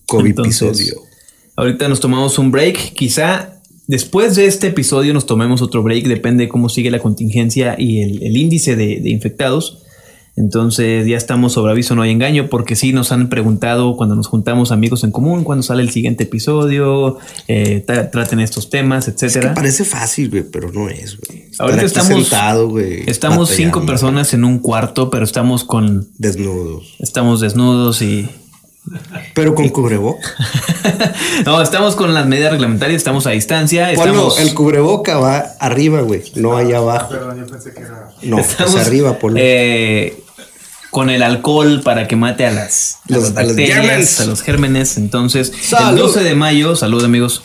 COVID 0.08 0.30
Entonces, 0.30 0.62
episodio. 0.62 1.02
Ahorita 1.56 1.88
nos 1.88 2.00
tomamos 2.00 2.40
un 2.40 2.52
break. 2.52 2.94
Quizá 2.94 3.54
después 3.88 4.36
de 4.36 4.46
este 4.48 4.68
episodio 4.68 5.14
nos 5.14 5.26
tomemos 5.26 5.62
otro 5.62 5.84
break. 5.84 6.06
Depende 6.08 6.46
de 6.46 6.50
cómo 6.50 6.70
sigue 6.70 6.90
la 6.90 7.00
contingencia 7.00 7.76
y 7.78 8.02
el, 8.02 8.24
el 8.24 8.36
índice 8.38 8.76
de, 8.76 9.00
de 9.00 9.10
infectados. 9.10 9.84
Entonces 10.40 11.06
ya 11.06 11.18
estamos 11.18 11.52
sobre 11.54 11.74
aviso, 11.74 11.96
no 11.96 12.02
hay 12.02 12.12
engaño, 12.12 12.48
porque 12.50 12.76
sí 12.78 12.94
nos 12.94 13.12
han 13.12 13.28
preguntado 13.30 13.98
cuando 13.98 14.16
nos 14.16 14.28
juntamos 14.28 14.72
amigos 14.72 15.04
en 15.04 15.12
común, 15.12 15.44
cuándo 15.44 15.64
sale 15.64 15.82
el 15.84 15.90
siguiente 15.92 16.24
episodio, 16.24 17.18
eh, 17.50 17.84
tra- 17.86 18.10
traten 18.10 18.40
estos 18.40 18.70
temas, 18.70 19.08
Es 19.10 19.16
que 19.16 19.26
etcétera. 19.28 19.54
parece 19.54 19.84
fácil, 19.84 20.30
güey, 20.30 20.44
pero 20.44 20.72
no 20.72 20.90
es, 20.90 21.18
güey. 21.20 21.50
Ahorita 21.60 21.80
aquí 21.82 21.86
estamos, 21.88 22.08
sentado, 22.28 22.70
güey, 22.70 23.04
estamos 23.08 23.50
cinco 23.50 23.86
personas 23.86 24.34
en 24.34 24.46
un 24.46 24.60
cuarto, 24.60 25.10
pero 25.10 25.26
estamos 25.26 25.66
con, 25.66 26.08
desnudos. 26.18 26.96
estamos 27.00 27.42
desnudos 27.42 28.02
y 28.02 28.30
Pero 29.36 29.54
con 29.56 29.68
cubreboca. 29.70 30.26
no, 31.46 31.62
estamos 31.62 31.96
con 31.98 32.14
las 32.14 32.26
medidas 32.28 32.52
reglamentarias, 32.54 32.98
estamos 32.98 33.28
a 33.28 33.32
distancia. 33.32 33.92
Polo, 33.94 34.12
Estamos, 34.12 34.40
el 34.40 34.54
cubreboca 34.54 35.18
va 35.20 35.40
arriba, 35.60 36.00
güey. 36.02 36.24
No 36.36 36.56
allá 36.56 36.78
abajo. 36.78 37.14
No, 38.24 38.40
estamos, 38.40 38.76
es 38.76 38.88
arriba, 38.88 39.20
Polo. 39.20 39.36
eh, 39.38 40.18
con 40.92 41.10
el 41.10 41.22
alcohol 41.24 41.82
para 41.84 42.08
que 42.08 42.16
mate 42.16 42.46
a 42.46 42.52
las, 42.52 43.00
Los- 43.08 43.24
las 43.24 43.38
a 43.38 43.42
los 43.44 43.48
bacterias, 43.50 43.78
gérmenes. 43.80 44.20
a 44.20 44.26
los 44.26 44.42
gérmenes. 44.42 44.98
Entonces, 44.98 45.52
Salud. 45.62 45.90
el 45.92 45.96
12 45.98 46.24
de 46.24 46.36
mayo, 46.36 46.76
salud 46.76 47.04
amigos. 47.04 47.44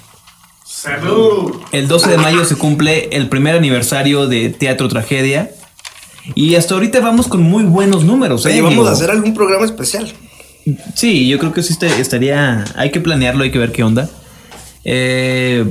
¡Salud! 0.67 1.53
El 1.73 1.89
12 1.89 2.11
de 2.11 2.19
mayo 2.19 2.45
se 2.45 2.57
cumple 2.57 3.09
el 3.13 3.29
primer 3.29 3.57
aniversario 3.57 4.27
de 4.27 4.49
Teatro 4.51 4.89
Tragedia. 4.89 5.51
Y 6.35 6.55
hasta 6.55 6.75
ahorita 6.75 7.01
vamos 7.01 7.27
con 7.29 7.43
muy 7.43 7.65
buenos 7.65 8.05
números. 8.05 8.45
Oye, 8.47 8.57
¿eh? 8.59 8.61
vamos 8.63 8.77
Digo, 8.79 8.89
a 8.89 8.93
hacer 8.93 9.11
algún 9.11 9.35
programa 9.35 9.65
especial. 9.67 10.11
Sí, 10.95 11.29
yo 11.29 11.39
creo 11.39 11.53
que 11.53 11.63
sí 11.63 11.75
este- 11.75 12.01
estaría. 12.01 12.65
Hay 12.77 12.91
que 12.91 13.01
planearlo, 13.01 13.45
hay 13.45 13.51
que 13.51 13.59
ver 13.59 13.73
qué 13.73 13.83
onda. 13.85 14.09
Eh, 14.85 15.65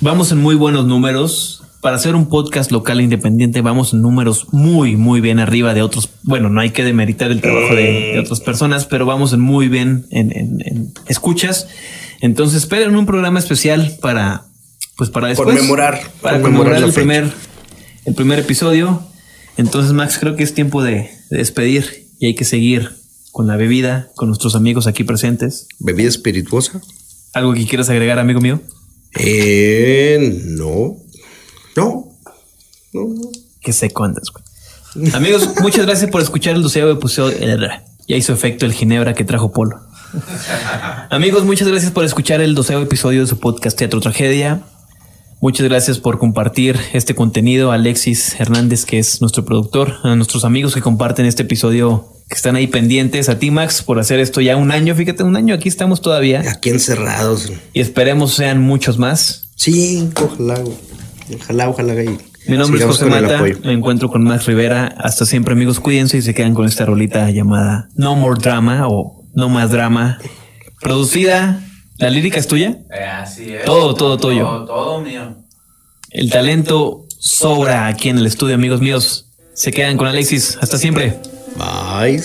vamos 0.00 0.32
en 0.32 0.38
muy 0.38 0.54
buenos 0.54 0.86
números. 0.86 1.61
Para 1.82 1.96
hacer 1.96 2.14
un 2.14 2.28
podcast 2.28 2.70
local 2.70 3.00
e 3.00 3.02
independiente, 3.02 3.60
vamos 3.60 3.92
en 3.92 4.00
números 4.02 4.46
muy, 4.52 4.96
muy 4.96 5.20
bien 5.20 5.40
arriba 5.40 5.74
de 5.74 5.82
otros. 5.82 6.08
Bueno, 6.22 6.48
no 6.48 6.60
hay 6.60 6.70
que 6.70 6.84
demeritar 6.84 7.30
el 7.32 7.40
trabajo 7.40 7.74
de, 7.74 8.12
de 8.14 8.20
otras 8.20 8.38
personas, 8.40 8.86
pero 8.86 9.04
vamos 9.04 9.32
en 9.32 9.40
muy 9.40 9.66
bien 9.68 10.06
en, 10.10 10.30
en- 10.30 10.62
en 10.64 10.94
escuchas. 11.08 11.66
Entonces, 12.20 12.58
esperen 12.62 12.94
un 12.94 13.04
programa 13.04 13.40
especial 13.40 13.96
para, 14.00 14.44
pues 14.96 15.10
para 15.10 15.26
después. 15.26 15.56
Conmemorar, 15.56 16.00
Para 16.20 16.40
conmemorar 16.40 16.80
el 16.80 16.92
primer, 16.92 17.32
el 18.04 18.14
primer 18.14 18.38
episodio. 18.38 19.02
Entonces, 19.56 19.92
Max, 19.92 20.18
creo 20.20 20.36
que 20.36 20.44
es 20.44 20.54
tiempo 20.54 20.84
de, 20.84 21.10
de 21.30 21.38
despedir 21.38 22.06
y 22.20 22.26
hay 22.26 22.34
que 22.36 22.44
seguir 22.44 22.90
con 23.32 23.48
la 23.48 23.56
bebida, 23.56 24.08
con 24.14 24.28
nuestros 24.28 24.54
amigos 24.54 24.86
aquí 24.86 25.02
presentes. 25.02 25.66
Bebida 25.80 26.08
espirituosa. 26.08 26.80
¿Algo 27.32 27.54
que 27.54 27.66
quieras 27.66 27.88
agregar, 27.90 28.20
amigo 28.20 28.40
mío? 28.40 28.60
Eh, 29.18 30.40
no. 30.46 30.96
No. 31.76 32.08
No. 32.92 33.02
no. 33.08 33.30
Que 33.60 33.72
seco 33.72 34.04
andas, 34.04 34.28
güey. 34.30 35.10
Amigos, 35.14 35.48
muchas 35.60 35.86
gracias 35.86 36.10
por 36.10 36.20
escuchar 36.20 36.54
el 36.56 36.62
doceavo 36.62 36.90
episodio. 36.90 37.36
Ya 38.08 38.16
hizo 38.16 38.32
efecto 38.32 38.66
el 38.66 38.72
ginebra 38.72 39.14
que 39.14 39.24
trajo 39.24 39.52
Polo. 39.52 39.80
Amigos, 41.10 41.44
muchas 41.44 41.68
gracias 41.68 41.92
por 41.92 42.04
escuchar 42.04 42.40
el 42.40 42.54
doceavo 42.54 42.82
episodio 42.82 43.22
de 43.22 43.26
su 43.26 43.38
podcast 43.38 43.78
Teatro 43.78 44.00
Tragedia. 44.00 44.62
Muchas 45.40 45.66
gracias 45.66 45.98
por 45.98 46.18
compartir 46.18 46.78
este 46.92 47.14
contenido. 47.14 47.72
a 47.72 47.76
Alexis 47.76 48.38
Hernández, 48.38 48.84
que 48.84 48.98
es 48.98 49.20
nuestro 49.20 49.44
productor, 49.44 49.94
a 50.02 50.14
nuestros 50.14 50.44
amigos 50.44 50.74
que 50.74 50.82
comparten 50.82 51.24
este 51.26 51.42
episodio, 51.42 52.06
que 52.28 52.34
están 52.36 52.54
ahí 52.54 52.66
pendientes, 52.66 53.28
a 53.28 53.38
ti, 53.38 53.50
Max, 53.50 53.82
por 53.82 53.98
hacer 53.98 54.20
esto 54.20 54.40
ya 54.40 54.56
un 54.56 54.70
año. 54.70 54.94
Fíjate, 54.94 55.22
un 55.22 55.36
año 55.36 55.54
aquí 55.54 55.68
estamos 55.68 56.00
todavía 56.02 56.42
Aquí 56.48 56.68
encerrados. 56.70 57.50
y 57.72 57.80
esperemos 57.80 58.34
sean 58.34 58.60
muchos 58.60 58.98
más. 58.98 59.48
Sí, 59.56 60.10
ojalá. 60.20 60.60
Ojalá, 61.34 61.68
ojalá. 61.68 61.94
güey. 61.94 62.18
Mi 62.48 62.56
nombre 62.56 62.78
Sigamos 62.78 63.00
es 63.00 63.02
José 63.08 63.22
Mata. 63.22 63.42
Me 63.64 63.72
encuentro 63.72 64.10
con 64.10 64.24
Max 64.24 64.46
Rivera. 64.46 64.86
Hasta 64.98 65.24
siempre, 65.26 65.52
amigos. 65.54 65.78
Cuídense 65.80 66.18
y 66.18 66.22
se 66.22 66.34
quedan 66.34 66.54
con 66.54 66.66
esta 66.66 66.84
rolita 66.84 67.30
llamada 67.30 67.88
No 67.94 68.16
More 68.16 68.40
Drama 68.40 68.88
o 68.88 69.24
No 69.34 69.48
Más 69.48 69.70
Drama. 69.70 70.18
Producida. 70.80 71.60
¿La 71.98 72.10
lírica 72.10 72.40
es 72.40 72.48
tuya? 72.48 72.78
Eh, 72.92 73.04
así 73.04 73.52
es. 73.52 73.64
Todo, 73.64 73.94
todo 73.94 74.16
tuyo. 74.18 74.44
Todo, 74.44 74.64
todo 74.64 75.00
mío. 75.02 75.36
El 76.10 76.30
talento 76.30 77.04
sobra 77.18 77.86
aquí 77.86 78.08
en 78.08 78.18
el 78.18 78.26
estudio, 78.26 78.56
amigos 78.56 78.80
míos. 78.80 79.26
Se 79.54 79.70
quedan 79.70 79.96
con 79.96 80.08
Alexis. 80.08 80.58
Hasta 80.60 80.78
siempre. 80.78 81.20
Bye. 81.56 82.20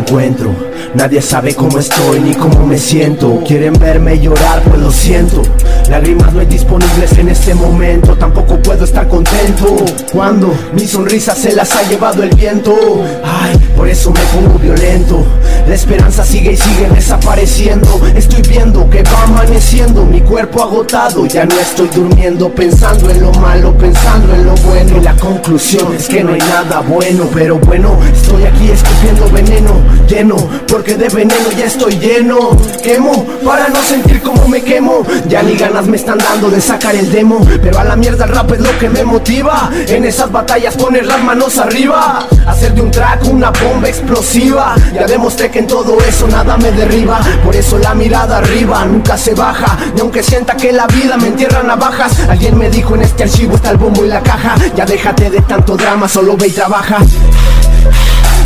Encuentro. 0.00 0.69
Nadie 0.94 1.22
sabe 1.22 1.54
cómo 1.54 1.78
estoy 1.78 2.20
ni 2.20 2.34
cómo 2.34 2.66
me 2.66 2.76
siento. 2.76 3.40
Quieren 3.46 3.74
verme 3.74 4.18
llorar, 4.18 4.60
pues 4.62 4.80
lo 4.80 4.90
siento. 4.90 5.42
Lágrimas 5.88 6.32
no 6.32 6.40
hay 6.40 6.46
disponibles 6.46 7.16
en 7.16 7.28
este 7.28 7.54
momento. 7.54 8.16
Tampoco 8.16 8.60
puedo 8.60 8.84
estar 8.84 9.06
contento. 9.06 9.76
Cuando 10.12 10.52
mi 10.72 10.86
sonrisa 10.86 11.34
se 11.34 11.54
las 11.54 11.74
ha 11.76 11.82
llevado 11.88 12.24
el 12.24 12.30
viento. 12.30 12.76
Ay, 13.24 13.56
por 13.76 13.88
eso 13.88 14.10
me 14.10 14.20
pongo 14.20 14.58
violento. 14.58 15.24
La 15.68 15.74
esperanza 15.74 16.24
sigue 16.24 16.52
y 16.52 16.56
sigue 16.56 16.88
desapareciendo. 16.88 18.00
Estoy 18.16 18.42
viendo 18.42 18.88
que 18.90 19.04
va 19.04 19.22
amaneciendo. 19.22 20.04
Mi 20.04 20.20
cuerpo 20.20 20.62
agotado. 20.62 21.24
Ya 21.26 21.44
no 21.44 21.54
estoy 21.58 21.88
durmiendo. 21.94 22.48
Pensando 22.52 23.10
en 23.10 23.20
lo 23.20 23.32
malo, 23.34 23.76
pensando 23.78 24.34
en 24.34 24.44
lo 24.44 24.54
bueno. 24.56 24.96
Y 24.96 25.00
la 25.00 25.14
conclusión 25.14 25.94
es 25.94 26.08
que 26.08 26.24
no 26.24 26.32
hay 26.32 26.40
nada 26.40 26.80
bueno. 26.80 27.28
Pero 27.32 27.58
bueno, 27.58 27.96
estoy 28.12 28.44
aquí 28.44 28.70
escupiendo 28.70 29.30
veneno. 29.30 29.70
Lleno, 30.08 30.36
porque 30.80 30.96
de 30.96 31.10
veneno 31.10 31.50
ya 31.58 31.66
estoy 31.66 31.98
lleno. 31.98 32.56
Quemo 32.82 33.26
para 33.44 33.68
no 33.68 33.82
sentir 33.82 34.22
como 34.22 34.48
me 34.48 34.62
quemo. 34.62 35.04
Ya 35.28 35.42
ni 35.42 35.54
ganas 35.54 35.86
me 35.86 35.98
están 35.98 36.16
dando 36.16 36.48
de 36.48 36.58
sacar 36.58 36.94
el 36.94 37.12
demo. 37.12 37.46
Pero 37.62 37.78
a 37.80 37.84
la 37.84 37.96
mierda 37.96 38.24
el 38.24 38.30
rap 38.30 38.50
es 38.52 38.60
lo 38.60 38.78
que 38.78 38.88
me 38.88 39.04
motiva. 39.04 39.70
En 39.88 40.06
esas 40.06 40.32
batallas 40.32 40.76
poner 40.76 41.04
las 41.04 41.22
manos 41.22 41.58
arriba. 41.58 42.26
Hacer 42.46 42.72
de 42.72 42.80
un 42.80 42.90
track 42.90 43.26
una 43.30 43.50
bomba 43.50 43.90
explosiva. 43.90 44.74
Ya 44.94 45.04
demostré 45.06 45.50
que 45.50 45.58
en 45.58 45.66
todo 45.66 45.98
eso 46.00 46.26
nada 46.28 46.56
me 46.56 46.72
derriba. 46.72 47.20
Por 47.44 47.54
eso 47.54 47.76
la 47.76 47.94
mirada 47.94 48.38
arriba 48.38 48.82
nunca 48.86 49.18
se 49.18 49.34
baja. 49.34 49.76
Y 49.94 50.00
aunque 50.00 50.22
sienta 50.22 50.56
que 50.56 50.72
la 50.72 50.86
vida 50.86 51.18
me 51.18 51.26
entierra 51.26 51.62
navajas. 51.62 52.20
Alguien 52.26 52.56
me 52.56 52.70
dijo 52.70 52.94
en 52.94 53.02
este 53.02 53.24
archivo 53.24 53.56
está 53.56 53.68
el 53.68 53.76
bombo 53.76 54.02
y 54.02 54.08
la 54.08 54.22
caja. 54.22 54.54
Ya 54.74 54.86
déjate 54.86 55.28
de 55.28 55.42
tanto 55.42 55.76
drama, 55.76 56.08
solo 56.08 56.38
ve 56.38 56.46
y 56.46 56.52
trabaja. 56.52 57.00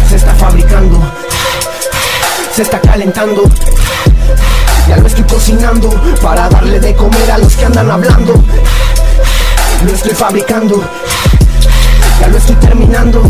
Se 0.08 0.16
está 0.16 0.34
fabricando. 0.34 1.00
Se 2.54 2.62
está 2.62 2.80
calentando. 2.80 3.42
Ya 4.88 4.96
lo 4.98 5.08
estoy 5.08 5.24
cocinando 5.24 5.90
para 6.22 6.48
darle 6.48 6.78
de 6.78 6.94
comer 6.94 7.30
a 7.32 7.38
los 7.38 7.52
que 7.56 7.64
andan 7.64 7.90
hablando. 7.90 8.34
Lo 9.84 9.92
estoy 9.92 10.14
fabricando. 10.14 10.80
Ya 12.20 12.28
lo 12.28 12.38
estoy 12.38 12.54
terminando. 12.56 13.22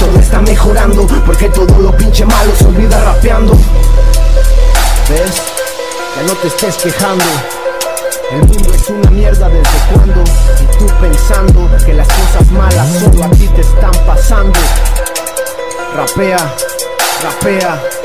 Todo 0.00 0.18
está 0.18 0.40
mejorando 0.40 1.06
porque 1.26 1.50
todo 1.50 1.78
lo 1.80 1.94
pinche 1.94 2.24
malo 2.24 2.52
se 2.58 2.64
olvida 2.64 2.98
rapeando. 3.04 3.52
¿Ves? 5.10 5.42
Ya 6.16 6.22
no 6.26 6.32
te 6.32 6.48
estés 6.48 6.76
quejando. 6.76 7.24
El 8.30 8.38
mundo 8.38 8.72
es 8.72 8.88
una 8.88 9.10
mierda 9.10 9.50
desde 9.50 9.78
cuando 9.92 10.22
Y 10.22 10.78
tú 10.78 10.86
pensando 10.98 11.68
que 11.84 11.92
las 11.92 12.08
cosas 12.08 12.50
malas 12.52 12.88
solo 13.00 13.24
a 13.24 13.30
ti 13.32 13.46
te 13.48 13.60
están 13.60 13.92
pasando 14.06 14.58
Rapea, 15.94 16.54
rapea 17.22 18.01